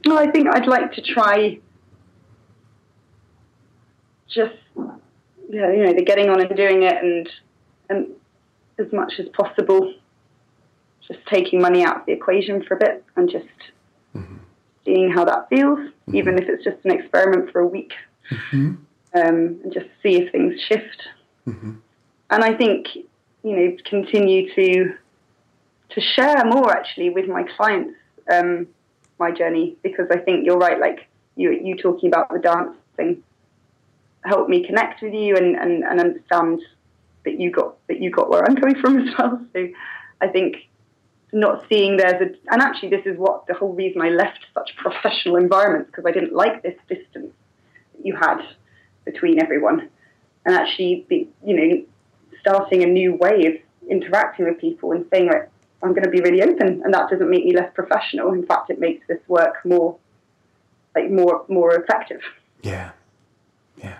Well, 0.06 0.18
I 0.18 0.30
think 0.30 0.48
I'd 0.48 0.66
like 0.66 0.92
to 0.92 1.02
try 1.02 1.58
just 4.28 4.54
yeah, 5.50 5.72
you 5.72 5.84
know, 5.84 5.94
the 5.94 6.04
getting 6.04 6.28
on 6.28 6.40
and 6.40 6.56
doing 6.56 6.82
it 6.82 7.02
and 7.02 7.28
and 7.90 8.06
as 8.78 8.92
much 8.92 9.14
as 9.18 9.28
possible 9.30 9.94
just 11.06 11.20
taking 11.26 11.60
money 11.60 11.84
out 11.84 12.00
of 12.00 12.06
the 12.06 12.12
equation 12.12 12.62
for 12.62 12.74
a 12.74 12.78
bit 12.78 13.04
and 13.16 13.30
just 13.30 13.46
mm-hmm. 14.14 14.36
Seeing 14.84 15.10
how 15.10 15.24
that 15.24 15.48
feels, 15.48 15.78
mm-hmm. 15.78 16.16
even 16.16 16.38
if 16.38 16.48
it's 16.48 16.64
just 16.64 16.78
an 16.84 16.92
experiment 16.92 17.50
for 17.52 17.60
a 17.60 17.66
week. 17.66 17.92
Mm-hmm. 18.30 18.74
Um, 19.14 19.60
and 19.64 19.72
just 19.72 19.86
see 20.02 20.16
if 20.16 20.32
things 20.32 20.60
shift. 20.60 21.02
Mm-hmm. 21.46 21.72
And 22.30 22.44
I 22.44 22.54
think, 22.54 22.88
you 23.42 23.56
know, 23.56 23.76
continue 23.84 24.54
to 24.54 24.94
to 25.90 26.00
share 26.02 26.44
more 26.44 26.70
actually 26.70 27.08
with 27.08 27.26
my 27.26 27.44
clients 27.56 27.94
um, 28.30 28.66
my 29.18 29.30
journey 29.30 29.76
because 29.82 30.06
I 30.10 30.18
think 30.18 30.44
you're 30.44 30.58
right. 30.58 30.78
Like 30.78 31.08
you, 31.36 31.50
you 31.50 31.76
talking 31.76 32.08
about 32.08 32.30
the 32.30 32.38
dance 32.38 32.76
thing 32.96 33.22
helped 34.24 34.50
me 34.50 34.66
connect 34.66 35.02
with 35.02 35.14
you 35.14 35.36
and, 35.36 35.56
and, 35.56 35.84
and 35.84 36.00
understand 36.00 36.60
that 37.24 37.40
you 37.40 37.50
got 37.50 37.76
that 37.88 38.00
you 38.00 38.10
got 38.10 38.30
where 38.30 38.44
I'm 38.44 38.56
coming 38.56 38.80
from 38.80 39.08
as 39.08 39.14
well. 39.16 39.40
So 39.52 39.68
I 40.20 40.28
think 40.28 40.67
not 41.32 41.64
seeing 41.68 41.96
there's 41.96 42.20
a 42.20 42.52
and 42.52 42.62
actually 42.62 42.88
this 42.90 43.04
is 43.04 43.18
what 43.18 43.46
the 43.46 43.54
whole 43.54 43.74
reason 43.74 44.00
I 44.00 44.08
left 44.08 44.40
such 44.54 44.74
professional 44.76 45.36
environments 45.36 45.90
because 45.90 46.04
I 46.06 46.12
didn't 46.12 46.32
like 46.32 46.62
this 46.62 46.76
distance 46.88 47.32
that 47.94 48.06
you 48.06 48.16
had 48.16 48.40
between 49.04 49.42
everyone 49.42 49.90
and 50.44 50.54
actually 50.54 51.06
be, 51.08 51.28
you 51.44 51.56
know 51.56 51.84
starting 52.40 52.82
a 52.82 52.86
new 52.86 53.14
way 53.14 53.46
of 53.46 53.54
interacting 53.90 54.46
with 54.46 54.58
people 54.60 54.92
and 54.92 55.04
saying 55.12 55.26
like 55.26 55.50
I'm 55.82 55.90
going 55.90 56.04
to 56.04 56.10
be 56.10 56.20
really 56.20 56.42
open, 56.42 56.82
and 56.84 56.92
that 56.92 57.08
doesn't 57.08 57.30
make 57.30 57.44
me 57.44 57.54
less 57.54 57.72
professional. 57.72 58.32
In 58.32 58.44
fact, 58.44 58.70
it 58.70 58.80
makes 58.80 59.06
this 59.06 59.20
work 59.28 59.64
more, 59.64 59.96
like 60.94 61.10
more 61.10 61.44
more 61.48 61.74
effective. 61.74 62.20
Yeah, 62.62 62.90
yeah. 63.76 63.98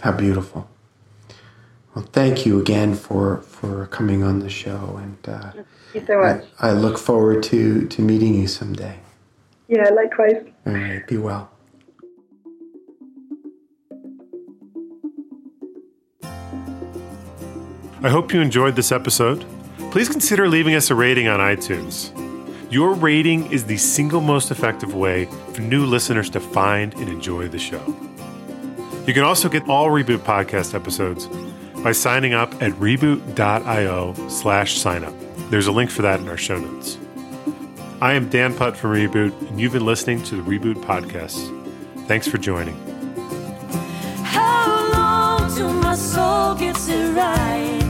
How 0.00 0.12
beautiful. 0.12 0.68
Well, 1.94 2.04
thank 2.12 2.44
you 2.44 2.60
again 2.60 2.94
for 2.94 3.38
for 3.42 3.86
coming 3.86 4.22
on 4.22 4.40
the 4.40 4.50
show, 4.50 4.98
and 5.00 5.16
uh, 5.28 5.52
thank 5.52 5.66
you 5.94 6.04
so 6.06 6.20
much. 6.20 6.44
I, 6.60 6.70
I 6.70 6.72
look 6.72 6.98
forward 6.98 7.42
to 7.44 7.86
to 7.86 8.02
meeting 8.02 8.34
you 8.34 8.48
someday. 8.48 8.98
Yeah, 9.68 9.90
likewise. 9.90 10.44
All 10.66 10.72
right. 10.72 11.06
Be 11.06 11.16
well. 11.16 11.50
I 18.02 18.10
hope 18.10 18.34
you 18.34 18.40
enjoyed 18.42 18.76
this 18.76 18.92
episode 18.92 19.46
please 19.94 20.08
consider 20.08 20.48
leaving 20.48 20.74
us 20.74 20.90
a 20.90 20.94
rating 20.96 21.28
on 21.28 21.38
iTunes. 21.38 22.10
Your 22.68 22.94
rating 22.94 23.52
is 23.52 23.64
the 23.64 23.76
single 23.76 24.20
most 24.20 24.50
effective 24.50 24.92
way 24.92 25.26
for 25.52 25.60
new 25.60 25.86
listeners 25.86 26.28
to 26.30 26.40
find 26.40 26.92
and 26.94 27.08
enjoy 27.08 27.46
the 27.46 27.60
show. 27.60 27.80
You 29.06 29.14
can 29.14 29.22
also 29.22 29.48
get 29.48 29.68
all 29.68 29.90
Reboot 29.90 30.18
podcast 30.18 30.74
episodes 30.74 31.28
by 31.84 31.92
signing 31.92 32.32
up 32.32 32.50
at 32.62 32.72
reboot.io 32.72 34.14
slash 34.28 34.82
signup. 34.82 35.14
There's 35.50 35.66
a 35.66 35.72
link 35.72 35.90
for 35.90 36.00
that 36.00 36.18
in 36.18 36.28
our 36.28 36.38
show 36.38 36.58
notes. 36.58 36.96
I 38.00 38.14
am 38.14 38.30
Dan 38.30 38.54
Putt 38.56 38.74
from 38.74 38.92
Reboot, 38.92 39.38
and 39.48 39.60
you've 39.60 39.74
been 39.74 39.84
listening 39.84 40.22
to 40.24 40.36
the 40.36 40.42
Reboot 40.42 40.76
Podcast. 40.76 41.36
Thanks 42.06 42.26
for 42.26 42.38
joining. 42.38 42.74
How 44.24 44.92
long 44.94 45.54
till 45.54 45.72
my 45.74 45.94
soul 45.94 46.54
gets 46.54 46.88
it 46.88 47.14
right? 47.14 47.83